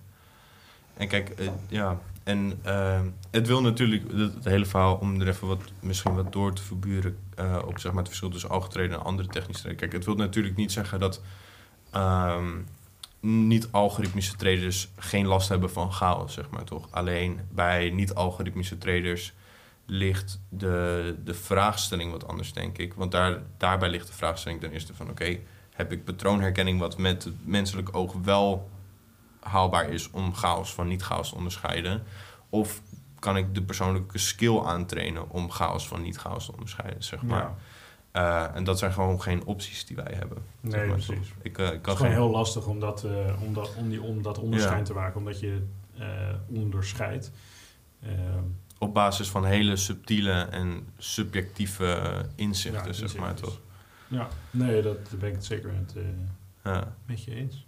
En 0.94 1.08
kijk, 1.08 1.30
eh, 1.30 1.48
ja, 1.68 2.00
en 2.24 2.60
eh, 2.64 3.02
het 3.32 3.48
wil 3.48 3.62
natuurlijk, 3.62 4.04
het, 4.12 4.44
hele 4.44 4.66
verhaal, 4.66 4.96
om 4.96 5.22
er 5.22 5.28
even 5.28 5.48
wat, 5.48 5.62
misschien 5.80 6.16
wat 6.16 6.32
door 6.32 6.54
te 6.54 6.64
verburen 6.64 7.18
eh, 7.36 7.58
op 7.66 7.80
zeg 7.80 7.92
maar, 7.92 8.00
het 8.00 8.08
verschil 8.08 8.30
tussen 8.30 8.50
algetreden 8.50 8.98
en 8.98 9.04
andere 9.04 9.28
technische 9.28 9.62
treden. 9.62 9.80
Kijk, 9.80 9.94
het 9.94 10.06
wil 10.06 10.16
natuurlijk 10.16 10.56
niet 10.56 10.72
zeggen 10.72 11.00
dat 11.00 11.22
ehm, 11.92 12.52
niet-algoritmische 13.20 14.36
traders 14.36 14.90
geen 14.96 15.26
last 15.26 15.50
hebben 15.50 15.70
van 15.70 15.92
chaos, 15.92 16.34
zeg 16.34 16.50
maar 16.50 16.64
toch. 16.64 16.88
Alleen 16.90 17.40
bij 17.52 17.90
niet-algoritmische 17.90 18.78
traders 18.78 19.34
ligt 19.86 20.42
de, 20.50 21.16
de 21.24 21.34
vraagstelling 21.34 22.12
wat 22.12 22.28
anders, 22.28 22.54
denk 22.54 22.78
ik. 22.78 22.94
Want 22.94 23.12
daar, 23.12 23.42
daarbij 23.58 23.90
ligt 23.90 24.08
de 24.08 24.14
vraagstelling 24.14 24.62
ten 24.62 24.72
eerste 24.72 24.94
van... 24.94 25.10
oké, 25.10 25.40
heb 25.74 25.92
ik 25.92 26.04
patroonherkenning 26.04 26.80
wat 26.80 26.98
met 26.98 27.24
het 27.24 27.46
menselijk 27.46 27.96
oog 27.96 28.14
wel 28.24 28.70
haalbaar 29.44 29.90
is 29.90 30.10
om 30.12 30.36
chaos 30.36 30.74
van 30.74 30.88
niet-chaos 30.88 31.30
te 31.30 31.36
onderscheiden? 31.36 32.04
Of 32.50 32.82
kan 33.20 33.38
ik 33.38 33.56
de 33.56 33.62
persoonlijke 33.64 34.18
skill 34.18 34.60
aantrainen 34.60 35.30
om 35.30 35.52
chaos 35.52 35.88
van 35.88 36.02
niet-chaos 36.02 36.46
te 36.46 36.52
onderscheiden, 36.52 37.04
zeg 37.04 37.22
maar. 37.22 37.42
Ja. 37.42 37.56
Eh, 38.12 38.56
en 38.56 38.64
dat 38.64 38.80
zijn 38.80 38.92
gewoon 38.94 39.22
geen 39.22 39.46
opties 39.46 39.86
die 39.86 39.96
wij 39.96 40.14
hebben. 40.16 40.38
Nee, 40.60 40.72
zeg 40.72 40.86
maar, 40.88 40.96
precies. 40.96 41.34
Ik, 41.42 41.58
eh, 41.58 41.66
ik 41.66 41.72
Het 41.72 41.82
kan 41.82 41.92
is 41.94 41.98
gewoon 42.00 42.12
geen... 42.14 42.22
heel 42.22 42.32
lastig 42.32 42.66
om 42.66 42.80
dat, 42.80 43.04
eh, 43.04 43.42
om 43.42 43.54
dat, 43.54 43.74
om 43.76 43.90
die, 43.90 44.02
om 44.02 44.22
dat 44.22 44.38
onderscheid 44.40 44.78
Ja. 44.78 44.84
te 44.84 44.94
maken, 44.94 45.20
omdat 45.20 45.40
je 45.40 45.62
onderscheidt. 46.50 47.32
Ehm, 48.02 48.44
Op 48.78 48.94
basis 48.94 49.30
van 49.30 49.46
hele 49.46 49.76
subtiele 49.76 50.32
en 50.42 50.88
subjectieve 50.98 52.02
inzichten, 52.36 52.86
Ja, 52.88 52.94
zeg 52.94 53.16
maar, 53.18 53.34
toch? 53.34 53.60
ja, 54.08 54.28
nee, 54.52 54.82
dat 54.82 55.10
ben 55.20 55.30
ik 55.30 55.36
het 55.36 55.46
zeker 55.46 55.72
met, 55.74 55.96
Ja, 56.64 56.96
met 57.06 57.24
je 57.24 57.36
eens. 57.36 57.66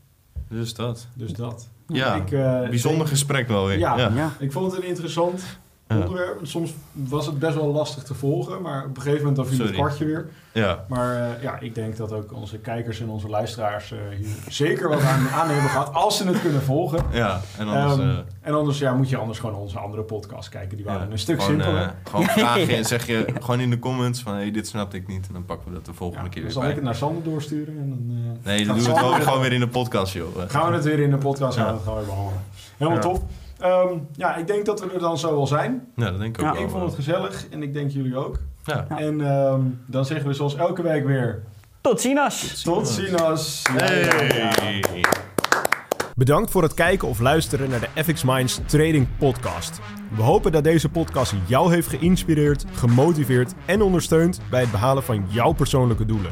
Dus 0.49 0.73
dat. 0.73 1.07
Dus 1.13 1.33
dat. 1.33 1.69
Ja, 1.87 2.15
Ik, 2.15 2.31
eh, 2.31 2.69
bijzonder 2.69 2.97
denk- 2.99 3.09
gesprek 3.09 3.47
wel 3.47 3.65
weer. 3.65 3.77
Ja. 3.77 3.97
ja. 3.97 4.11
Ja. 4.15 4.31
Ik 4.39 4.51
vond 4.51 4.71
het 4.71 4.81
een 4.81 4.87
interessant. 4.87 5.43
Onderwerp. 5.87 6.39
Soms 6.41 6.73
was 6.91 7.25
het 7.25 7.39
best 7.39 7.55
wel 7.55 7.71
lastig 7.71 8.03
te 8.03 8.13
volgen, 8.13 8.61
maar 8.61 8.85
op 8.85 8.95
een 8.95 9.01
gegeven 9.01 9.17
moment 9.17 9.35
dan 9.35 9.47
viel 9.47 9.65
het 9.65 9.75
kwartje 9.75 10.05
weer. 10.05 10.29
Ja. 10.51 10.85
Maar 10.87 11.15
eh, 11.15 11.43
ja, 11.43 11.59
ik 11.59 11.75
denk 11.75 11.97
dat 11.97 12.11
ook 12.11 12.33
onze 12.33 12.57
kijkers 12.57 12.99
en 13.01 13.09
onze 13.09 13.29
luisteraars 13.29 13.91
eh, 13.91 13.97
hier 14.17 14.35
zeker 14.47 14.89
wat 14.89 15.01
aan, 15.01 15.29
aan 15.29 15.49
hebben 15.49 15.69
gehad, 15.69 15.93
als 15.93 16.17
ze 16.17 16.27
het 16.27 16.41
kunnen 16.41 16.61
volgen. 16.61 16.99
Ja, 17.11 17.41
en 17.57 17.67
anders... 17.67 17.99
Ehm, 17.99 18.09
eh, 18.09 18.17
en 18.41 18.53
anders 18.53 18.79
ja, 18.79 18.93
moet 18.93 19.09
je 19.09 19.17
anders 19.17 19.39
gewoon 19.39 19.55
onze 19.55 19.79
andere 19.79 20.03
podcasts 20.03 20.49
kijken. 20.49 20.77
Die 20.77 20.85
waren 20.85 21.07
ja, 21.07 21.11
een 21.11 21.19
stuk 21.19 21.41
gewoon, 21.41 21.61
simpeler. 21.61 21.93
gewoon 22.03 22.25
vragen 22.25 22.75
en 22.77 22.85
zeg 22.85 23.07
je 23.07 23.25
gewoon 23.39 23.59
in 23.59 23.69
de 23.69 23.79
comments 23.79 24.21
van... 24.21 24.33
Hey, 24.33 24.51
dit 24.51 24.67
snapte 24.67 24.97
ik 24.97 25.07
niet. 25.07 25.27
En 25.27 25.33
dan 25.33 25.45
pakken 25.45 25.67
we 25.67 25.73
dat 25.73 25.85
de 25.85 25.93
volgende 25.93 26.23
Ja, 26.23 26.29
keer 26.29 26.41
dan 26.41 26.51
weer 26.51 26.61
zal 26.61 26.69
ik 26.69 26.75
het 26.75 26.83
naar 26.83 26.95
Sander 26.95 27.23
doorsturen. 27.23 27.77
En 27.77 27.89
dan, 27.89 28.39
Nee, 28.43 28.65
dan 28.65 28.77
doen 28.77 28.85
we 28.85 28.99
het 28.99 29.23
gewoon 29.23 29.41
weer 29.41 29.53
in 29.53 29.59
de 29.59 29.67
podcast, 29.67 30.13
joh. 30.13 30.27
Gaan 30.47 30.69
we 30.69 30.75
het 30.75 30.85
weer 30.85 30.99
in 30.99 31.09
de 31.09 31.17
podcast 31.17 31.57
Ja. 31.57 31.63
gaan 31.63 31.71
we 31.71 31.77
het 31.77 31.83
gewoon 31.83 31.99
weer 31.99 32.07
behandelen. 32.07 32.41
Helemaal 32.77 33.01
top. 33.01 33.23
Ehm, 33.59 33.97
ja, 34.11 34.35
ik 34.35 34.47
denk 34.47 34.65
dat 34.65 34.79
we 34.79 34.91
er 34.93 34.99
dan 34.99 35.17
zo 35.17 35.35
wel 35.35 35.47
zijn. 35.47 35.87
Ja, 35.95 36.09
dat 36.11 36.19
denk 36.19 36.37
ik 36.37 36.43
ook 36.43 36.47
Ja, 36.49 36.53
wel. 36.53 36.63
ik 36.63 36.69
vond 36.69 36.83
het 36.83 36.95
gezellig 36.95 37.45
en 37.49 37.63
ik 37.63 37.73
denk 37.73 37.91
jullie 37.91 38.17
ook. 38.17 38.39
Ja. 38.63 38.85
Ja. 38.89 38.97
En 38.97 39.21
ehm, 39.21 39.61
dan 39.85 40.05
zeggen 40.05 40.27
we 40.27 40.33
zoals 40.33 40.55
elke 40.55 40.81
week 40.81 41.05
weer... 41.05 41.43
Tot 41.81 42.01
ziens! 42.01 42.61
Tot 42.61 42.87
ziens! 42.87 43.61
Hey! 43.71 45.03
Bedankt 46.15 46.51
voor 46.51 46.63
het 46.63 46.73
kijken 46.73 47.07
of 47.07 47.19
luisteren 47.19 47.69
naar 47.69 47.79
de 47.79 48.03
FX 48.03 48.23
Minds 48.23 48.59
Trading 48.65 49.07
Podcast. 49.17 49.79
We 50.15 50.21
hopen 50.21 50.51
dat 50.51 50.63
deze 50.63 50.89
podcast 50.89 51.33
jou 51.45 51.73
heeft 51.73 51.87
geïnspireerd, 51.87 52.65
gemotiveerd 52.73 53.53
en 53.65 53.81
ondersteund 53.81 54.39
bij 54.49 54.61
het 54.61 54.71
behalen 54.71 55.03
van 55.03 55.25
jouw 55.29 55.51
persoonlijke 55.51 56.05
doelen. 56.05 56.31